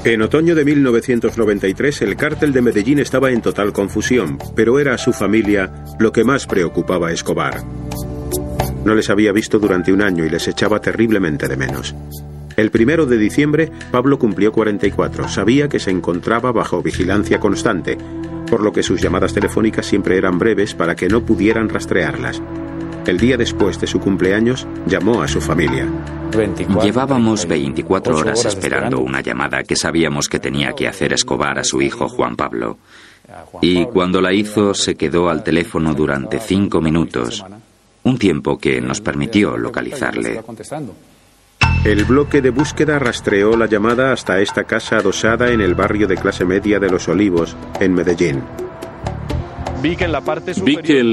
En 0.05 0.21
otoño 0.21 0.55
de 0.55 0.63
1993 0.63 2.01
el 2.03 2.15
cártel 2.15 2.53
de 2.53 2.61
Medellín 2.61 2.99
estaba 2.99 3.31
en 3.31 3.41
total 3.41 3.73
confusión, 3.73 4.37
pero 4.55 4.79
era 4.79 4.93
a 4.93 4.97
su 4.97 5.11
familia 5.11 5.83
lo 5.99 6.13
que 6.13 6.23
más 6.23 6.45
preocupaba 6.47 7.09
a 7.09 7.11
Escobar. 7.11 7.61
No 8.85 8.95
les 8.95 9.09
había 9.09 9.33
visto 9.33 9.59
durante 9.59 9.91
un 9.91 10.01
año 10.01 10.23
y 10.23 10.29
les 10.29 10.47
echaba 10.47 10.79
terriblemente 10.79 11.49
de 11.49 11.57
menos. 11.57 11.93
El 12.59 12.71
primero 12.71 13.05
de 13.05 13.17
diciembre, 13.17 13.71
Pablo 13.89 14.19
cumplió 14.19 14.51
44. 14.51 15.29
Sabía 15.29 15.69
que 15.69 15.79
se 15.79 15.91
encontraba 15.91 16.51
bajo 16.51 16.81
vigilancia 16.81 17.39
constante, 17.39 17.97
por 18.49 18.59
lo 18.61 18.73
que 18.73 18.83
sus 18.83 19.01
llamadas 19.01 19.33
telefónicas 19.33 19.85
siempre 19.85 20.17
eran 20.17 20.37
breves 20.37 20.73
para 20.73 20.93
que 20.93 21.07
no 21.07 21.21
pudieran 21.21 21.69
rastrearlas. 21.69 22.41
el 23.05 23.17
día 23.17 23.37
después 23.37 23.79
de 23.79 23.87
su 23.87 24.01
cumpleaños, 24.01 24.67
llamó 24.85 25.23
a 25.23 25.27
su 25.29 25.39
familia. 25.39 25.87
Llevábamos 26.83 27.47
24 27.47 28.17
horas 28.17 28.43
esperando 28.43 28.99
una 28.99 29.21
llamada 29.21 29.63
que 29.63 29.77
sabíamos 29.77 30.27
que 30.27 30.39
tenía 30.39 30.73
que 30.73 30.89
hacer 30.89 31.13
Escobar 31.13 31.59
a 31.59 31.63
su 31.63 31.81
hijo 31.81 32.09
Juan 32.09 32.35
Pablo. 32.35 32.77
Y 33.61 33.85
cuando 33.85 34.19
la 34.19 34.33
hizo 34.33 34.73
se 34.73 34.95
quedó 34.95 35.29
al 35.29 35.45
teléfono 35.45 35.93
durante 35.93 36.41
cinco 36.41 36.81
minutos, 36.81 37.43
un 38.03 38.17
tiempo 38.17 38.57
que 38.57 38.81
nos 38.81 38.99
permitió 38.99 39.55
localizarle. 39.55 40.41
El 41.85 42.03
bloque 42.03 42.41
de 42.41 42.49
búsqueda 42.49 42.99
rastreó 42.99 43.55
la 43.55 43.65
llamada 43.65 44.11
hasta 44.11 44.41
esta 44.41 44.65
casa 44.65 44.97
adosada 44.97 45.51
en 45.51 45.61
el 45.61 45.75
barrio 45.75 46.07
de 46.07 46.17
clase 46.17 46.43
media 46.43 46.77
de 46.77 46.89
Los 46.89 47.07
Olivos, 47.07 47.55
en 47.79 47.93
Medellín. 47.93 48.43
Vi 49.81 49.95
que 49.95 50.03
en 50.03 50.11
la 50.11 50.19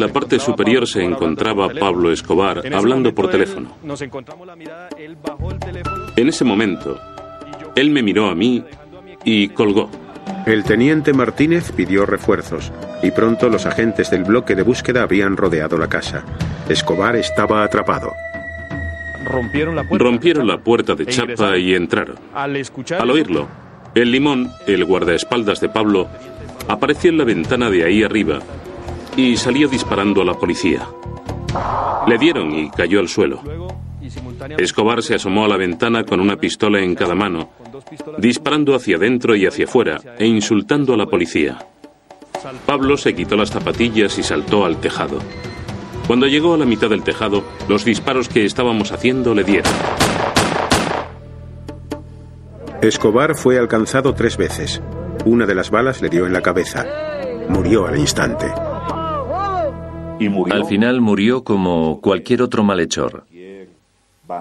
parte 0.09 0.41
superior, 0.41 0.89
se 0.89 1.05
encontraba 1.05 1.69
Pablo 1.69 2.11
Escobar 2.11 2.62
hablando 2.75 3.14
por 3.14 3.31
teléfono. 3.31 3.77
En 6.17 6.29
ese 6.29 6.45
momento, 6.45 6.99
él 7.77 7.91
me 7.91 8.03
miró 8.03 8.27
a 8.27 8.35
mí 8.35 8.64
y 9.25 9.51
colgó. 9.51 9.89
El 10.47 10.64
teniente 10.64 11.12
Martínez 11.12 11.71
pidió 11.71 12.07
refuerzos 12.07 12.73
y 13.05 13.12
pronto 13.12 13.49
los 13.49 13.67
agentes 13.67 14.11
del 14.11 14.25
bloque 14.25 14.57
de 14.57 14.62
búsqueda 14.62 15.05
habían 15.05 15.37
rodeado 15.37 15.79
la 15.79 15.89
casa. 15.89 16.25
Escobar 16.69 17.14
estaba 17.14 17.62
atrapado. 17.62 18.12
Rompieron 19.27 20.47
la 20.47 20.59
puerta, 20.59 20.95
de 20.95 21.07
chapa 21.07 21.59
y 21.59 21.74
entraron. 21.74 22.16
Al 22.35 23.11
oírlo, 23.11 23.49
el 23.95 24.11
limón, 24.11 24.51
el 24.66 24.85
guardaespaldas 24.85 25.61
de 25.61 25.68
Pablo, 25.68 26.09
apareció 26.68 27.11
en 27.11 27.18
la 27.18 27.24
ventana 27.24 27.70
de 27.70 27.85
ahí 27.85 28.03
arriba 28.03 28.39
y 29.16 29.37
salió 29.37 29.68
disparando 29.68 30.22
a 30.22 30.24
la 30.24 30.35
policía. 30.35 30.87
Le 32.07 32.18
dieron 32.18 32.53
y 32.53 32.70
cayó 32.70 33.01
al 33.01 33.09
suelo. 33.09 33.43
Escobar 34.59 35.03
se 35.03 35.14
asomó 35.14 35.45
a 35.45 35.49
la 35.49 35.57
ventana 35.57 36.05
con 36.05 36.20
una 36.20 36.37
pistola 36.37 36.81
en 36.81 36.95
cada 36.95 37.14
mano, 37.14 37.51
disparando 38.18 38.74
hacia 38.74 38.97
adentro 38.97 39.35
y 39.35 39.47
hacia 39.47 39.64
afuera 39.64 40.01
e 40.18 40.27
insultando 40.27 40.95
a 40.95 40.97
la 40.97 41.07
policía. 41.07 41.59
Pablo 42.64 42.97
se 42.97 43.14
quitó 43.14 43.37
las 43.37 43.51
zapatillas 43.51 44.18
y 44.18 44.22
saltó 44.22 44.64
al 44.64 44.77
tejado. 44.81 45.18
Cuando 46.07 46.27
llegó 46.27 46.55
a 46.55 46.59
la 46.59 46.65
mitad 46.65 46.89
del 46.89 47.03
tejado, 47.03 47.43
los 47.69 47.85
disparos 47.85 48.29
que 48.29 48.45
estábamos 48.45 48.93
haciendo 48.93 49.35
le 49.35 49.43
dieron. 49.43 49.73
Escobar 52.81 53.35
fue 53.35 53.59
alcanzado 53.59 54.15
tres 54.15 54.37
veces. 54.37 54.81
Una 55.25 55.47
de 55.47 55.55
las 55.55 55.71
balas 55.71 56.01
le 56.03 56.09
dio 56.09 56.27
en 56.27 56.33
la 56.33 56.43
cabeza. 56.43 56.87
Murió 57.49 57.87
al 57.87 57.99
instante. 57.99 58.47
Al 60.51 60.65
final 60.67 61.01
murió 61.01 61.43
como 61.43 62.01
cualquier 62.01 62.43
otro 62.43 62.63
malhechor. 62.63 63.25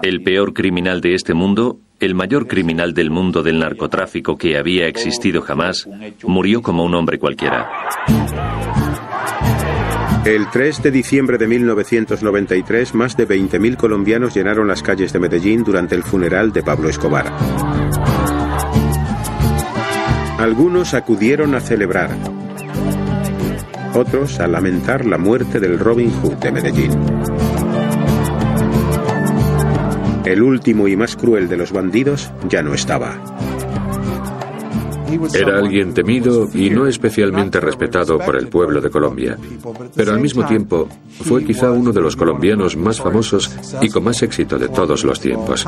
El 0.02 0.22
peor 0.22 0.52
criminal 0.52 1.00
de 1.00 1.14
este 1.14 1.34
mundo, 1.34 1.78
el 1.98 2.14
mayor 2.14 2.46
criminal 2.46 2.94
del 2.94 3.10
mundo 3.10 3.42
del 3.42 3.58
narcotráfico 3.58 4.36
que 4.36 4.56
había 4.56 4.86
existido 4.86 5.42
jamás, 5.42 5.88
murió 6.24 6.62
como 6.62 6.84
un 6.84 6.94
hombre 6.94 7.18
cualquiera. 7.18 7.68
El 10.26 10.50
3 10.50 10.82
de 10.82 10.90
diciembre 10.90 11.38
de 11.38 11.46
1993, 11.46 12.96
más 12.96 13.16
de 13.16 13.28
20.000 13.28 13.76
colombianos 13.76 14.34
llenaron 14.34 14.66
las 14.66 14.82
calles 14.82 15.12
de 15.12 15.20
Medellín 15.20 15.62
durante 15.62 15.94
el 15.94 16.02
funeral 16.02 16.52
de 16.52 16.64
Pablo 16.64 16.88
Escobar. 16.88 17.32
Algunos 20.36 20.94
acudieron 20.94 21.54
a 21.54 21.60
celebrar, 21.60 22.10
otros 23.94 24.40
a 24.40 24.48
lamentar 24.48 25.06
la 25.06 25.16
muerte 25.16 25.60
del 25.60 25.78
Robin 25.78 26.10
Hood 26.10 26.38
de 26.38 26.50
Medellín. 26.50 26.90
El 30.24 30.42
último 30.42 30.88
y 30.88 30.96
más 30.96 31.14
cruel 31.14 31.48
de 31.48 31.56
los 31.56 31.70
bandidos 31.70 32.32
ya 32.48 32.64
no 32.64 32.74
estaba. 32.74 33.45
Era 35.34 35.58
alguien 35.58 35.94
temido 35.94 36.48
y 36.52 36.70
no 36.70 36.86
especialmente 36.86 37.60
respetado 37.60 38.18
por 38.18 38.36
el 38.36 38.48
pueblo 38.48 38.80
de 38.80 38.90
Colombia, 38.90 39.38
pero 39.94 40.12
al 40.12 40.20
mismo 40.20 40.44
tiempo 40.46 40.88
fue 41.22 41.44
quizá 41.44 41.70
uno 41.70 41.92
de 41.92 42.00
los 42.00 42.16
colombianos 42.16 42.76
más 42.76 43.00
famosos 43.00 43.50
y 43.80 43.88
con 43.88 44.04
más 44.04 44.22
éxito 44.22 44.58
de 44.58 44.68
todos 44.68 45.04
los 45.04 45.20
tiempos. 45.20 45.66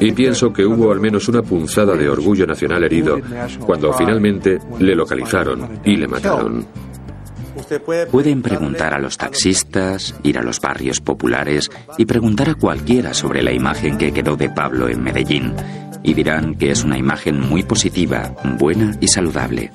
Y 0.00 0.12
pienso 0.12 0.52
que 0.52 0.64
hubo 0.64 0.90
al 0.92 1.00
menos 1.00 1.28
una 1.28 1.42
punzada 1.42 1.96
de 1.96 2.08
orgullo 2.08 2.46
nacional 2.46 2.84
herido 2.84 3.18
cuando 3.64 3.92
finalmente 3.92 4.58
le 4.78 4.94
localizaron 4.94 5.80
y 5.84 5.96
le 5.96 6.08
mataron. 6.08 6.89
Pueden 8.10 8.42
preguntar 8.42 8.94
a 8.94 8.98
los 8.98 9.16
taxistas, 9.16 10.14
ir 10.22 10.38
a 10.38 10.42
los 10.42 10.60
barrios 10.60 11.00
populares 11.00 11.70
y 11.98 12.04
preguntar 12.04 12.50
a 12.50 12.54
cualquiera 12.54 13.14
sobre 13.14 13.42
la 13.42 13.52
imagen 13.52 13.98
que 13.98 14.12
quedó 14.12 14.36
de 14.36 14.50
Pablo 14.50 14.88
en 14.88 15.02
Medellín 15.02 15.54
y 16.02 16.14
dirán 16.14 16.54
que 16.54 16.70
es 16.70 16.84
una 16.84 16.98
imagen 16.98 17.40
muy 17.40 17.62
positiva, 17.62 18.34
buena 18.58 18.96
y 19.00 19.08
saludable. 19.08 19.70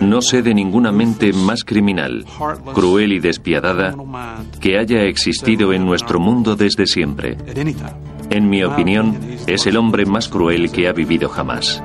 No 0.00 0.20
sé 0.20 0.42
de 0.42 0.54
ninguna 0.54 0.92
mente 0.92 1.32
más 1.32 1.64
criminal, 1.64 2.24
cruel 2.74 3.12
y 3.12 3.20
despiadada 3.20 3.94
que 4.60 4.78
haya 4.78 5.02
existido 5.04 5.72
en 5.72 5.84
nuestro 5.84 6.18
mundo 6.18 6.56
desde 6.56 6.86
siempre. 6.86 7.36
En 8.30 8.48
mi 8.50 8.64
opinión, 8.64 9.18
es 9.46 9.66
el 9.66 9.76
hombre 9.76 10.04
más 10.04 10.28
cruel 10.28 10.70
que 10.70 10.88
ha 10.88 10.92
vivido 10.92 11.28
jamás. 11.28 11.82